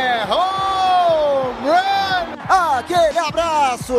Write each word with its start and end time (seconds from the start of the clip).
Home 0.00 1.68
run! 1.68 2.36
Aquele 2.48 3.18
abraço! 3.18 3.94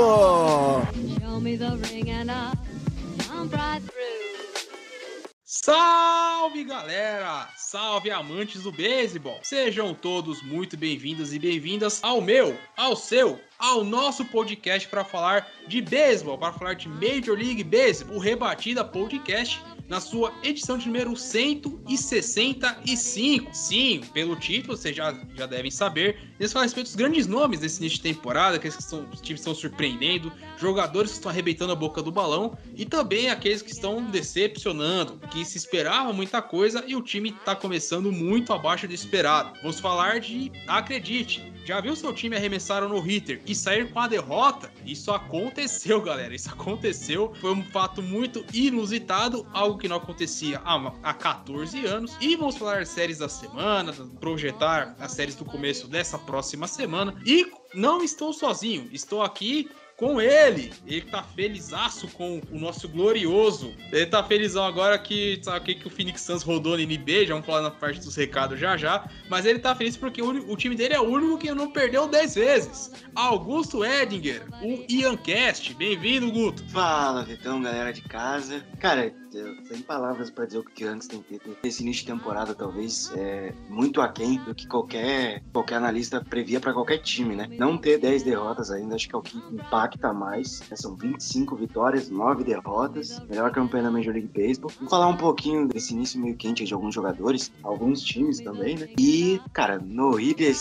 Salve 5.45 6.63
galera! 6.63 7.47
Salve 7.55 8.09
amantes 8.09 8.63
do 8.63 8.71
beisebol! 8.71 9.39
Sejam 9.43 9.93
todos 9.93 10.41
muito 10.41 10.75
bem-vindos 10.75 11.35
e 11.35 11.39
bem-vindas 11.39 12.03
ao 12.03 12.19
meu, 12.19 12.57
ao 12.75 12.95
seu, 12.95 13.39
ao 13.59 13.83
nosso 13.83 14.25
podcast 14.25 14.87
para 14.87 15.05
falar 15.05 15.47
de 15.67 15.81
beisebol, 15.81 16.35
para 16.35 16.51
falar 16.51 16.73
de 16.73 16.89
Major 16.89 17.37
League 17.37 17.63
Baseball, 17.63 18.17
o 18.17 18.19
Rebatida 18.19 18.83
Podcast, 18.83 19.61
na 19.91 19.99
sua 19.99 20.33
edição 20.41 20.77
de 20.77 20.87
número 20.87 21.17
165. 21.17 23.53
Sim, 23.53 23.99
pelo 24.13 24.37
título, 24.37 24.77
vocês 24.77 24.95
já, 24.95 25.13
já 25.35 25.45
devem 25.45 25.69
saber. 25.69 26.17
Eles 26.39 26.53
falam 26.53 26.63
a 26.63 26.65
respeito 26.65 26.87
dos 26.87 26.95
grandes 26.95 27.27
nomes 27.27 27.59
desse 27.59 27.81
início 27.81 27.97
de 27.97 28.03
temporada, 28.03 28.55
aqueles 28.55 28.77
que 28.77 28.83
estão, 28.83 29.05
os 29.11 29.19
times 29.19 29.41
estão 29.41 29.53
surpreendendo, 29.53 30.31
jogadores 30.57 31.11
que 31.11 31.17
estão 31.17 31.29
arrebentando 31.29 31.73
a 31.73 31.75
boca 31.75 32.01
do 32.01 32.09
balão 32.09 32.57
e 32.73 32.85
também 32.85 33.29
aqueles 33.29 33.61
que 33.61 33.73
estão 33.73 34.01
decepcionando, 34.05 35.19
que 35.27 35.43
se 35.43 35.57
esperava 35.57 36.13
muita 36.13 36.41
coisa 36.41 36.85
e 36.87 36.95
o 36.95 37.01
time 37.01 37.31
está 37.31 37.53
começando 37.53 38.13
muito 38.13 38.53
abaixo 38.53 38.87
do 38.87 38.93
esperado. 38.93 39.59
Vamos 39.61 39.81
falar 39.81 40.21
de, 40.21 40.53
acredite, 40.69 41.51
já 41.63 41.79
viu 41.79 41.95
seu 41.95 42.11
time 42.11 42.35
arremessar 42.35 42.87
no 42.87 42.99
hitter 42.99 43.39
e 43.45 43.53
sair 43.53 43.91
com 43.91 43.99
a 43.99 44.07
derrota? 44.07 44.71
Isso 44.85 45.11
aconteceu, 45.11 46.01
galera. 46.01 46.33
Isso 46.33 46.49
aconteceu. 46.49 47.33
Foi 47.39 47.53
um 47.53 47.63
fato 47.63 48.01
muito 48.01 48.43
inusitado, 48.53 49.45
algo 49.53 49.77
que 49.81 49.87
não 49.87 49.97
acontecia 49.97 50.61
há, 50.63 50.93
há 51.01 51.13
14 51.13 51.85
anos. 51.85 52.15
E 52.21 52.35
vamos 52.35 52.55
falar 52.55 52.79
das 52.79 52.89
séries 52.89 53.17
da 53.17 53.27
semana, 53.27 53.91
projetar 54.19 54.95
as 54.99 55.11
séries 55.11 55.35
do 55.35 55.43
começo 55.43 55.87
dessa 55.87 56.19
próxima 56.19 56.67
semana. 56.67 57.15
E 57.25 57.51
não 57.73 58.03
estou 58.03 58.31
sozinho, 58.31 58.87
estou 58.91 59.23
aqui 59.23 59.69
com 60.01 60.19
ele. 60.19 60.73
Ele 60.87 61.01
tá 61.01 61.21
felizaço 61.21 62.07
com 62.07 62.41
o 62.51 62.59
nosso 62.59 62.89
glorioso. 62.89 63.71
Ele 63.91 64.07
tá 64.07 64.23
felizão 64.23 64.65
agora 64.65 64.97
que 64.97 65.39
sabe 65.43 65.75
que 65.75 65.87
o 65.87 65.91
Phoenix 65.91 66.21
Suns 66.21 66.41
rodou 66.41 66.75
na 66.75 66.83
NBA, 66.83 67.27
já 67.27 67.33
vamos 67.35 67.45
falar 67.45 67.61
na 67.61 67.69
parte 67.69 67.99
dos 67.99 68.15
recados 68.15 68.59
já 68.59 68.75
já, 68.75 69.07
mas 69.29 69.45
ele 69.45 69.59
tá 69.59 69.75
feliz 69.75 69.95
porque 69.95 70.19
o, 70.19 70.51
o 70.51 70.57
time 70.57 70.75
dele 70.75 70.95
é 70.95 70.99
o 70.99 71.03
único 71.03 71.37
que 71.37 71.53
não 71.53 71.69
perdeu 71.69 72.07
10 72.07 72.33
vezes. 72.33 72.91
Augusto 73.13 73.85
Edinger, 73.85 74.43
o 74.63 74.83
Ian 74.89 75.17
Cast. 75.17 75.71
Bem-vindo, 75.75 76.31
Guto. 76.31 76.63
Fala, 76.69 77.23
Vitão, 77.23 77.61
galera 77.61 77.93
de 77.93 78.01
casa. 78.01 78.65
Cara, 78.79 79.13
eu 79.33 79.55
sem 79.65 79.81
palavras 79.81 80.29
para 80.29 80.45
dizer 80.45 80.59
o 80.59 80.63
que 80.63 80.83
antes 80.83 81.07
tem 81.07 81.21
feito. 81.23 81.55
Esse 81.63 81.83
início 81.83 82.05
de 82.05 82.11
temporada, 82.11 82.53
talvez, 82.53 83.11
é 83.15 83.53
muito 83.69 84.01
aquém 84.01 84.37
do 84.43 84.53
que 84.53 84.67
qualquer, 84.67 85.43
qualquer 85.51 85.75
analista 85.75 86.23
previa 86.23 86.59
para 86.59 86.73
qualquer 86.73 86.99
time, 86.99 87.35
né? 87.35 87.47
Não 87.57 87.77
ter 87.77 87.97
10 87.97 88.23
derrotas 88.23 88.71
ainda, 88.71 88.95
acho 88.95 89.07
que 89.07 89.15
é 89.15 89.17
o 89.17 89.21
que 89.21 89.37
impacta 89.37 90.13
mais. 90.13 90.61
Né? 90.69 90.75
São 90.75 90.95
25 90.95 91.55
vitórias, 91.55 92.09
9 92.09 92.43
derrotas. 92.43 93.19
Melhor 93.29 93.51
campanha 93.51 93.83
da 93.83 93.91
Major 93.91 94.13
League 94.13 94.29
Baseball. 94.33 94.71
Vou 94.79 94.89
falar 94.89 95.07
um 95.07 95.17
pouquinho 95.17 95.67
desse 95.67 95.93
início 95.93 96.19
meio 96.19 96.35
quente 96.35 96.63
de 96.63 96.73
alguns 96.73 96.93
jogadores, 96.93 97.51
alguns 97.63 98.01
times 98.01 98.39
também, 98.39 98.77
né? 98.77 98.89
E, 98.97 99.39
cara, 99.53 99.79
no 99.79 100.15
River 100.15 100.51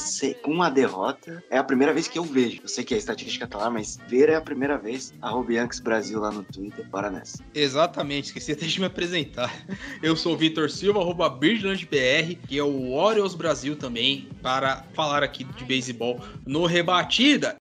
com 0.42 0.62
a 0.62 0.70
derrota 0.70 1.42
é 1.50 1.59
a 1.59 1.64
primeira 1.64 1.92
vez 1.92 2.06
que 2.06 2.19
eu 2.19 2.25
vejo. 2.25 2.60
Eu 2.62 2.69
sei 2.69 2.84
que 2.84 2.94
a 2.94 2.97
estatística 2.97 3.47
tá 3.47 3.59
lá, 3.59 3.70
mas 3.70 3.98
ver 4.09 4.28
é 4.28 4.36
a 4.36 4.41
primeira 4.41 4.78
vez. 4.78 5.12
A 5.20 5.30
Rubianx 5.30 5.80
Brasil 5.80 6.20
lá 6.20 6.30
no 6.30 6.42
Twitter. 6.42 6.88
Bora 6.88 7.10
nessa. 7.10 7.42
Exatamente, 7.54 8.26
esqueci 8.26 8.53
até 8.60 8.66
de 8.66 8.78
me 8.78 8.87
apresentar. 8.87 9.65
Eu 10.03 10.15
sou 10.15 10.34
o 10.34 10.37
Vitor 10.37 10.71
Silva, 10.71 11.00
arroba 11.00 11.31
BR, 11.31 12.37
que 12.47 12.59
é 12.59 12.62
o 12.62 12.93
Orioles 12.93 13.34
Brasil 13.34 13.75
também, 13.75 14.28
para 14.43 14.84
falar 14.93 15.22
aqui 15.22 15.44
de 15.44 15.65
beisebol 15.65 16.21
no 16.47 16.66
Rebatida. 16.66 17.56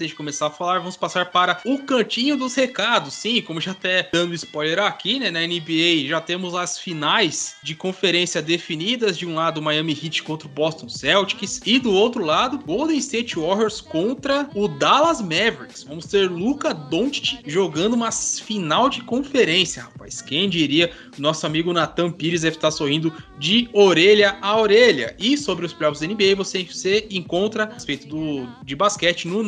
Antes 0.00 0.10
de 0.10 0.16
começar 0.16 0.46
a 0.46 0.50
falar, 0.50 0.78
vamos 0.78 0.96
passar 0.96 1.30
para 1.30 1.60
o 1.64 1.78
cantinho 1.78 2.36
dos 2.36 2.54
recados. 2.54 3.14
Sim, 3.14 3.42
como 3.42 3.60
já 3.60 3.72
até 3.72 4.08
dando 4.10 4.34
spoiler 4.34 4.78
aqui, 4.78 5.18
né? 5.18 5.30
Na 5.30 5.40
NBA 5.40 6.08
já 6.08 6.20
temos 6.20 6.54
as 6.54 6.78
finais 6.78 7.56
de 7.62 7.74
conferência 7.74 8.40
definidas. 8.40 9.18
De 9.18 9.26
um 9.26 9.34
lado, 9.34 9.60
Miami 9.60 9.92
Heat 9.92 10.22
contra 10.22 10.48
o 10.48 10.50
Boston 10.50 10.88
Celtics. 10.88 11.60
E 11.66 11.78
do 11.78 11.92
outro 11.92 12.24
lado, 12.24 12.58
Golden 12.58 12.96
State 12.96 13.38
Warriors 13.38 13.80
contra 13.80 14.48
o 14.54 14.68
Dallas 14.68 15.20
Mavericks. 15.20 15.84
Vamos 15.84 16.06
ter 16.06 16.30
Luca 16.30 16.72
Doncic 16.72 17.42
jogando 17.46 17.94
uma 17.94 18.10
final 18.10 18.88
de 18.88 19.02
conferência, 19.02 19.82
rapaz. 19.82 20.22
Quem 20.22 20.48
diria? 20.48 20.90
Nosso 21.18 21.46
amigo 21.46 21.72
Nathan 21.72 22.10
Pires 22.10 22.42
deve 22.42 22.56
estar 22.56 22.70
sorrindo 22.70 23.12
de 23.38 23.68
orelha 23.72 24.38
a 24.40 24.58
orelha. 24.58 25.14
E 25.18 25.36
sobre 25.36 25.66
os 25.66 25.72
playoffs 25.72 26.00
da 26.00 26.06
NBA, 26.06 26.34
você, 26.36 27.06
encontra 27.10 27.64
a 27.64 27.74
respeito 27.74 28.06
do, 28.06 28.48
de 28.64 28.74
basquete 28.74 29.28
no 29.28 29.42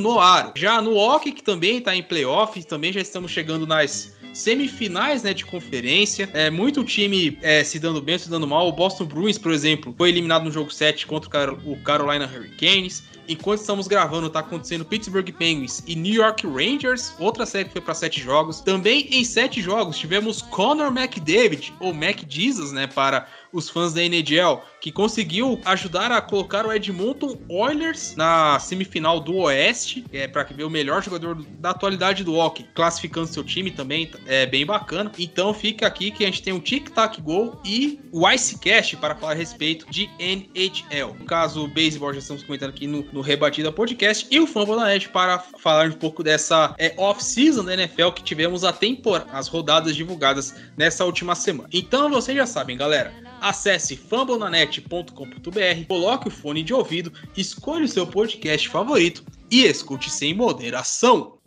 Noir. 0.44 0.52
Já 0.56 0.80
no 0.82 0.96
hockey, 0.96 1.32
que 1.32 1.42
também 1.42 1.78
está 1.78 1.94
em 1.94 2.02
playoff, 2.02 2.62
também 2.64 2.92
já 2.92 3.00
estamos 3.00 3.30
chegando 3.30 3.66
nas 3.66 4.14
semifinais 4.32 5.22
né, 5.22 5.34
de 5.34 5.44
conferência. 5.44 6.28
É, 6.32 6.50
muito 6.50 6.82
time 6.84 7.38
é, 7.42 7.62
se 7.62 7.78
dando 7.78 8.00
bem, 8.00 8.18
se 8.18 8.30
dando 8.30 8.46
mal. 8.46 8.68
O 8.68 8.72
Boston 8.72 9.04
Bruins, 9.04 9.38
por 9.38 9.52
exemplo, 9.52 9.94
foi 9.96 10.08
eliminado 10.08 10.44
no 10.44 10.50
jogo 10.50 10.70
7 10.70 11.06
contra 11.06 11.52
o 11.52 11.76
Carolina 11.82 12.26
Hurricanes. 12.26 13.02
Enquanto 13.28 13.60
estamos 13.60 13.86
gravando, 13.86 14.26
está 14.26 14.40
acontecendo 14.40 14.84
Pittsburgh 14.84 15.30
Penguins 15.30 15.82
e 15.86 15.94
New 15.94 16.14
York 16.14 16.44
Rangers, 16.46 17.14
outra 17.20 17.46
série 17.46 17.66
que 17.66 17.72
foi 17.72 17.80
para 17.80 17.94
sete 17.94 18.20
jogos. 18.20 18.60
Também 18.60 19.08
em 19.12 19.24
sete 19.24 19.62
jogos 19.62 19.96
tivemos 19.96 20.42
Connor 20.42 20.88
McDavid, 20.88 21.72
ou 21.78 21.94
Mac 21.94 22.20
Jesus, 22.28 22.72
né, 22.72 22.88
para 22.88 23.28
os 23.52 23.68
fãs 23.68 23.92
da 23.92 24.02
NHL, 24.02 24.62
que 24.80 24.90
conseguiu 24.90 25.60
ajudar 25.64 26.10
a 26.10 26.20
colocar 26.20 26.66
o 26.66 26.72
Edmonton 26.72 27.38
Oilers 27.48 28.16
na 28.16 28.58
semifinal 28.58 29.20
do 29.20 29.36
Oeste, 29.36 30.04
é, 30.12 30.26
para 30.26 30.42
ver 30.44 30.64
o 30.64 30.70
melhor 30.70 31.02
jogador 31.02 31.44
da 31.58 31.70
atualidade 31.70 32.24
do 32.24 32.34
hockey, 32.34 32.66
classificando 32.74 33.26
seu 33.26 33.44
time 33.44 33.70
também, 33.70 34.10
é 34.26 34.46
bem 34.46 34.66
bacana. 34.66 35.12
Então 35.18 35.52
fica 35.52 35.86
aqui 35.86 36.10
que 36.10 36.24
a 36.24 36.26
gente 36.26 36.42
tem 36.42 36.52
um 36.52 36.60
Tic 36.60 36.88
Tac 36.90 37.20
Go 37.20 37.60
e 37.64 38.00
o 38.10 38.28
Icecast 38.28 38.96
para 38.96 39.14
falar 39.14 39.32
a 39.32 39.36
respeito 39.36 39.86
de 39.90 40.10
NHL. 40.18 41.14
No 41.18 41.24
caso, 41.24 41.64
o 41.64 41.68
beisebol 41.68 42.12
já 42.12 42.18
estamos 42.18 42.42
comentando 42.42 42.70
aqui 42.70 42.86
no, 42.86 43.02
no 43.12 43.20
Rebatida 43.20 43.70
Podcast 43.70 44.26
e 44.30 44.40
o 44.40 44.46
Fambonanet 44.46 45.08
para 45.08 45.38
falar 45.38 45.88
um 45.88 45.92
pouco 45.92 46.22
dessa 46.22 46.74
é, 46.78 46.94
off-season 46.96 47.64
da 47.64 47.74
NFL 47.74 48.10
que 48.10 48.22
tivemos 48.22 48.64
a 48.64 48.72
temporada, 48.72 49.30
as 49.32 49.48
rodadas 49.48 49.94
divulgadas 49.94 50.54
nessa 50.76 51.04
última 51.04 51.34
semana. 51.34 51.68
Então 51.72 52.10
vocês 52.10 52.36
já 52.36 52.46
sabem, 52.46 52.76
galera. 52.76 53.12
Acesse 53.42 53.96
fambonanet.com.br, 53.96 55.86
coloque 55.88 56.28
o 56.28 56.30
fone 56.30 56.62
de 56.62 56.72
ouvido, 56.72 57.12
escolha 57.36 57.84
o 57.84 57.88
seu 57.88 58.06
podcast 58.06 58.68
favorito 58.68 59.24
e 59.50 59.64
escute 59.64 60.08
sem 60.08 60.32
moderação. 60.32 61.38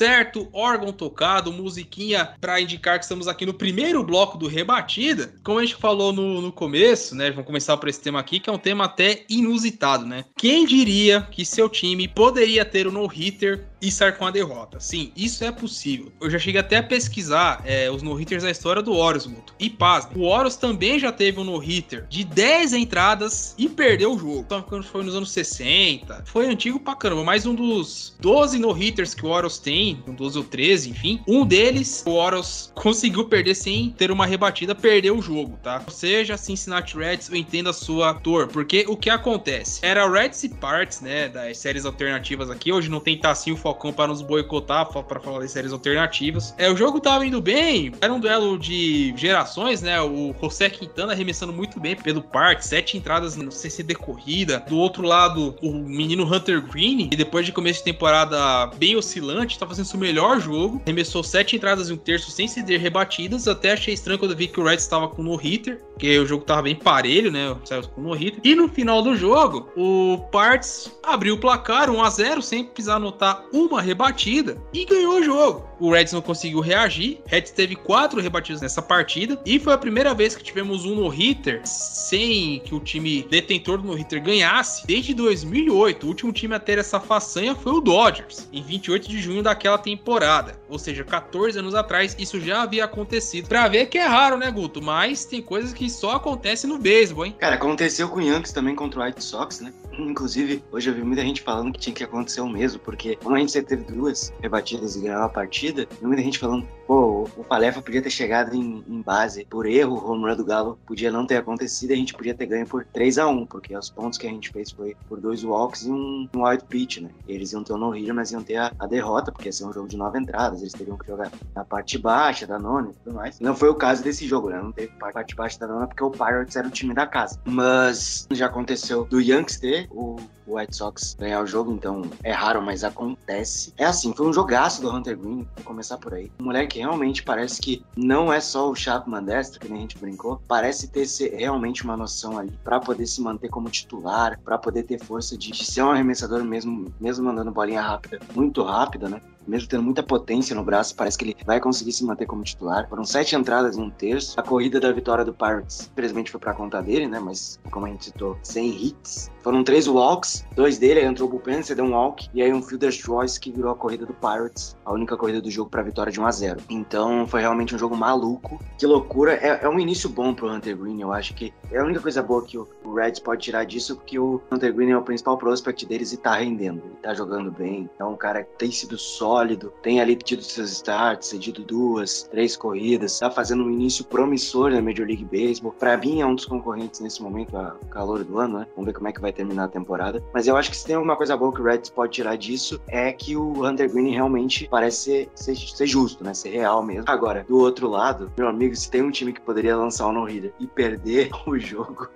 Certo? 0.00 0.48
Órgão 0.50 0.94
tocado, 0.94 1.52
musiquinha 1.52 2.30
para 2.40 2.58
indicar 2.58 2.98
que 2.98 3.04
estamos 3.04 3.28
aqui 3.28 3.44
no 3.44 3.52
primeiro 3.52 4.02
bloco 4.02 4.38
do 4.38 4.46
Rebatida. 4.46 5.34
Como 5.44 5.58
a 5.58 5.62
gente 5.62 5.76
falou 5.76 6.10
no, 6.10 6.40
no 6.40 6.50
começo, 6.50 7.14
né? 7.14 7.30
Vamos 7.30 7.44
começar 7.44 7.76
por 7.76 7.86
esse 7.86 8.00
tema 8.00 8.18
aqui, 8.18 8.40
que 8.40 8.48
é 8.48 8.52
um 8.52 8.58
tema 8.58 8.86
até 8.86 9.26
inusitado, 9.28 10.06
né? 10.06 10.24
Quem 10.38 10.64
diria 10.64 11.20
que 11.30 11.44
seu 11.44 11.68
time 11.68 12.08
poderia 12.08 12.64
ter 12.64 12.88
um 12.88 12.92
no-hitter 12.92 13.66
e 13.80 13.90
sair 13.90 14.16
com 14.16 14.26
a 14.26 14.30
derrota? 14.30 14.78
Sim, 14.80 15.12
isso 15.16 15.44
é 15.44 15.50
possível. 15.50 16.12
Eu 16.20 16.30
já 16.30 16.38
cheguei 16.38 16.60
até 16.60 16.76
a 16.76 16.82
pesquisar 16.82 17.62
é, 17.64 17.90
os 17.90 18.02
no-hitters 18.02 18.42
da 18.42 18.50
história 18.50 18.82
do 18.82 18.92
Horus. 18.92 19.28
E 19.58 19.70
paz, 19.70 20.08
o 20.14 20.22
Horus 20.22 20.56
também 20.56 20.98
já 20.98 21.12
teve 21.12 21.40
um 21.40 21.44
no-hitter 21.44 22.06
de 22.08 22.24
10 22.24 22.74
entradas 22.74 23.54
e 23.58 23.68
perdeu 23.68 24.14
o 24.14 24.18
jogo. 24.18 24.40
Então, 24.40 24.62
quando 24.62 24.84
foi 24.84 25.02
nos 25.02 25.14
anos 25.14 25.30
60, 25.30 26.24
foi 26.26 26.46
antigo 26.46 26.78
pra 26.80 26.94
caramba, 26.94 27.24
mas 27.24 27.46
um 27.46 27.54
dos 27.54 28.16
12 28.20 28.58
no-hitters 28.58 29.14
que 29.14 29.24
o 29.24 29.28
Horus 29.28 29.58
tem, 29.58 30.02
um 30.06 30.14
12 30.14 30.38
ou 30.38 30.44
13, 30.44 30.90
enfim, 30.90 31.20
um 31.26 31.46
deles, 31.46 32.02
o 32.06 32.12
Horus 32.12 32.72
conseguiu 32.74 33.24
perder 33.24 33.54
sem 33.54 33.90
ter 33.90 34.10
uma 34.10 34.26
rebatida, 34.26 34.74
perdeu 34.74 35.18
o 35.18 35.22
jogo, 35.22 35.58
tá? 35.62 35.82
Ou 35.86 35.92
seja, 35.92 36.36
Cincinnati 36.36 36.96
Reds, 36.96 37.28
eu 37.28 37.36
entendo 37.36 37.70
a 37.70 37.72
sua 37.72 38.12
dor, 38.12 38.48
porque 38.48 38.84
o 38.88 38.96
que 38.96 39.10
acontece? 39.10 39.80
Era 39.82 40.08
Reds 40.08 40.44
e 40.44 40.48
Parts, 40.48 41.00
né, 41.00 41.28
das 41.28 41.58
séries 41.58 41.84
alternativas 41.84 42.50
aqui, 42.50 42.72
hoje 42.72 42.90
não 42.90 43.00
tem 43.00 43.18
Tassinho 43.18 43.56
Falcão 43.70 43.92
para 43.92 44.08
nos 44.08 44.22
boicotar, 44.22 44.86
para 44.86 45.20
falar 45.20 45.40
das 45.40 45.52
séries 45.52 45.72
alternativas. 45.72 46.54
É, 46.58 46.70
o 46.70 46.76
jogo 46.76 47.00
tava 47.00 47.24
indo 47.24 47.40
bem, 47.40 47.92
era 48.00 48.12
um 48.12 48.18
duelo 48.18 48.58
de 48.58 49.14
gerações, 49.16 49.80
né, 49.80 50.00
o 50.00 50.34
José 50.42 50.68
Quintana 50.68 51.12
arremessando 51.12 51.52
muito 51.52 51.78
bem 51.78 51.94
pelo 51.94 52.22
Parts, 52.22 52.66
sete 52.66 52.96
entradas 52.96 53.36
no 53.36 53.52
CCD 53.52 53.94
corrida, 53.94 54.64
do 54.68 54.76
outro 54.76 55.02
lado, 55.02 55.54
o 55.62 55.72
menino 55.72 56.24
Hunter 56.24 56.60
Green, 56.66 57.08
que 57.08 57.16
depois 57.16 57.46
de 57.46 57.52
começo 57.52 57.78
de 57.78 57.84
temporada 57.84 58.66
bem 58.76 58.96
oscilante, 58.96 59.58
tá 59.58 59.66
fazendo 59.66 59.86
seu 59.86 59.98
melhor 59.98 60.40
jogo, 60.40 60.80
arremessou 60.84 61.22
sete 61.22 61.56
entradas 61.56 61.90
e 61.90 61.92
um 61.92 61.96
terço 61.96 62.30
sem 62.30 62.48
ceder 62.48 62.80
rebatidas, 62.80 63.46
até 63.46 63.72
achei 63.72 63.94
estranho 63.94 64.18
quando 64.18 64.32
eu 64.32 64.36
vi 64.36 64.48
que 64.48 64.58
o 64.58 64.64
Red 64.64 64.76
estava 64.76 65.08
com 65.08 65.22
no-hitter, 65.22 65.80
porque 66.00 66.18
o 66.18 66.26
jogo 66.26 66.44
tava 66.44 66.62
bem 66.62 66.74
parelho, 66.74 67.30
né, 67.30 67.54
saiu 67.62 67.86
com 67.88 68.00
no-hitter, 68.00 68.40
e 68.42 68.54
no 68.54 68.70
final 68.70 69.02
do 69.02 69.14
jogo, 69.14 69.68
o 69.76 70.16
Parts 70.32 70.90
abriu 71.02 71.34
o 71.34 71.38
placar 71.38 71.90
1 71.90 72.02
a 72.02 72.08
0 72.08 72.42
sem 72.42 72.64
precisar 72.64 72.96
anotar 72.96 73.44
uma 73.52 73.82
rebatida 73.82 74.56
e 74.72 74.86
ganhou 74.86 75.20
o 75.20 75.22
jogo. 75.22 75.69
O 75.80 75.90
Reds 75.90 76.12
não 76.12 76.20
conseguiu 76.20 76.60
reagir. 76.60 77.20
Reds 77.26 77.50
teve 77.50 77.74
quatro 77.74 78.20
rebatidas 78.20 78.60
nessa 78.60 78.82
partida 78.82 79.40
e 79.46 79.58
foi 79.58 79.72
a 79.72 79.78
primeira 79.78 80.14
vez 80.14 80.36
que 80.36 80.44
tivemos 80.44 80.84
um 80.84 80.94
no-hitter 80.94 81.62
sem 81.64 82.60
que 82.60 82.74
o 82.74 82.80
time 82.80 83.26
detentor 83.30 83.78
do 83.78 83.88
no-hitter 83.88 84.22
ganhasse 84.22 84.86
desde 84.86 85.14
2008. 85.14 86.04
O 86.04 86.08
último 86.08 86.32
time 86.32 86.54
a 86.54 86.60
ter 86.60 86.78
essa 86.78 87.00
façanha 87.00 87.54
foi 87.54 87.72
o 87.72 87.80
Dodgers, 87.80 88.48
em 88.52 88.62
28 88.62 89.08
de 89.08 89.20
junho 89.20 89.42
daquela 89.42 89.78
temporada. 89.78 90.60
Ou 90.68 90.78
seja, 90.78 91.02
14 91.02 91.58
anos 91.58 91.74
atrás, 91.74 92.14
isso 92.18 92.38
já 92.40 92.62
havia 92.62 92.84
acontecido. 92.84 93.48
Pra 93.48 93.66
ver 93.66 93.86
que 93.86 93.98
é 93.98 94.06
raro, 94.06 94.36
né, 94.36 94.50
Guto? 94.50 94.82
Mas 94.82 95.24
tem 95.24 95.40
coisas 95.40 95.72
que 95.72 95.88
só 95.88 96.16
acontecem 96.16 96.68
no 96.68 96.78
beisebol, 96.78 97.24
hein? 97.24 97.34
Cara, 97.38 97.54
aconteceu 97.54 98.08
com 98.08 98.18
o 98.18 98.22
Yankees 98.22 98.52
também 98.52 98.74
contra 98.74 99.00
o 99.00 99.04
White 99.04 99.24
Sox, 99.24 99.60
né? 99.60 99.72
Inclusive, 99.98 100.62
hoje 100.70 100.90
eu 100.90 100.94
vi 100.94 101.02
muita 101.02 101.22
gente 101.22 101.42
falando 101.42 101.72
que 101.72 101.80
tinha 101.80 101.94
que 101.94 102.04
acontecer 102.04 102.40
o 102.40 102.48
mesmo, 102.48 102.80
porque 102.80 103.16
como 103.16 103.36
a 103.36 103.38
gente 103.38 103.52
já 103.52 103.62
teve 103.62 103.84
duas 103.84 104.32
rebatidas 104.40 104.96
e 104.96 105.00
ganhou 105.00 105.22
a 105.22 105.28
partida, 105.28 105.86
muita 106.00 106.22
gente 106.22 106.38
falando, 106.38 106.66
pô, 106.90 107.28
o 107.36 107.44
Palefa 107.44 107.80
podia 107.80 108.02
ter 108.02 108.10
chegado 108.10 108.52
em, 108.52 108.84
em 108.88 109.00
base 109.00 109.44
por 109.44 109.64
erro, 109.64 109.94
o 109.94 110.10
home 110.10 110.28
run 110.28 110.34
do 110.34 110.44
Galo 110.44 110.76
podia 110.84 111.08
não 111.12 111.24
ter 111.24 111.36
acontecido 111.36 111.92
a 111.92 111.94
gente 111.94 112.12
podia 112.12 112.34
ter 112.34 112.46
ganho 112.46 112.66
por 112.66 112.84
3 112.84 113.16
a 113.18 113.28
1 113.28 113.46
porque 113.46 113.76
os 113.76 113.88
pontos 113.88 114.18
que 114.18 114.26
a 114.26 114.30
gente 114.30 114.50
fez 114.50 114.72
foi 114.72 114.96
por 115.08 115.20
dois 115.20 115.44
walks 115.44 115.82
e 115.82 115.90
um, 115.92 116.28
um 116.34 116.42
wild 116.44 116.64
pitch, 116.64 116.98
né? 116.98 117.10
Eles 117.28 117.52
iam 117.52 117.62
ter 117.62 117.74
o 117.74 117.78
no-hitter, 117.78 118.12
mas 118.12 118.32
iam 118.32 118.42
ter 118.42 118.56
a, 118.56 118.72
a, 118.76 118.88
derrota, 118.88 119.30
porque 119.30 119.48
ia 119.48 119.52
ser 119.52 119.66
um 119.66 119.72
jogo 119.72 119.86
de 119.86 119.96
nove 119.96 120.18
entradas, 120.18 120.62
eles 120.62 120.72
teriam 120.72 120.98
que 120.98 121.06
jogar 121.06 121.30
na 121.54 121.64
parte 121.64 121.96
baixa 121.96 122.44
da 122.44 122.58
nona 122.58 122.90
e 122.90 122.94
tudo 123.04 123.14
mais. 123.14 123.38
Não 123.38 123.54
foi 123.54 123.68
o 123.68 123.74
caso 123.76 124.02
desse 124.02 124.26
jogo, 124.26 124.50
né? 124.50 124.60
Não 124.60 124.72
teve 124.72 124.92
parte 125.12 125.36
baixa 125.36 125.60
da 125.60 125.68
nona 125.68 125.86
porque 125.86 126.02
o 126.02 126.10
Pirates 126.10 126.56
era 126.56 126.66
o 126.66 126.70
time 126.72 126.92
da 126.92 127.06
casa. 127.06 127.38
Mas 127.44 128.26
já 128.32 128.46
aconteceu 128.46 129.04
do 129.04 129.20
Yankees 129.20 129.60
ter 129.60 129.86
o 129.92 130.16
o 130.50 130.58
White 130.58 130.76
Sox 130.76 131.16
ganhar 131.18 131.40
o 131.42 131.46
jogo, 131.46 131.72
então 131.72 132.02
é 132.22 132.32
raro, 132.32 132.60
mas 132.60 132.82
acontece. 132.82 133.72
É 133.78 133.84
assim, 133.84 134.12
foi 134.12 134.26
um 134.26 134.32
jogaço 134.32 134.82
do 134.82 134.90
Hunter 134.90 135.16
Green, 135.16 135.46
vou 135.56 135.64
começar 135.64 135.96
por 135.96 136.12
aí. 136.12 136.30
Um 136.40 136.44
moleque 136.44 136.79
realmente 136.80 137.22
parece 137.22 137.60
que 137.60 137.84
não 137.96 138.32
é 138.32 138.40
só 138.40 138.70
o 138.70 138.74
Chapman 138.74 139.22
destro, 139.22 139.60
que 139.60 139.68
nem 139.68 139.78
a 139.78 139.80
gente 139.82 139.98
brincou, 139.98 140.42
parece 140.48 140.88
ter 140.88 141.06
realmente 141.36 141.84
uma 141.84 141.96
noção 141.96 142.38
ali 142.38 142.52
para 142.64 142.80
poder 142.80 143.06
se 143.06 143.20
manter 143.20 143.48
como 143.48 143.70
titular, 143.70 144.38
para 144.44 144.58
poder 144.58 144.82
ter 144.84 144.98
força 144.98 145.36
de, 145.36 145.54
ser 145.64 145.82
um 145.82 145.90
arremessador 145.90 146.42
mesmo, 146.44 146.92
mesmo 147.00 147.24
mandando 147.24 147.50
bolinha 147.50 147.80
rápida, 147.80 148.18
muito 148.34 148.62
rápida, 148.62 149.08
né? 149.08 149.20
mesmo 149.46 149.68
tendo 149.68 149.82
muita 149.82 150.02
potência 150.02 150.54
no 150.54 150.62
braço, 150.62 150.94
parece 150.94 151.18
que 151.18 151.24
ele 151.24 151.36
vai 151.44 151.60
conseguir 151.60 151.92
se 151.92 152.04
manter 152.04 152.26
como 152.26 152.42
titular. 152.44 152.88
Foram 152.88 153.04
sete 153.04 153.34
entradas 153.34 153.76
em 153.76 153.82
um 153.82 153.90
terço. 153.90 154.38
A 154.38 154.42
corrida 154.42 154.78
da 154.78 154.92
vitória 154.92 155.24
do 155.24 155.34
Pirates, 155.34 155.90
infelizmente, 155.90 156.30
foi 156.30 156.40
para 156.40 156.54
conta 156.54 156.80
dele, 156.80 157.08
né? 157.08 157.18
Mas, 157.18 157.58
como 157.70 157.86
a 157.86 157.88
gente 157.88 158.06
citou, 158.06 158.38
sem 158.42 158.68
hits. 158.68 159.30
Foram 159.42 159.64
três 159.64 159.86
walks, 159.86 160.46
dois 160.54 160.78
dele, 160.78 161.00
aí 161.00 161.06
entrou 161.06 161.28
o 161.28 161.30
bullpen, 161.30 161.62
você 161.62 161.74
deu 161.74 161.84
um 161.84 161.92
walk, 161.92 162.28
e 162.34 162.42
aí 162.42 162.52
um 162.52 162.62
fielder's 162.62 162.94
choice 162.94 163.40
que 163.40 163.50
virou 163.50 163.72
a 163.72 163.74
corrida 163.74 164.04
do 164.04 164.12
Pirates, 164.12 164.76
a 164.84 164.92
única 164.92 165.16
corrida 165.16 165.40
do 165.40 165.50
jogo 165.50 165.70
para 165.70 165.82
vitória 165.82 166.12
de 166.12 166.20
1 166.20 166.26
a 166.26 166.30
0 166.30 166.60
Então 166.68 167.26
foi 167.26 167.40
realmente 167.40 167.74
um 167.74 167.78
jogo 167.78 167.96
maluco. 167.96 168.60
Que 168.78 168.86
loucura. 168.86 169.34
É, 169.34 169.64
é, 169.64 169.68
um 169.68 169.78
início 169.78 170.08
bom 170.08 170.34
pro 170.34 170.50
Hunter 170.50 170.76
Green, 170.76 171.00
eu 171.00 171.12
acho 171.12 171.34
que 171.34 171.52
é 171.70 171.78
a 171.78 171.84
única 171.84 172.00
coisa 172.00 172.22
boa 172.22 172.44
que 172.44 172.58
o, 172.58 172.68
Reds 172.94 173.20
pode 173.20 173.42
tirar 173.42 173.64
disso, 173.64 173.96
porque 173.96 174.18
o 174.18 174.40
Hunter 174.50 174.74
Green 174.74 174.90
é 174.90 174.96
o 174.96 175.02
principal 175.02 175.38
prospect 175.38 175.86
deles 175.86 176.12
e 176.12 176.16
tá 176.16 176.34
rendendo. 176.34 176.82
Ele 176.84 176.96
tá 177.02 177.14
jogando 177.14 177.50
bem. 177.50 177.88
Então, 177.94 178.12
um 178.12 178.16
cara 178.16 178.44
tem 178.58 178.70
sido 178.70 178.98
sólido, 178.98 179.72
tem 179.80 180.00
ali 180.00 180.16
tido 180.16 180.42
seus 180.42 180.72
starts, 180.72 181.28
cedido 181.28 181.62
duas, 181.62 182.24
três 182.24 182.56
corridas, 182.56 183.18
tá 183.18 183.30
fazendo 183.30 183.64
um 183.64 183.70
início 183.70 184.04
promissor 184.04 184.70
na 184.70 184.82
Major 184.82 185.06
League 185.06 185.24
Baseball. 185.24 185.72
Para 185.78 185.96
mim 185.96 186.20
é 186.20 186.26
um 186.26 186.34
dos 186.34 186.46
concorrentes 186.46 187.00
nesse 187.00 187.22
momento, 187.22 187.56
a 187.56 187.76
calor 187.90 188.24
do 188.24 188.38
ano, 188.38 188.58
né? 188.58 188.66
Vamos 188.74 188.86
ver 188.86 188.92
como 188.92 189.08
é 189.08 189.12
que 189.12 189.20
vai 189.20 189.29
terminar 189.32 189.64
a 189.64 189.68
temporada. 189.68 190.22
Mas 190.32 190.46
eu 190.46 190.56
acho 190.56 190.70
que 190.70 190.76
se 190.76 190.86
tem 190.86 190.96
alguma 190.96 191.16
coisa 191.16 191.36
boa 191.36 191.52
que 191.52 191.60
o 191.60 191.64
Reds 191.64 191.90
pode 191.90 192.12
tirar 192.12 192.36
disso 192.36 192.80
é 192.88 193.12
que 193.12 193.36
o 193.36 193.64
Hunter 193.64 193.90
Green 193.90 194.12
realmente 194.12 194.68
parece 194.68 195.28
ser, 195.34 195.56
ser, 195.56 195.56
ser 195.56 195.86
justo, 195.86 196.24
né? 196.24 196.34
Ser 196.34 196.50
real 196.50 196.82
mesmo. 196.82 197.04
Agora, 197.06 197.44
do 197.48 197.58
outro 197.58 197.88
lado, 197.88 198.32
meu 198.36 198.48
amigo, 198.48 198.74
se 198.74 198.90
tem 198.90 199.02
um 199.02 199.10
time 199.10 199.32
que 199.32 199.40
poderia 199.40 199.76
lançar 199.76 200.06
o 200.06 200.12
no-hitter 200.12 200.52
e 200.58 200.66
perder 200.66 201.30
o 201.46 201.58
jogo, 201.58 202.08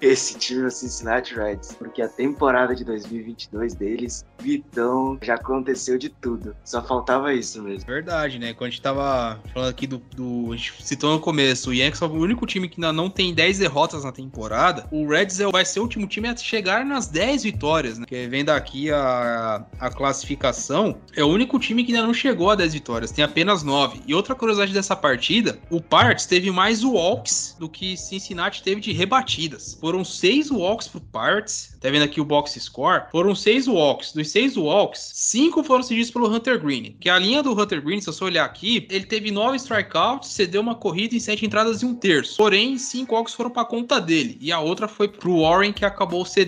esse 0.00 0.38
time 0.38 0.62
é 0.62 0.66
o 0.66 0.70
Cincinnati 0.70 1.34
Reds, 1.34 1.72
porque 1.74 2.00
a 2.00 2.08
temporada 2.08 2.74
de 2.74 2.84
2022 2.84 3.74
deles, 3.74 4.24
Vitão, 4.38 5.18
já 5.22 5.34
aconteceu 5.34 5.98
de 5.98 6.08
tudo. 6.08 6.56
Só 6.64 6.82
faltava 6.82 7.32
isso 7.34 7.62
mesmo. 7.62 7.86
Verdade, 7.86 8.38
né? 8.38 8.54
Quando 8.54 8.68
a 8.68 8.70
gente 8.70 8.82
tava 8.82 9.40
falando 9.52 9.70
aqui 9.70 9.86
do. 9.86 9.98
do 10.14 10.52
a 10.52 10.56
gente 10.56 10.82
citou 10.82 11.12
no 11.12 11.20
começo, 11.20 11.70
o 11.70 11.74
Yankees 11.74 12.00
é 12.00 12.06
o 12.06 12.12
único 12.12 12.46
time 12.46 12.68
que 12.68 12.76
ainda 12.80 12.92
não 12.92 13.10
tem 13.10 13.34
10 13.34 13.58
derrotas 13.58 14.04
na 14.04 14.12
temporada. 14.12 14.86
O 14.90 15.06
Reds 15.08 15.40
é, 15.40 15.46
vai 15.50 15.64
ser 15.64 15.80
o 15.80 15.82
último 15.82 16.06
time 16.06 16.28
a 16.28 16.34
chegar 16.56 16.86
nas 16.86 17.06
10 17.06 17.42
vitórias, 17.42 17.98
né? 17.98 18.06
Que 18.06 18.26
vendo 18.26 18.48
aqui 18.48 18.90
a, 18.90 19.64
a 19.78 19.90
classificação, 19.90 20.96
é 21.14 21.22
o 21.22 21.28
único 21.28 21.58
time 21.58 21.84
que 21.84 21.92
ainda 21.92 22.06
não 22.06 22.14
chegou 22.14 22.50
a 22.50 22.54
10 22.54 22.72
vitórias, 22.72 23.10
tem 23.10 23.22
apenas 23.22 23.62
9. 23.62 24.00
E 24.06 24.14
outra 24.14 24.34
curiosidade 24.34 24.72
dessa 24.72 24.96
partida, 24.96 25.58
o 25.70 25.80
Parts 25.80 26.24
teve 26.24 26.50
mais 26.50 26.82
walks 26.82 27.54
do 27.58 27.68
que 27.68 27.96
Cincinnati 27.96 28.62
teve 28.62 28.80
de 28.80 28.92
rebatidas. 28.92 29.76
Foram 29.78 30.02
6 30.02 30.50
walks 30.50 30.88
pro 30.88 31.00
Parts, 31.00 31.76
tá 31.78 31.90
vendo 31.90 32.04
aqui 32.04 32.22
o 32.22 32.24
box 32.24 32.58
score? 32.58 33.04
Foram 33.12 33.34
6 33.34 33.68
walks. 33.68 34.12
Dos 34.12 34.30
6 34.30 34.56
walks, 34.56 35.10
5 35.14 35.62
foram 35.62 35.82
seguidos 35.82 36.10
pelo 36.10 36.34
Hunter 36.34 36.58
Green. 36.58 36.96
Que 36.98 37.10
a 37.10 37.18
linha 37.18 37.42
do 37.42 37.52
Hunter 37.52 37.82
Green, 37.82 38.00
se 38.00 38.06
você 38.06 38.24
olhar 38.24 38.46
aqui, 38.46 38.86
ele 38.90 39.04
teve 39.04 39.30
9 39.30 39.56
strikeouts, 39.56 40.30
cedeu 40.30 40.62
uma 40.62 40.74
corrida 40.74 41.14
em 41.14 41.20
7 41.20 41.44
entradas 41.44 41.82
e 41.82 41.86
um 41.86 41.94
terço. 41.94 42.38
Porém, 42.38 42.78
5 42.78 43.14
walks 43.14 43.34
foram 43.34 43.50
para 43.50 43.66
conta 43.66 44.00
dele. 44.00 44.38
E 44.40 44.50
a 44.50 44.58
outra 44.58 44.88
foi 44.88 45.06
pro 45.06 45.42
Warren, 45.42 45.72
que 45.72 45.84
acabou 45.84 46.24
cedendo, 46.24 46.45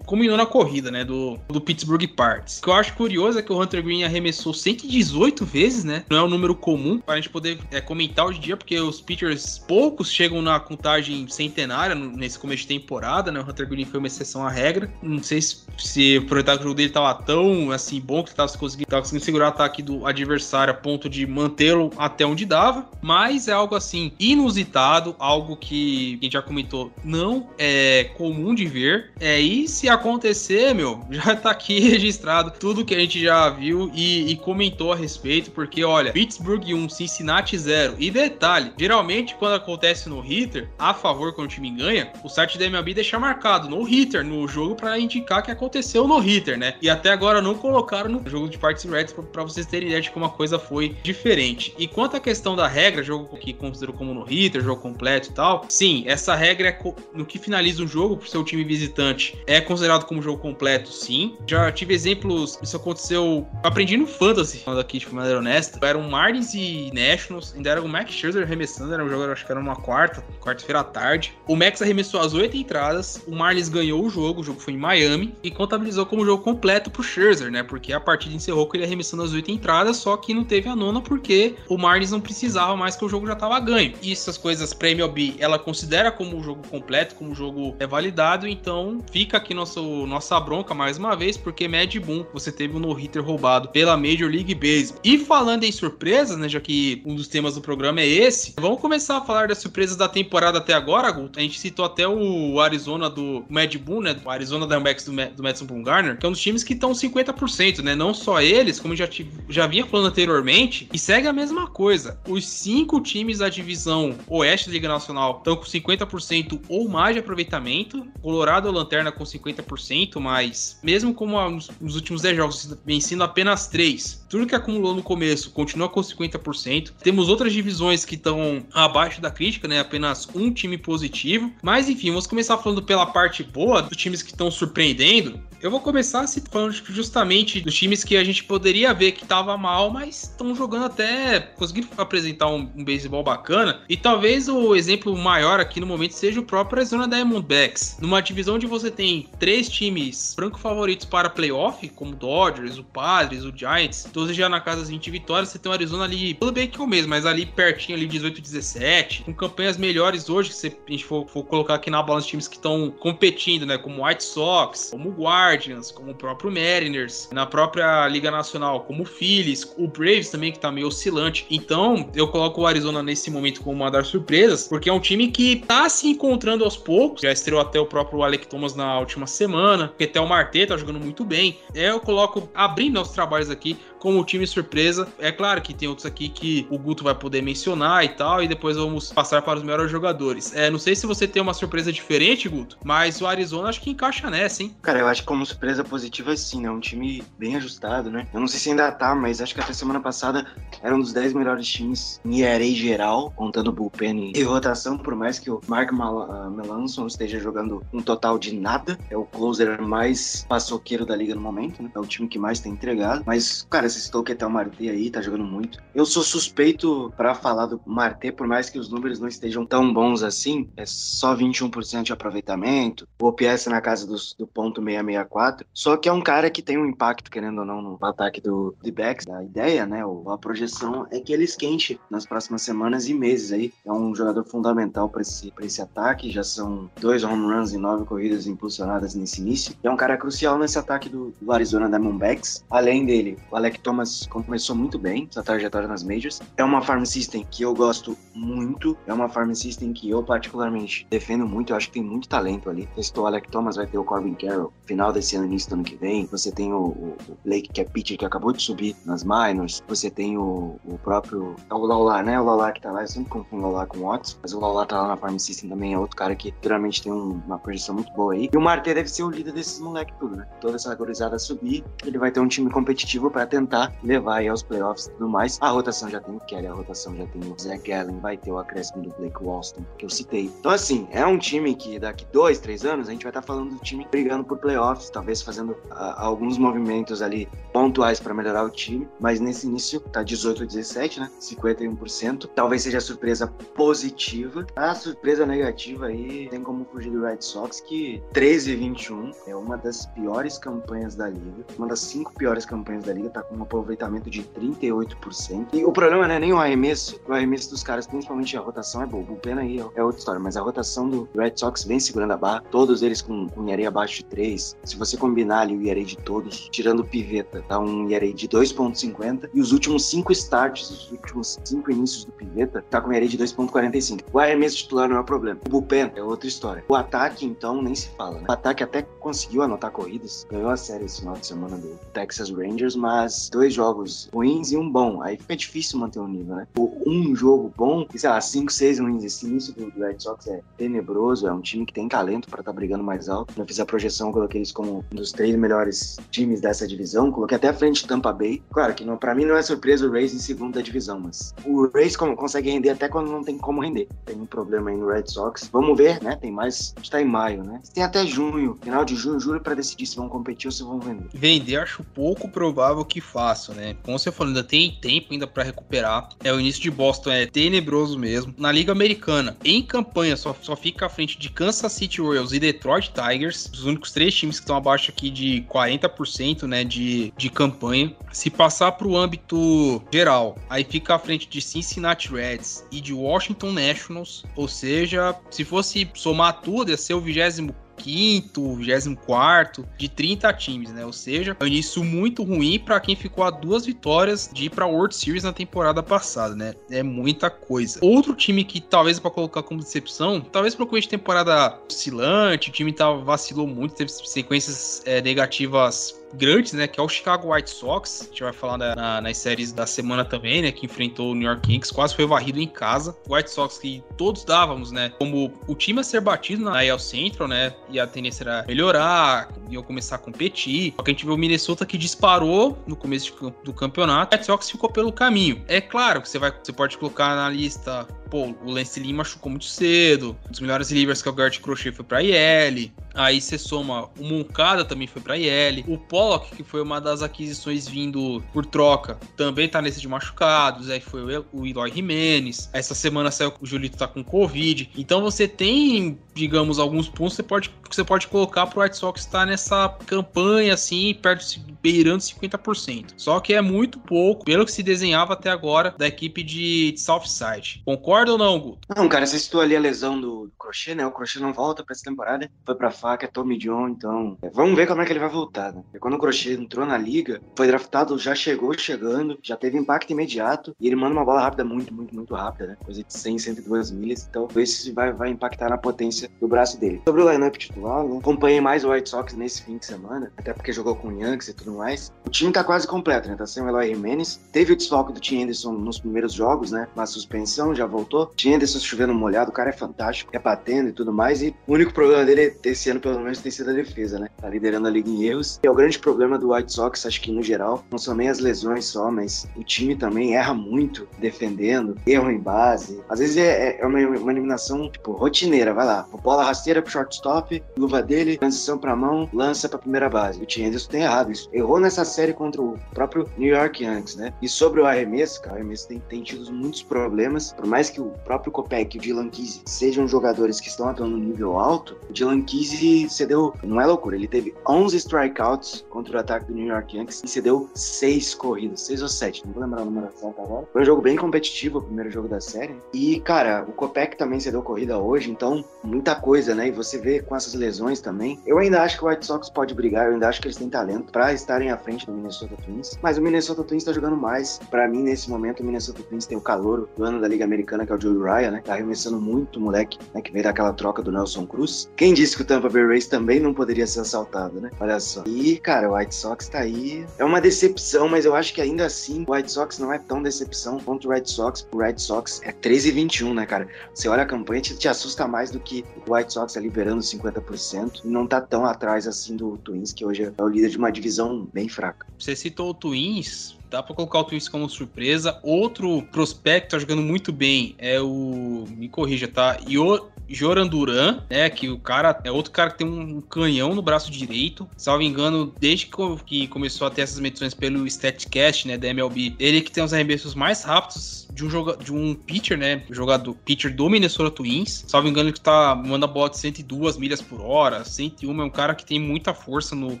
culminou 0.04 0.36
na 0.36 0.46
corrida, 0.46 0.90
né? 0.90 1.04
Do, 1.04 1.38
do 1.48 1.60
Pittsburgh 1.60 2.06
Parts. 2.08 2.58
O 2.58 2.62
que 2.62 2.68
eu 2.68 2.74
acho 2.74 2.94
curioso 2.94 3.38
é 3.38 3.42
que 3.42 3.52
o 3.52 3.60
Hunter 3.60 3.82
Green 3.82 4.04
arremessou 4.04 4.54
118 4.54 5.44
vezes, 5.44 5.84
né? 5.84 6.04
Não 6.10 6.18
é 6.18 6.22
um 6.22 6.28
número 6.28 6.54
comum 6.54 6.98
para 6.98 7.14
a 7.14 7.16
gente 7.16 7.30
poder 7.30 7.58
é, 7.70 7.80
comentar 7.80 8.26
hoje 8.26 8.38
em 8.38 8.42
dia, 8.42 8.56
porque 8.56 8.78
os 8.80 9.00
pitchers 9.00 9.58
poucos 9.58 10.10
chegam 10.10 10.40
na 10.42 10.58
contagem 10.58 11.26
centenária 11.28 11.94
nesse 11.94 12.38
começo 12.38 12.62
de 12.62 12.68
temporada, 12.68 13.30
né? 13.30 13.40
O 13.40 13.48
Hunter 13.48 13.68
Green 13.68 13.84
foi 13.84 13.98
uma 13.98 14.06
exceção 14.06 14.46
à 14.46 14.50
regra. 14.50 14.90
Não 15.02 15.22
sei 15.22 15.40
se, 15.40 15.64
se 15.78 16.18
o 16.18 16.62
jogo 16.62 16.74
dele 16.74 16.90
tava 16.90 17.14
tão 17.22 17.70
assim 17.70 18.00
bom 18.00 18.22
que 18.22 18.30
ele 18.30 18.36
tava 18.36 18.56
conseguindo, 18.56 18.88
tava 18.88 19.02
conseguindo 19.02 19.24
segurar 19.24 19.46
o 19.46 19.48
ataque 19.48 19.82
do 19.82 20.06
adversário 20.06 20.72
a 20.72 20.76
ponto 20.76 21.08
de 21.08 21.26
mantê-lo 21.26 21.90
até 21.96 22.24
onde 22.24 22.44
dava, 22.44 22.88
mas 23.02 23.48
é 23.48 23.52
algo 23.52 23.74
assim 23.74 24.12
inusitado, 24.18 25.14
algo 25.18 25.56
que 25.56 26.18
a 26.20 26.24
gente 26.24 26.32
já 26.32 26.42
comentou, 26.42 26.92
não 27.04 27.48
é 27.58 28.10
comum 28.16 28.54
de 28.54 28.66
ver. 28.66 29.12
É, 29.20 29.25
e 29.40 29.66
se 29.66 29.88
acontecer, 29.88 30.74
meu, 30.74 31.00
já 31.10 31.34
tá 31.34 31.50
aqui 31.50 31.80
registrado 31.80 32.52
tudo 32.52 32.84
que 32.84 32.94
a 32.94 32.98
gente 32.98 33.20
já 33.20 33.48
viu 33.50 33.90
e, 33.94 34.30
e 34.30 34.36
comentou 34.36 34.92
a 34.92 34.96
respeito, 34.96 35.50
porque 35.50 35.84
olha, 35.84 36.12
Pittsburgh 36.12 36.64
1, 36.64 36.88
Cincinnati 36.88 37.58
0. 37.58 37.96
E 37.98 38.10
detalhe, 38.10 38.72
geralmente 38.78 39.34
quando 39.34 39.54
acontece 39.54 40.08
no 40.08 40.20
hitter, 40.20 40.68
a 40.78 40.94
favor 40.94 41.34
quando 41.34 41.48
o 41.48 41.50
time 41.50 41.70
ganha, 41.70 42.12
o 42.22 42.28
site 42.28 42.58
da 42.58 42.66
MLB 42.66 42.94
deixa 42.94 43.18
marcado 43.18 43.68
no 43.68 43.82
hitter 43.82 44.24
no 44.24 44.46
jogo 44.46 44.74
para 44.74 44.98
indicar 44.98 45.42
que 45.42 45.50
aconteceu 45.50 46.06
no 46.06 46.18
hitter, 46.18 46.58
né? 46.58 46.74
E 46.80 46.88
até 46.88 47.10
agora 47.10 47.42
não 47.42 47.54
colocaram 47.54 48.10
no 48.10 48.28
jogo 48.28 48.48
de 48.48 48.58
Parks 48.58 48.84
Reds 48.84 49.14
para 49.32 49.42
vocês 49.42 49.66
terem 49.66 49.88
ideia 49.88 50.02
de 50.02 50.10
como 50.10 50.26
a 50.26 50.30
coisa 50.30 50.58
foi 50.58 50.96
diferente. 51.02 51.74
E 51.78 51.88
quanto 51.88 52.16
à 52.16 52.20
questão 52.20 52.54
da 52.54 52.68
regra, 52.68 53.02
jogo 53.02 53.36
que 53.36 53.52
considerou 53.52 53.94
como 53.94 54.14
no 54.14 54.24
hitter, 54.24 54.62
jogo 54.62 54.80
completo 54.80 55.30
e 55.30 55.32
tal, 55.32 55.64
sim, 55.68 56.04
essa 56.06 56.34
regra 56.34 56.68
é 56.68 56.78
no 57.14 57.24
que 57.24 57.38
finaliza 57.38 57.82
um 57.82 57.88
jogo 57.88 58.16
pro 58.16 58.28
seu 58.28 58.44
time 58.44 58.64
visitante 58.64 59.15
é 59.46 59.60
considerado 59.60 60.04
como 60.04 60.22
jogo 60.22 60.40
completo, 60.40 60.90
sim. 60.90 61.36
Já 61.46 61.70
tive 61.72 61.94
exemplos, 61.94 62.58
isso 62.62 62.76
aconteceu, 62.76 63.46
aprendi 63.62 63.96
no 63.96 64.06
Fantasy, 64.06 64.58
falando 64.58 64.80
aqui 64.80 64.98
de 64.98 65.12
maneira 65.12 65.38
honesta. 65.38 65.78
Eram 65.86 66.02
Marlins 66.02 66.54
e 66.54 66.90
Nationals, 66.92 67.54
ainda 67.54 67.70
era 67.70 67.82
o 67.82 67.88
Max 67.88 68.12
Scherzer 68.12 68.42
arremessando, 68.42 68.94
era 68.94 69.04
um 69.04 69.08
jogo, 69.08 69.24
acho 69.30 69.44
que 69.44 69.52
era 69.52 69.60
uma 69.60 69.76
quarta, 69.76 70.24
quarta-feira 70.40 70.80
à 70.80 70.84
tarde. 70.84 71.32
O 71.46 71.56
Max 71.56 71.80
arremessou 71.82 72.20
as 72.20 72.34
oito 72.34 72.56
entradas, 72.56 73.22
o 73.26 73.34
Marlins 73.34 73.68
ganhou 73.68 74.04
o 74.04 74.10
jogo, 74.10 74.40
o 74.40 74.44
jogo 74.44 74.60
foi 74.60 74.74
em 74.74 74.78
Miami, 74.78 75.34
e 75.42 75.50
contabilizou 75.50 76.06
como 76.06 76.24
jogo 76.24 76.42
completo 76.42 76.90
pro 76.90 77.02
Scherzer, 77.02 77.50
né? 77.50 77.62
Porque 77.62 77.92
a 77.92 78.00
partida 78.00 78.34
encerrou 78.34 78.66
com 78.66 78.76
ele 78.76 78.84
arremessando 78.84 79.22
as 79.22 79.32
oito 79.32 79.50
entradas, 79.50 79.96
só 79.96 80.16
que 80.16 80.34
não 80.34 80.44
teve 80.44 80.68
a 80.68 80.76
nona 80.76 81.00
porque 81.00 81.54
o 81.68 81.78
Marlins 81.78 82.10
não 82.10 82.20
precisava 82.20 82.76
mais 82.76 82.96
que 82.96 83.04
o 83.04 83.08
jogo 83.08 83.26
já 83.26 83.34
tava 83.34 83.58
ganho. 83.60 83.94
E 84.02 84.12
essas 84.12 84.36
coisas 84.36 84.72
pra 84.72 84.90
MLB, 84.90 85.36
ela 85.38 85.58
considera 85.58 86.10
como 86.10 86.42
jogo 86.42 86.66
completo, 86.68 87.14
como 87.14 87.34
jogo 87.34 87.76
é 87.78 87.86
validado, 87.86 88.46
então 88.46 88.98
fica 89.10 89.36
aqui 89.36 89.54
nosso, 89.54 90.06
nossa 90.06 90.38
bronca 90.40 90.74
mais 90.74 90.98
uma 90.98 91.14
vez, 91.14 91.36
porque 91.36 91.68
Mad 91.68 91.94
Boom, 91.96 92.24
você 92.32 92.52
teve 92.52 92.76
um 92.76 92.80
no-hitter 92.80 93.22
roubado 93.24 93.68
pela 93.68 93.96
Major 93.96 94.30
League 94.30 94.54
Baseball. 94.54 95.00
E 95.04 95.18
falando 95.18 95.64
em 95.64 95.72
surpresas, 95.72 96.36
né, 96.36 96.48
já 96.48 96.60
que 96.60 97.02
um 97.04 97.14
dos 97.14 97.28
temas 97.28 97.54
do 97.54 97.60
programa 97.60 98.00
é 98.00 98.06
esse, 98.06 98.54
vamos 98.58 98.80
começar 98.80 99.18
a 99.18 99.20
falar 99.20 99.48
das 99.48 99.58
surpresas 99.58 99.96
da 99.96 100.08
temporada 100.08 100.58
até 100.58 100.72
agora, 100.72 101.10
Guto. 101.10 101.38
A 101.38 101.42
gente 101.42 101.58
citou 101.58 101.84
até 101.84 102.06
o 102.06 102.60
Arizona 102.60 103.08
do 103.08 103.44
Mad 103.48 103.74
Boom, 103.76 104.00
né, 104.00 104.16
o 104.24 104.30
Arizona 104.30 104.66
Diamondbacks 104.66 105.04
do, 105.04 105.12
do 105.12 105.42
Madison 105.42 105.66
Bumgarner, 105.66 106.18
que 106.18 106.26
é 106.26 106.28
um 106.28 106.32
dos 106.32 106.40
times 106.40 106.62
que 106.62 106.72
estão 106.72 106.92
50%, 106.92 107.82
né, 107.82 107.94
não 107.94 108.12
só 108.12 108.40
eles, 108.40 108.78
como 108.78 108.94
já, 108.94 109.08
já 109.48 109.66
vinha 109.66 109.86
falando 109.86 110.08
anteriormente, 110.08 110.88
e 110.92 110.98
segue 110.98 111.26
a 111.26 111.32
mesma 111.32 111.66
coisa. 111.66 112.18
Os 112.28 112.46
cinco 112.46 113.00
times 113.00 113.38
da 113.38 113.48
divisão 113.48 114.16
Oeste 114.28 114.66
da 114.66 114.72
Liga 114.72 114.88
Nacional 114.88 115.38
estão 115.38 115.56
com 115.56 115.64
50% 115.64 116.60
ou 116.68 116.88
mais 116.88 117.14
de 117.14 117.20
aproveitamento. 117.20 118.06
Colorado 118.20 118.68
é 118.68 118.72
lanterna 118.72 118.95
com 119.12 119.24
50%, 119.24 120.18
mas 120.20 120.78
mesmo 120.82 121.14
como 121.14 121.36
nos 121.80 121.94
últimos 121.94 122.22
10 122.22 122.36
jogos 122.36 122.76
vencendo 122.84 123.22
apenas 123.22 123.66
3, 123.68 124.26
tudo 124.28 124.46
que 124.46 124.54
acumulou 124.54 124.94
no 124.94 125.02
começo 125.02 125.50
continua 125.50 125.88
com 125.88 126.00
50%. 126.00 126.92
Temos 127.02 127.28
outras 127.28 127.52
divisões 127.52 128.04
que 128.04 128.14
estão 128.14 128.64
abaixo 128.72 129.20
da 129.20 129.30
crítica, 129.30 129.68
né? 129.68 129.80
Apenas 129.80 130.28
um 130.34 130.52
time 130.52 130.76
positivo. 130.78 131.52
Mas 131.62 131.88
enfim, 131.88 132.10
vamos 132.10 132.26
começar 132.26 132.58
falando 132.58 132.82
pela 132.82 133.06
parte 133.06 133.42
boa 133.42 133.82
dos 133.82 133.96
times 133.96 134.22
que 134.22 134.30
estão 134.30 134.50
surpreendendo. 134.50 135.40
Eu 135.60 135.70
vou 135.70 135.80
começar 135.80 136.26
falando 136.50 136.72
justamente 136.72 137.60
dos 137.60 137.74
times 137.74 138.04
que 138.04 138.16
a 138.16 138.22
gente 138.22 138.44
poderia 138.44 138.92
ver 138.92 139.12
que 139.12 139.24
tava 139.24 139.56
mal, 139.56 139.90
mas 139.90 140.24
estão 140.24 140.54
jogando 140.54 140.84
até 140.84 141.40
conseguindo 141.40 141.88
apresentar 141.96 142.48
um, 142.48 142.70
um 142.76 142.84
beisebol 142.84 143.22
bacana. 143.22 143.80
E 143.88 143.96
talvez 143.96 144.48
o 144.48 144.74
exemplo 144.74 145.16
maior 145.16 145.58
aqui 145.58 145.80
no 145.80 145.86
momento 145.86 146.12
seja 146.12 146.40
o 146.40 146.42
próprio 146.44 146.80
Arizona 146.80 147.08
Diamondbacks. 147.08 147.96
Numa 148.00 148.20
divisão 148.20 148.56
onde 148.56 148.66
você 148.66 148.85
tem 148.90 149.28
três 149.38 149.68
times 149.68 150.34
franco 150.34 150.58
favoritos 150.58 151.06
para 151.06 151.30
playoff, 151.30 151.88
como 151.90 152.12
o 152.12 152.16
Dodgers, 152.16 152.78
o 152.78 152.84
Padres, 152.84 153.44
o 153.44 153.52
Giants, 153.56 154.08
todos 154.12 154.34
já 154.34 154.48
na 154.48 154.60
casa 154.60 154.80
das 154.80 154.90
20 154.90 155.10
vitórias, 155.10 155.48
você 155.48 155.58
tem 155.58 155.70
o 155.70 155.72
Arizona 155.72 156.04
ali, 156.04 156.34
tudo 156.34 156.52
bem 156.52 156.68
que 156.68 156.80
o 156.80 156.86
mesmo, 156.86 157.10
mas 157.10 157.26
ali 157.26 157.46
pertinho 157.46 157.96
ali 157.96 158.06
18 158.06 158.40
17, 158.40 159.24
com 159.24 159.34
campanhas 159.34 159.76
melhores 159.76 160.28
hoje, 160.28 160.50
que 160.50 160.54
se 160.54 160.66
a 160.66 160.90
gente 160.90 161.04
for, 161.04 161.26
for 161.26 161.44
colocar 161.44 161.74
aqui 161.74 161.90
na 161.90 162.02
balança 162.02 162.26
times 162.26 162.48
que 162.48 162.56
estão 162.56 162.90
competindo, 162.98 163.66
né, 163.66 163.78
como 163.78 164.04
White 164.04 164.24
Sox, 164.24 164.90
como 164.90 165.10
Guardians, 165.10 165.90
como 165.90 166.12
o 166.12 166.14
próprio 166.14 166.50
Mariners, 166.50 167.28
na 167.32 167.46
própria 167.46 168.06
Liga 168.08 168.30
Nacional, 168.30 168.80
como 168.80 169.02
o 169.02 169.06
Phillies, 169.06 169.72
o 169.78 169.86
Braves 169.86 170.30
também, 170.30 170.52
que 170.52 170.58
tá 170.58 170.70
meio 170.70 170.88
oscilante. 170.88 171.46
Então, 171.50 172.08
eu 172.14 172.28
coloco 172.28 172.62
o 172.62 172.66
Arizona 172.66 173.02
nesse 173.02 173.30
momento 173.30 173.62
como 173.62 173.76
uma 173.76 173.90
das 173.90 174.08
surpresas, 174.08 174.68
porque 174.68 174.88
é 174.88 174.92
um 174.92 175.00
time 175.00 175.28
que 175.28 175.56
tá 175.56 175.88
se 175.88 176.08
encontrando 176.08 176.64
aos 176.64 176.76
poucos. 176.76 177.22
Já 177.22 177.32
estreou 177.32 177.60
até 177.60 177.78
o 177.80 177.86
próprio 177.86 178.22
Alec 178.22 178.46
Thomas 178.46 178.65
na 178.74 178.98
última 178.98 179.26
semana, 179.26 179.88
porque 179.88 180.04
até 180.04 180.20
o 180.20 180.26
tá 180.66 180.76
jogando 180.76 181.00
muito 181.00 181.24
bem. 181.24 181.58
Eu 181.74 182.00
coloco, 182.00 182.48
abrindo 182.54 182.94
nossos 182.94 183.14
trabalhos 183.14 183.50
aqui, 183.50 183.78
como 183.98 184.24
time 184.24 184.46
surpresa. 184.46 185.08
É 185.18 185.32
claro 185.32 185.60
que 185.60 185.74
tem 185.74 185.88
outros 185.88 186.06
aqui 186.06 186.28
que 186.28 186.66
o 186.70 186.78
Guto 186.78 187.04
vai 187.04 187.14
poder 187.14 187.42
mencionar 187.42 188.04
e 188.04 188.08
tal, 188.10 188.42
e 188.42 188.48
depois 188.48 188.76
vamos 188.76 189.12
passar 189.12 189.42
para 189.42 189.58
os 189.58 189.64
melhores 189.64 189.90
jogadores. 189.90 190.54
É, 190.54 190.70
não 190.70 190.78
sei 190.78 190.94
se 190.94 191.06
você 191.06 191.26
tem 191.26 191.42
uma 191.42 191.54
surpresa 191.54 191.92
diferente, 191.92 192.48
Guto, 192.48 192.78
mas 192.84 193.20
o 193.20 193.26
Arizona 193.26 193.68
acho 193.68 193.80
que 193.80 193.90
encaixa 193.90 194.30
nessa, 194.30 194.62
hein? 194.62 194.74
Cara, 194.82 195.00
eu 195.00 195.06
acho 195.06 195.22
que 195.22 195.26
como 195.26 195.44
surpresa 195.44 195.82
positiva, 195.82 196.36
sim, 196.36 196.62
né? 196.62 196.70
Um 196.70 196.80
time 196.80 197.22
bem 197.38 197.56
ajustado, 197.56 198.10
né? 198.10 198.26
Eu 198.32 198.40
não 198.40 198.46
sei 198.46 198.60
se 198.60 198.70
ainda 198.70 198.90
tá, 198.92 199.14
mas 199.14 199.40
acho 199.40 199.54
que 199.54 199.60
até 199.60 199.72
semana 199.72 200.00
passada 200.00 200.46
era 200.82 200.94
um 200.94 201.00
dos 201.00 201.12
10 201.12 201.32
melhores 201.32 201.66
times 201.66 202.20
em 202.24 202.42
ERA 202.42 202.64
geral, 202.64 203.32
contando 203.34 203.72
bullpen 203.72 204.32
e 204.34 204.42
rotação, 204.42 204.96
por 204.96 205.14
mais 205.14 205.38
que 205.38 205.50
o 205.50 205.60
Mark 205.66 205.90
ah, 205.92 206.50
Melanson 206.50 207.06
esteja 207.06 207.38
jogando 207.38 207.82
um 207.92 208.00
total 208.00 208.38
de 208.38 208.54
nada. 208.60 208.98
É 209.10 209.16
o 209.16 209.24
closer 209.24 209.80
mais 209.82 210.44
paçoqueiro 210.48 211.04
da 211.04 211.16
liga 211.16 211.34
no 211.34 211.40
momento, 211.40 211.82
né? 211.82 211.90
É 211.94 211.98
o 211.98 212.06
time 212.06 212.28
que 212.28 212.38
mais 212.38 212.60
tem 212.60 212.72
entregado. 212.72 213.22
Mas, 213.26 213.66
cara, 213.68 213.86
até 214.32 214.46
o 214.46 214.50
Marte 214.50 214.88
aí, 214.88 215.10
tá 215.10 215.20
jogando 215.20 215.44
muito. 215.44 215.82
Eu 215.94 216.04
sou 216.04 216.22
suspeito 216.22 217.12
para 217.16 217.34
falar 217.34 217.66
do 217.66 217.80
Marte, 217.86 218.32
por 218.32 218.46
mais 218.46 218.68
que 218.68 218.78
os 218.78 218.90
números 218.90 219.18
não 219.20 219.28
estejam 219.28 219.64
tão 219.64 219.92
bons 219.92 220.22
assim, 220.22 220.68
é 220.76 220.84
só 220.86 221.34
21% 221.36 222.02
de 222.02 222.12
aproveitamento, 222.12 223.08
o 223.20 223.26
OPS 223.26 223.66
na 223.66 223.80
casa 223.80 224.06
dos, 224.06 224.34
do 224.38 224.46
ponto 224.46 224.82
664. 224.82 225.66
Só 225.72 225.96
que 225.96 226.08
é 226.08 226.12
um 226.12 226.20
cara 226.20 226.50
que 226.50 226.62
tem 226.62 226.78
um 226.78 226.86
impacto, 226.86 227.30
querendo 227.30 227.60
ou 227.60 227.64
não, 227.64 227.82
no 227.82 227.98
ataque 228.02 228.40
do 228.40 228.74
D-Backs. 228.82 229.26
A 229.28 229.42
ideia, 229.42 229.86
né, 229.86 230.02
a 230.02 230.38
projeção 230.38 231.06
é 231.10 231.20
que 231.20 231.32
ele 231.32 231.44
esquente 231.44 231.98
nas 232.10 232.26
próximas 232.26 232.62
semanas 232.62 233.08
e 233.08 233.14
meses 233.14 233.52
aí. 233.52 233.72
É 233.84 233.92
um 233.92 234.14
jogador 234.14 234.44
fundamental 234.44 235.08
para 235.08 235.22
esse, 235.22 235.50
pra 235.50 235.64
esse 235.64 235.80
ataque. 235.80 236.30
Já 236.30 236.44
são 236.44 236.90
dois 237.00 237.24
home 237.24 237.46
runs 237.46 237.72
e 237.72 237.78
nove 237.78 238.04
corridas 238.04 238.45
impulsionadas 238.46 239.14
nesse 239.14 239.40
início. 239.40 239.74
É 239.82 239.90
um 239.90 239.96
cara 239.96 240.16
crucial 240.16 240.58
nesse 240.58 240.78
ataque 240.78 241.08
do, 241.08 241.32
do 241.40 241.52
Arizona 241.52 241.88
Diamondbacks. 241.88 242.64
Além 242.70 243.04
dele, 243.04 243.38
o 243.50 243.56
Alec 243.56 243.80
Thomas 243.80 244.26
começou 244.26 244.76
muito 244.76 244.98
bem 244.98 245.26
essa 245.30 245.42
trajetória 245.42 245.88
nas 245.88 246.02
Majors. 246.02 246.40
É 246.56 246.64
uma 246.64 246.82
farm 246.82 247.04
system 247.04 247.46
que 247.50 247.62
eu 247.62 247.74
gosto 247.74 248.16
muito. 248.34 248.96
É 249.06 249.12
uma 249.12 249.28
farm 249.28 249.52
system 249.54 249.92
que 249.92 250.10
eu 250.10 250.22
particularmente 250.22 251.06
defendo 251.10 251.46
muito. 251.46 251.72
Eu 251.72 251.76
acho 251.76 251.88
que 251.88 251.94
tem 251.94 252.02
muito 252.02 252.28
talento 252.28 252.70
ali. 252.70 252.88
Testou 252.94 253.24
o 253.24 253.26
Alec 253.26 253.50
Thomas, 253.50 253.76
vai 253.76 253.86
ter 253.86 253.98
o 253.98 254.04
Corbin 254.04 254.34
Carroll 254.34 254.72
final 254.86 255.12
desse 255.12 255.36
ano, 255.36 255.46
início 255.46 255.70
do 255.70 255.74
ano 255.74 255.84
que 255.84 255.96
vem. 255.96 256.26
Você 256.26 256.52
tem 256.52 256.72
o, 256.72 256.86
o, 256.88 257.16
Blake, 257.44 257.68
que 257.68 257.80
é 257.80 257.84
pitcher, 257.84 258.18
que 258.18 258.24
acabou 258.24 258.52
de 258.52 258.62
subir 258.62 258.96
nas 259.04 259.24
minors. 259.24 259.82
Você 259.88 260.10
tem 260.10 260.36
o, 260.36 260.78
o 260.84 260.98
próprio... 260.98 261.56
É 261.70 261.74
o 261.74 261.78
Lawlar, 261.78 262.24
né? 262.24 262.40
O 262.40 262.44
Lawlar 262.44 262.72
que 262.72 262.80
tá 262.80 262.92
lá. 262.92 263.02
Eu 263.02 263.08
sempre 263.08 263.30
confundo 263.30 263.62
o 263.62 263.66
Lawlar 263.66 263.86
com 263.86 263.98
o 263.98 264.02
Watts. 264.02 264.38
Mas 264.42 264.52
o 264.52 264.60
Lawlar 264.60 264.86
tá 264.86 265.00
lá 265.02 265.08
na 265.08 265.16
farm 265.16 265.38
system 265.38 265.70
também. 265.70 265.94
É 265.94 265.98
outro 265.98 266.16
cara 266.16 266.34
que 266.34 266.52
geralmente 266.62 267.02
tem 267.02 267.12
um, 267.12 267.40
uma 267.46 267.58
projeção 267.58 267.94
muito 267.94 268.12
boa 268.12 268.35
aí. 268.36 268.48
E 268.52 268.56
o 268.56 268.60
Marte 268.60 268.92
deve 268.92 269.08
ser 269.08 269.22
o 269.22 269.30
líder 269.30 269.52
desses 269.52 269.80
moleques 269.80 270.14
tudo, 270.18 270.36
né? 270.36 270.46
Toda 270.60 270.76
essa 270.76 270.94
gorizada 270.94 271.38
subir, 271.38 271.84
ele 272.04 272.18
vai 272.18 272.30
ter 272.30 272.40
um 272.40 272.48
time 272.48 272.70
competitivo 272.70 273.30
para 273.30 273.46
tentar 273.46 273.92
levar 274.02 274.36
aí 274.36 274.48
aos 274.48 274.62
playoffs 274.62 275.06
e 275.06 275.10
tudo 275.12 275.28
mais. 275.28 275.58
A 275.60 275.70
rotação 275.70 276.08
já 276.08 276.20
tem 276.20 276.34
o 276.34 276.40
Kelly, 276.40 276.66
a 276.66 276.72
rotação 276.72 277.16
já 277.16 277.26
tem 277.26 277.42
o 277.42 277.58
Zach 277.58 277.92
Allen, 277.92 278.20
vai 278.20 278.36
ter 278.36 278.50
o 278.50 278.58
acréscimo 278.58 279.02
do 279.02 279.10
Blake 279.10 279.42
Walston, 279.42 279.84
que 279.98 280.04
eu 280.04 280.10
citei. 280.10 280.44
Então, 280.60 280.70
assim, 280.70 281.08
é 281.10 281.26
um 281.26 281.38
time 281.38 281.74
que 281.74 281.98
daqui 281.98 282.26
dois, 282.32 282.58
três 282.58 282.84
anos 282.84 283.08
a 283.08 283.12
gente 283.12 283.22
vai 283.22 283.30
estar 283.30 283.40
tá 283.40 283.46
falando 283.46 283.70
do 283.70 283.78
time 283.78 284.06
brigando 284.10 284.44
por 284.44 284.58
playoffs, 284.58 285.10
talvez 285.10 285.42
fazendo 285.42 285.72
uh, 285.72 286.14
alguns 286.16 286.58
movimentos 286.58 287.22
ali 287.22 287.48
pontuais 287.72 288.20
para 288.20 288.32
melhorar 288.32 288.64
o 288.64 288.70
time, 288.70 289.08
mas 289.20 289.40
nesse 289.40 289.66
início 289.66 290.00
tá 290.00 290.22
18 290.22 290.62
a 290.62 290.66
17, 290.66 291.20
né? 291.20 291.30
51%. 291.40 292.48
Talvez 292.54 292.82
seja 292.82 293.00
surpresa 293.00 293.46
positiva. 293.74 294.66
A 294.74 294.94
surpresa 294.94 295.44
negativa 295.44 296.06
aí 296.06 296.48
tem 296.48 296.62
como 296.62 296.84
fugir 296.84 297.10
do 297.10 297.22
Red 297.22 297.40
Sox, 297.40 297.80
que 297.80 298.22
13 298.32 298.72
e 298.72 298.76
21 298.76 299.32
é 299.46 299.56
uma 299.56 299.76
das 299.76 300.06
piores 300.06 300.58
campanhas 300.58 301.14
da 301.14 301.28
liga, 301.28 301.64
uma 301.78 301.86
das 301.86 302.00
cinco 302.00 302.32
piores 302.34 302.66
campanhas 302.66 303.04
da 303.04 303.12
liga, 303.12 303.30
tá 303.30 303.42
com 303.42 303.56
um 303.56 303.62
aproveitamento 303.62 304.28
de 304.28 304.42
38%. 304.42 305.68
E 305.72 305.84
o 305.84 305.92
problema 305.92 306.28
não 306.28 306.34
é 306.34 306.38
nem 306.38 306.52
o 306.52 306.58
arremesso, 306.58 307.20
o 307.26 307.32
arremesso 307.32 307.70
dos 307.70 307.82
caras, 307.82 308.06
principalmente 308.06 308.56
a 308.56 308.60
rotação, 308.60 309.02
é 309.02 309.06
bobo. 309.06 309.34
O 309.34 309.36
pena 309.36 309.62
aí 309.62 309.78
é 309.94 310.02
outra 310.02 310.18
história, 310.18 310.40
mas 310.40 310.56
a 310.56 310.60
rotação 310.60 311.08
do 311.08 311.28
Red 311.34 311.52
Sox 311.56 311.84
vem 311.84 311.98
segurando 311.98 312.32
a 312.32 312.36
barra, 312.36 312.62
todos 312.70 313.02
eles 313.02 313.22
com, 313.22 313.48
com 313.48 313.70
areia 313.70 313.88
abaixo 313.88 314.18
de 314.18 314.24
3. 314.26 314.76
Se 314.84 314.96
você 314.96 315.16
combinar 315.16 315.60
ali 315.60 315.76
o 315.76 315.82
IRA 315.82 316.04
de 316.04 316.16
todos, 316.18 316.68
tirando 316.70 317.00
o 317.00 317.04
Piveta, 317.04 317.62
tá 317.68 317.78
um 317.78 318.10
ERA 318.10 318.32
de 318.32 318.48
2.50 318.48 319.50
e 319.54 319.60
os 319.60 319.72
últimos 319.72 320.04
cinco 320.08 320.32
starts, 320.32 320.90
os 320.90 321.10
últimos 321.10 321.58
cinco 321.64 321.90
inícios 321.90 322.24
do 322.24 322.32
Piveta, 322.32 322.84
tá 322.90 323.00
com 323.00 323.12
ERA 323.12 323.26
de 323.26 323.38
2.45. 323.38 324.24
O 324.32 324.38
arremesso 324.38 324.76
titular 324.76 325.08
não 325.08 325.16
é 325.16 325.20
o 325.20 325.24
problema. 325.24 325.58
O 325.66 325.68
bullpen 325.68 326.12
é 326.14 326.22
outra 326.22 326.48
história. 326.48 326.84
O 326.88 326.94
ataque, 326.94 327.46
então, 327.46 327.80
nem 327.82 327.94
se 327.94 328.08
fala, 328.16 328.40
né? 328.40 328.46
O 328.48 328.52
ataque 328.52 328.82
até 328.82 329.02
conseguiu 329.02 329.62
anotar 329.62 329.90
corridas, 329.90 330.46
ganhou 330.50 330.70
a 330.70 330.76
série 330.76 331.04
esse 331.04 331.20
final 331.20 331.34
de 331.34 331.46
semana 331.46 331.76
do 331.76 331.98
Texas 332.12 332.50
Rangers, 332.50 332.96
mas 332.96 333.48
dois 333.50 333.74
jogos 333.74 334.28
ruins 334.32 334.72
e 334.72 334.76
um 334.76 334.90
bom. 334.90 335.22
Aí 335.22 335.36
fica 335.36 335.56
difícil 335.56 335.98
manter 335.98 336.18
o 336.18 336.26
nível, 336.26 336.56
né? 336.56 336.66
Um 337.06 337.34
jogo 337.34 337.72
bom 337.76 338.06
e, 338.12 338.18
sei 338.18 338.30
lá, 338.30 338.40
cinco, 338.40 338.72
seis 338.72 338.98
ruins. 338.98 339.24
Esse 339.24 339.46
início 339.46 339.72
do 339.74 339.90
Red 339.98 340.18
Sox 340.18 340.46
é 340.46 340.60
tenebroso, 340.76 341.46
é 341.46 341.52
um 341.52 341.60
time 341.60 341.86
que 341.86 341.92
tem 341.92 342.08
talento 342.08 342.48
para 342.48 342.60
estar 342.60 342.72
tá 342.72 342.76
brigando 342.76 343.04
mais 343.04 343.28
alto. 343.28 343.52
Eu 343.56 343.66
fiz 343.66 343.78
a 343.80 343.86
projeção, 343.86 344.32
coloquei 344.32 344.60
eles 344.60 344.72
como 344.72 345.04
um 345.12 345.16
dos 345.16 345.32
três 345.32 345.54
melhores 345.56 346.16
times 346.30 346.60
dessa 346.60 346.86
divisão, 346.86 347.30
coloquei 347.30 347.56
até 347.56 347.68
a 347.68 347.74
frente 347.74 348.02
de 348.02 348.08
Tampa 348.08 348.32
Bay. 348.32 348.62
Claro 348.72 348.94
que 348.94 349.04
para 349.16 349.34
mim 349.34 349.44
não 349.44 349.56
é 349.56 349.62
surpresa 349.62 350.06
o 350.06 350.10
Rays 350.10 350.34
em 350.34 350.38
segunda 350.38 350.82
divisão, 350.82 351.20
mas 351.20 351.54
o 351.64 351.88
Rays 351.88 352.16
consegue 352.16 352.70
render 352.70 352.90
até 352.90 353.08
quando 353.08 353.30
não 353.30 353.42
tem 353.42 353.58
como 353.58 353.82
render. 353.82 354.08
Tem 354.24 354.36
um 354.36 354.46
problema 354.46 354.90
aí 354.90 354.96
no 354.96 355.08
Red 355.08 355.26
Sox. 355.26 355.68
Vamos 355.72 355.96
ver, 355.96 356.22
né? 356.22 356.36
Tem 356.36 356.50
mais, 356.50 356.92
a 356.96 357.00
gente 357.00 357.10
tá 357.10 357.20
em 357.20 357.24
maio, 357.24 357.62
né? 357.62 357.80
Tem 357.94 358.04
até 358.06 358.26
junho, 358.26 358.78
final 358.82 359.04
de 359.04 359.14
junho, 359.14 359.38
julho 359.38 359.60
para 359.60 359.74
decidir 359.74 360.06
se 360.06 360.16
vão 360.16 360.28
competir 360.28 360.68
ou 360.68 360.72
se 360.72 360.82
vão 360.82 360.98
vender. 360.98 361.28
Vender 361.34 361.76
acho 361.76 362.02
pouco 362.02 362.48
provável 362.48 363.04
que 363.04 363.20
façam, 363.20 363.74
né? 363.74 363.96
Como 364.02 364.18
você 364.18 364.32
falou, 364.32 364.48
ainda 364.48 364.64
tem 364.64 364.98
tempo 365.00 365.32
ainda 365.32 365.46
para 365.46 365.62
recuperar. 365.62 366.28
É 366.42 366.52
o 366.52 366.60
início 366.60 366.82
de 366.82 366.90
Boston 366.90 367.30
é 367.30 367.46
tenebroso 367.46 368.18
mesmo. 368.18 368.54
Na 368.56 368.72
Liga 368.72 368.92
Americana, 368.92 369.56
em 369.64 369.82
campanha 369.82 370.36
só, 370.36 370.56
só 370.62 370.74
fica 370.74 371.06
à 371.06 371.08
frente 371.08 371.38
de 371.38 371.50
Kansas 371.50 371.92
City 371.92 372.20
Royals 372.20 372.52
e 372.52 372.58
Detroit 372.58 373.12
Tigers, 373.12 373.70
os 373.72 373.84
únicos 373.84 374.12
três 374.12 374.34
times 374.34 374.58
que 374.58 374.64
estão 374.64 374.76
abaixo 374.76 375.10
aqui 375.10 375.30
de 375.30 375.64
40%, 375.68 376.62
né, 376.62 376.84
de, 376.84 377.32
de 377.36 377.50
campanha. 377.50 378.14
Se 378.32 378.50
passar 378.50 378.92
para 378.92 379.06
o 379.06 379.16
âmbito 379.16 380.02
geral, 380.12 380.56
aí 380.70 380.84
fica 380.84 381.14
à 381.14 381.18
frente 381.18 381.48
de 381.48 381.60
Cincinnati 381.60 382.28
Reds 382.32 382.84
e 382.90 383.00
de 383.00 383.12
Washington 383.12 383.72
Nationals, 383.72 384.44
ou 384.54 384.68
seja, 384.68 385.34
se 385.50 385.64
fosse 385.64 386.08
somar 386.14 386.60
tudo, 386.60 386.90
ia 386.90 386.96
ser 386.96 387.14
o 387.14 387.20
25 387.20 387.74
quinto, 387.96 388.74
24 388.74 389.86
de 389.96 390.08
30 390.08 390.52
times, 390.54 390.92
né? 390.92 391.04
Ou 391.04 391.12
seja, 391.12 391.56
é 391.58 391.64
um 391.64 391.66
início 391.66 392.04
muito 392.04 392.42
ruim 392.42 392.78
para 392.78 393.00
quem 393.00 393.16
ficou 393.16 393.44
a 393.44 393.50
duas 393.50 393.86
vitórias 393.86 394.50
de 394.52 394.66
ir 394.66 394.70
para 394.70 394.86
World 394.86 395.14
Series 395.14 395.44
na 395.44 395.52
temporada 395.52 396.02
passada, 396.02 396.54
né? 396.54 396.74
É 396.90 397.02
muita 397.02 397.50
coisa. 397.50 397.98
Outro 398.02 398.34
time 398.34 398.64
que 398.64 398.80
talvez 398.80 399.18
para 399.18 399.30
colocar 399.30 399.62
como 399.62 399.80
decepção, 399.80 400.40
talvez 400.40 400.74
por 400.74 400.86
conta 400.86 401.00
de 401.00 401.08
temporada 401.08 401.78
oscilante, 401.90 402.70
o 402.70 402.72
time 402.72 402.92
tava, 402.92 403.22
vacilou 403.22 403.66
muito, 403.66 403.94
teve 403.94 404.10
sequências 404.10 405.02
é, 405.04 405.20
negativas 405.20 406.14
grandes, 406.34 406.72
né? 406.72 406.86
Que 406.86 407.00
é 407.00 407.02
o 407.02 407.08
Chicago 407.08 407.52
White 407.52 407.70
Sox. 407.70 408.22
A 408.22 408.24
gente 408.24 408.42
vai 408.42 408.52
falar 408.52 408.78
na, 408.78 408.96
na, 408.96 409.20
nas 409.20 409.36
séries 409.36 409.72
da 409.72 409.86
semana 409.86 410.24
também, 410.24 410.62
né? 410.62 410.72
Que 410.72 410.86
enfrentou 410.86 411.32
o 411.32 411.34
New 411.34 411.48
York 411.48 411.72
Yankees, 411.72 411.90
quase 411.90 412.14
foi 412.14 412.26
varrido 412.26 412.60
em 412.60 412.68
casa. 412.68 413.16
White 413.28 413.50
Sox 413.50 413.78
que 413.78 414.02
todos 414.16 414.44
dávamos, 414.44 414.90
né? 414.90 415.12
Como 415.18 415.52
o 415.66 415.74
time 415.74 416.00
a 416.00 416.04
ser 416.04 416.20
batido 416.20 416.64
na 416.64 416.80
AL 416.80 416.98
Central, 416.98 417.48
né? 417.48 417.74
E 417.88 417.98
a 417.98 418.06
tendência 418.06 418.44
era 418.44 418.64
melhorar, 418.66 419.48
iam 419.68 419.82
começar 419.82 420.16
a 420.16 420.18
competir. 420.18 420.94
Só 420.96 421.02
que 421.02 421.10
a 421.10 421.14
gente 421.14 421.24
viu 421.24 421.34
o 421.34 421.38
Minnesota 421.38 421.84
que 421.86 421.98
disparou 421.98 422.78
no 422.86 422.96
começo 422.96 423.34
do 423.64 423.72
campeonato. 423.72 424.34
O 424.34 424.36
White 424.36 424.46
Sox 424.46 424.70
ficou 424.70 424.90
pelo 424.90 425.12
caminho. 425.12 425.62
É 425.68 425.80
claro 425.80 426.22
que 426.22 426.28
você 426.28 426.38
vai, 426.38 426.52
você 426.62 426.72
pode 426.72 426.98
colocar 426.98 427.34
na 427.34 427.48
lista 427.48 428.06
pô, 428.30 428.54
o 428.64 428.70
Lance 428.70 429.00
Lee 429.00 429.12
machucou 429.12 429.50
muito 429.50 429.64
cedo. 429.64 430.36
Um 430.46 430.50
dos 430.50 430.60
melhores 430.60 430.90
livros 430.90 431.22
que 431.22 431.28
é 431.28 431.30
o 431.30 431.34
Gart 431.34 431.60
Crochet 431.60 431.92
foi 431.92 432.04
pra 432.04 432.22
IL. 432.22 432.92
Aí 433.14 433.40
você 433.40 433.56
soma 433.56 434.10
o 434.18 434.24
Moncada 434.24 434.84
também 434.84 435.06
foi 435.06 435.22
pra 435.22 435.36
IL. 435.36 435.84
O 435.86 435.96
Pollock, 435.96 436.54
que 436.54 436.62
foi 436.62 436.82
uma 436.82 437.00
das 437.00 437.22
aquisições 437.22 437.88
vindo 437.88 438.42
por 438.52 438.66
troca, 438.66 439.18
também 439.36 439.68
tá 439.68 439.80
nesse 439.80 440.00
de 440.00 440.08
machucados. 440.08 440.90
Aí 440.90 441.00
foi 441.00 441.22
o 441.52 441.66
Eloy 441.66 441.90
Jimenez. 441.90 442.68
Essa 442.72 442.94
semana 442.94 443.30
saiu 443.30 443.52
o 443.60 443.66
Julito 443.66 443.96
tá 443.96 444.06
com 444.06 444.22
Covid. 444.22 444.90
Então 444.96 445.20
você 445.22 445.48
tem, 445.48 446.18
digamos, 446.34 446.78
alguns 446.78 447.08
pontos 447.08 447.36
que 447.36 447.36
você 447.36 447.42
pode, 447.42 447.68
que 447.68 447.96
você 447.96 448.04
pode 448.04 448.26
colocar 448.26 448.66
pro 448.66 448.82
White 448.82 448.96
Sox 448.96 449.22
estar 449.22 449.46
nessa 449.46 449.88
campanha 450.06 450.74
assim, 450.74 451.14
perto 451.14 451.44
beirando 451.82 452.18
50%. 452.18 453.14
Só 453.16 453.38
que 453.38 453.54
é 453.54 453.60
muito 453.60 453.98
pouco, 454.00 454.44
pelo 454.44 454.64
que 454.64 454.72
se 454.72 454.82
desenhava 454.82 455.34
até 455.34 455.50
agora, 455.50 455.94
da 455.96 456.08
equipe 456.08 456.42
de 456.42 456.94
Southside. 456.96 457.82
Concorda 458.16 458.32
ou 458.32 458.38
não, 458.38 458.58
Guto? 458.58 458.88
Não, 458.96 459.08
cara, 459.10 459.26
você 459.26 459.38
citou 459.38 459.60
ali 459.60 459.76
a 459.76 459.80
lesão 459.80 460.18
do, 460.18 460.46
do 460.46 460.52
Crochê, 460.58 460.94
né? 460.94 461.06
O 461.06 461.10
Crochê 461.10 461.38
não 461.38 461.52
volta 461.52 461.84
pra 461.84 461.92
essa 461.92 462.02
temporada, 462.02 462.50
foi 462.64 462.74
pra 462.74 462.90
faca, 462.90 463.26
é 463.26 463.28
Tommy 463.28 463.58
John, 463.58 463.88
então 463.88 464.38
é, 464.40 464.48
vamos 464.48 464.74
ver 464.74 464.86
como 464.86 465.02
é 465.02 465.04
que 465.04 465.12
ele 465.12 465.20
vai 465.20 465.28
voltar, 465.28 465.74
né? 465.74 465.82
Quando 466.00 466.14
o 466.14 466.18
Crochê 466.18 466.54
entrou 466.54 466.86
na 466.86 466.96
liga, 466.96 467.42
foi 467.54 467.66
draftado, 467.66 468.18
já 468.18 468.34
chegou 468.34 468.72
chegando, 468.72 469.38
já 469.42 469.54
teve 469.54 469.76
impacto 469.76 470.12
imediato, 470.12 470.74
e 470.80 470.86
ele 470.86 470.96
manda 470.96 471.12
uma 471.12 471.26
bola 471.26 471.42
rápida, 471.42 471.62
muito, 471.62 471.92
muito, 471.92 472.14
muito 472.14 472.34
rápida, 472.34 472.68
né? 472.68 472.76
Coisa 472.82 473.04
de 473.04 473.12
100, 473.12 473.38
102 473.38 473.90
milhas, 473.90 474.26
então 474.30 474.48
esse 474.56 474.90
vai, 474.92 475.12
vai 475.12 475.28
impactar 475.28 475.68
na 475.68 475.76
potência 475.76 476.30
do 476.40 476.48
braço 476.48 476.80
dele. 476.80 477.02
Sobre 477.06 477.20
o 477.20 477.30
lineup 477.30 477.56
titular, 477.56 478.02
né? 478.02 478.16
Acompanhei 478.16 478.62
mais 478.62 478.82
o 478.82 478.92
White 478.92 479.10
Sox 479.10 479.34
nesse 479.34 479.62
fim 479.62 479.76
de 479.76 479.84
semana, 479.84 480.32
até 480.38 480.54
porque 480.54 480.72
jogou 480.72 480.96
com 480.96 481.08
o 481.08 481.20
Yankees 481.20 481.48
e 481.48 481.54
tudo 481.54 481.74
mais. 481.74 482.10
O 482.24 482.30
time 482.30 482.50
tá 482.50 482.64
quase 482.64 482.86
completo, 482.86 483.28
né? 483.28 483.36
Tá 483.36 483.46
sem 483.46 483.62
o 483.62 483.68
Eloy 483.68 483.88
Jimenez. 483.88 484.40
Teve 484.52 484.72
o 484.72 484.76
desfalque 484.76 485.12
do 485.12 485.20
Tim 485.20 485.42
Anderson 485.42 485.72
nos 485.72 486.00
primeiros 486.00 486.32
jogos, 486.32 486.70
né? 486.70 486.88
Uma 486.96 487.04
suspensão, 487.04 487.74
já 487.74 487.84
voltou. 487.84 488.05
Tim 488.36 488.54
Anderson 488.54 488.78
chovendo 488.78 489.14
molhado, 489.14 489.50
o 489.50 489.54
cara 489.54 489.70
é 489.70 489.72
fantástico, 489.72 490.30
é 490.34 490.38
batendo 490.38 490.88
e 490.88 490.92
tudo 490.92 491.12
mais. 491.12 491.42
E 491.42 491.54
o 491.66 491.74
único 491.74 491.92
problema 491.92 492.24
dele 492.24 492.56
esse 492.64 492.90
ano, 492.90 493.00
pelo 493.00 493.20
menos, 493.20 493.40
tem 493.40 493.50
sido 493.50 493.70
a 493.70 493.72
defesa, 493.72 494.18
né? 494.18 494.28
Tá 494.40 494.48
liderando 494.48 494.88
a 494.88 494.90
liga 494.90 495.08
em 495.08 495.24
erros. 495.24 495.60
E 495.62 495.66
é 495.66 495.70
o 495.70 495.74
grande 495.74 495.98
problema 495.98 496.38
do 496.38 496.52
White 496.52 496.72
Sox, 496.72 497.06
acho 497.06 497.20
que 497.20 497.32
no 497.32 497.42
geral, 497.42 497.84
não 497.90 497.98
são 497.98 498.14
nem 498.14 498.28
as 498.28 498.38
lesões 498.38 498.86
só, 498.86 499.10
mas 499.10 499.46
o 499.56 499.64
time 499.64 499.96
também 499.96 500.36
erra 500.36 500.54
muito 500.54 501.08
defendendo, 501.18 501.96
erro 502.06 502.30
em 502.30 502.38
base. 502.38 503.00
Às 503.08 503.18
vezes 503.18 503.36
é, 503.36 503.80
é 503.80 503.86
uma, 503.86 503.98
uma 503.98 504.32
eliminação, 504.32 504.90
tipo, 504.90 505.12
rotineira, 505.12 505.74
vai 505.74 505.86
lá. 505.86 506.06
Bola 506.22 506.44
rasteira 506.44 506.82
pro 506.82 506.90
shortstop, 506.90 507.62
luva 507.78 508.02
dele, 508.02 508.36
transição 508.38 508.78
pra 508.78 508.96
mão, 508.96 509.28
lança 509.32 509.68
pra 509.68 509.78
primeira 509.78 510.08
base. 510.08 510.42
O 510.42 510.46
Tim 510.46 510.66
Anderson 510.66 510.90
tem 510.90 511.02
errado 511.02 511.30
isso. 511.30 511.48
Errou 511.52 511.78
nessa 511.78 512.04
série 512.04 512.32
contra 512.32 512.60
o 512.60 512.76
próprio 512.92 513.28
New 513.36 513.54
York 513.54 513.84
Yankees, 513.84 514.16
né? 514.16 514.32
E 514.42 514.48
sobre 514.48 514.80
o 514.80 514.86
arremesso, 514.86 515.40
cara, 515.40 515.54
o 515.54 515.58
arremesso 515.58 515.88
tem, 515.88 516.00
tem 516.00 516.22
tido 516.22 516.52
muitos 516.52 516.82
problemas. 516.82 517.52
Por 517.52 517.66
mais 517.66 517.90
que 517.90 517.95
o 518.00 518.12
próprio 518.24 518.52
Kopech 518.52 518.96
e 518.96 518.98
o 518.98 519.02
Dylan 519.02 519.28
Kise 519.28 519.62
sejam 519.64 520.06
jogadores 520.06 520.60
que 520.60 520.68
estão 520.68 520.88
atuando 520.88 521.16
no 521.16 521.24
nível 521.24 521.58
alto, 521.58 521.96
o 522.08 522.12
Dylan 522.12 522.42
Kise 522.42 523.08
cedeu, 523.08 523.54
não 523.62 523.80
é 523.80 523.86
loucura, 523.86 524.16
ele 524.16 524.28
teve 524.28 524.54
11 524.68 524.96
strikeouts 524.96 525.84
contra 525.90 526.16
o 526.16 526.20
ataque 526.20 526.46
do 526.46 526.54
New 526.54 526.66
York 526.66 526.96
Yankees 526.96 527.22
e 527.24 527.28
cedeu 527.28 527.68
6 527.74 528.34
corridas, 528.34 528.82
6 528.82 529.02
ou 529.02 529.08
7, 529.08 529.46
não 529.46 529.52
vou 529.52 529.62
lembrar 529.62 529.82
o 529.82 529.84
número 529.86 530.08
certo 530.16 530.40
agora. 530.40 530.66
Foi 530.72 530.82
um 530.82 530.84
jogo 530.84 531.02
bem 531.02 531.16
competitivo, 531.16 531.78
o 531.78 531.82
primeiro 531.82 532.10
jogo 532.10 532.28
da 532.28 532.40
série. 532.40 532.76
E, 532.92 533.20
cara, 533.20 533.64
o 533.68 533.72
Kopech 533.72 534.16
também 534.16 534.40
cedeu 534.40 534.62
corrida 534.62 534.98
hoje, 534.98 535.30
então 535.30 535.64
muita 535.82 536.14
coisa, 536.14 536.54
né? 536.54 536.68
E 536.68 536.70
você 536.70 536.98
vê 536.98 537.20
com 537.20 537.36
essas 537.36 537.54
lesões 537.54 538.00
também. 538.00 538.40
Eu 538.46 538.58
ainda 538.58 538.82
acho 538.82 538.98
que 538.98 539.04
o 539.04 539.08
White 539.08 539.26
Sox 539.26 539.50
pode 539.50 539.74
brigar, 539.74 540.06
eu 540.06 540.14
ainda 540.14 540.28
acho 540.28 540.40
que 540.40 540.48
eles 540.48 540.56
têm 540.56 540.68
talento 540.68 541.12
para 541.12 541.32
estarem 541.32 541.70
à 541.70 541.76
frente 541.76 542.06
do 542.06 542.12
Minnesota 542.12 542.56
Twins. 542.64 542.98
Mas 543.02 543.18
o 543.18 543.22
Minnesota 543.22 543.62
Twins 543.62 543.84
tá 543.84 543.92
jogando 543.92 544.16
mais. 544.16 544.58
Para 544.70 544.88
mim, 544.88 545.02
nesse 545.02 545.30
momento, 545.30 545.60
o 545.60 545.64
Minnesota 545.64 546.02
Twins 546.02 546.26
tem 546.26 546.36
o 546.36 546.40
calor 546.40 546.88
do 546.96 547.04
ano 547.04 547.20
da 547.20 547.28
Liga 547.28 547.44
Americana, 547.44 547.85
que 547.86 547.92
é 547.92 547.96
o 547.96 548.00
Joey 548.00 548.18
Ryan, 548.18 548.50
né? 548.52 548.62
Tá 548.64 548.74
arremessando 548.74 549.20
muito 549.20 549.58
o 549.58 549.62
moleque, 549.62 549.98
né? 550.14 550.20
Que 550.20 550.30
veio 550.32 550.44
daquela 550.44 550.72
troca 550.72 551.02
do 551.02 551.10
Nelson 551.10 551.46
Cruz. 551.46 551.90
Quem 551.96 552.12
disse 552.12 552.36
que 552.36 552.42
o 552.42 552.44
Tampa 552.44 552.68
Bay 552.68 552.86
Rays 552.86 553.06
também 553.06 553.40
não 553.40 553.54
poderia 553.54 553.86
ser 553.86 554.00
assaltado, 554.00 554.60
né? 554.60 554.70
Olha 554.78 555.00
só. 555.00 555.24
E, 555.26 555.56
cara, 555.58 555.90
o 555.90 555.96
White 555.96 556.14
Sox 556.14 556.48
tá 556.48 556.60
aí. 556.60 557.06
É 557.18 557.24
uma 557.24 557.40
decepção, 557.40 558.08
mas 558.08 558.24
eu 558.24 558.34
acho 558.34 558.52
que 558.52 558.60
ainda 558.60 558.84
assim 558.84 559.24
o 559.26 559.32
White 559.32 559.50
Sox 559.50 559.78
não 559.78 559.92
é 559.92 559.98
tão 559.98 560.22
decepção 560.22 560.78
quanto 560.78 561.08
o 561.08 561.10
Red 561.10 561.24
Sox. 561.24 561.66
O 561.72 561.78
Red 561.78 561.98
Sox 561.98 562.40
é 562.44 562.52
13 562.52 562.88
e 562.88 562.92
21, 562.92 563.34
né, 563.34 563.46
cara? 563.46 563.66
Você 563.94 564.08
olha 564.08 564.24
a 564.24 564.26
campanha, 564.26 564.60
te, 564.60 564.76
te 564.76 564.88
assusta 564.88 565.26
mais 565.26 565.50
do 565.50 565.58
que 565.58 565.84
o 566.06 566.14
White 566.14 566.34
Sox 566.34 566.56
ali 566.56 566.66
liberando 566.66 567.00
50% 567.00 568.02
e 568.04 568.08
não 568.08 568.26
tá 568.26 568.40
tão 568.40 568.66
atrás 568.66 569.06
assim 569.06 569.36
do 569.36 569.56
Twins, 569.58 569.92
que 569.92 570.04
hoje 570.04 570.24
é 570.24 570.42
o 570.42 570.48
líder 570.48 570.68
de 570.68 570.76
uma 570.76 570.90
divisão 570.90 571.48
bem 571.52 571.68
fraca. 571.68 572.06
Você 572.18 572.34
citou 572.34 572.70
o 572.70 572.74
Twins, 572.74 573.55
dá 573.70 573.82
para 573.82 573.94
colocar 573.94 574.20
o 574.20 574.24
Twins 574.24 574.48
como 574.48 574.68
surpresa. 574.68 575.38
Outro 575.42 576.02
prospecto 576.12 576.70
tá 576.70 576.78
jogando 576.78 577.02
muito 577.02 577.32
bem 577.32 577.74
é 577.78 578.00
o. 578.00 578.64
Me 578.70 578.88
corrija, 578.88 579.28
tá? 579.28 579.58
Io... 579.66 580.08
Joran 580.28 580.66
Duran, 580.66 581.22
né? 581.30 581.48
Que 581.50 581.68
o 581.68 581.78
cara 581.78 582.18
é 582.24 582.30
outro 582.30 582.52
cara 582.52 582.70
que 582.70 582.78
tem 582.78 582.86
um 582.86 583.20
canhão 583.20 583.74
no 583.74 583.82
braço 583.82 584.10
direito. 584.10 584.68
Salvo 584.76 585.02
engano, 585.02 585.52
desde 585.58 585.86
que 586.24 586.46
começou 586.48 586.86
a 586.86 586.90
ter 586.90 587.02
essas 587.02 587.20
medições 587.20 587.54
pelo 587.54 587.86
StatCast, 587.86 588.68
né? 588.68 588.76
Da 588.76 588.88
MLB, 588.88 589.36
ele 589.38 589.60
que 589.60 589.70
tem 589.70 589.82
os 589.82 589.92
arremessos 589.92 590.34
mais 590.34 590.62
rápidos 590.62 591.26
de 591.36 591.44
um, 591.44 591.50
joga, 591.50 591.76
de 591.76 591.92
um 591.92 592.14
pitcher, 592.14 592.56
né? 592.56 592.82
Jogador, 592.90 593.34
pitcher 593.44 593.74
do 593.74 593.88
Minnesota 593.90 594.30
Twins. 594.30 594.84
Salvo 594.88 595.06
engano, 595.06 595.32
que 595.32 595.40
tá, 595.40 595.74
manda 595.74 596.06
bola 596.06 596.30
de 596.30 596.38
102 596.38 596.96
milhas 596.96 597.20
por 597.20 597.42
hora, 597.42 597.84
101. 597.84 598.40
É 598.40 598.44
um 598.44 598.50
cara 598.50 598.74
que 598.74 598.86
tem 598.86 598.98
muita 598.98 599.34
força 599.34 599.76
no, 599.76 600.00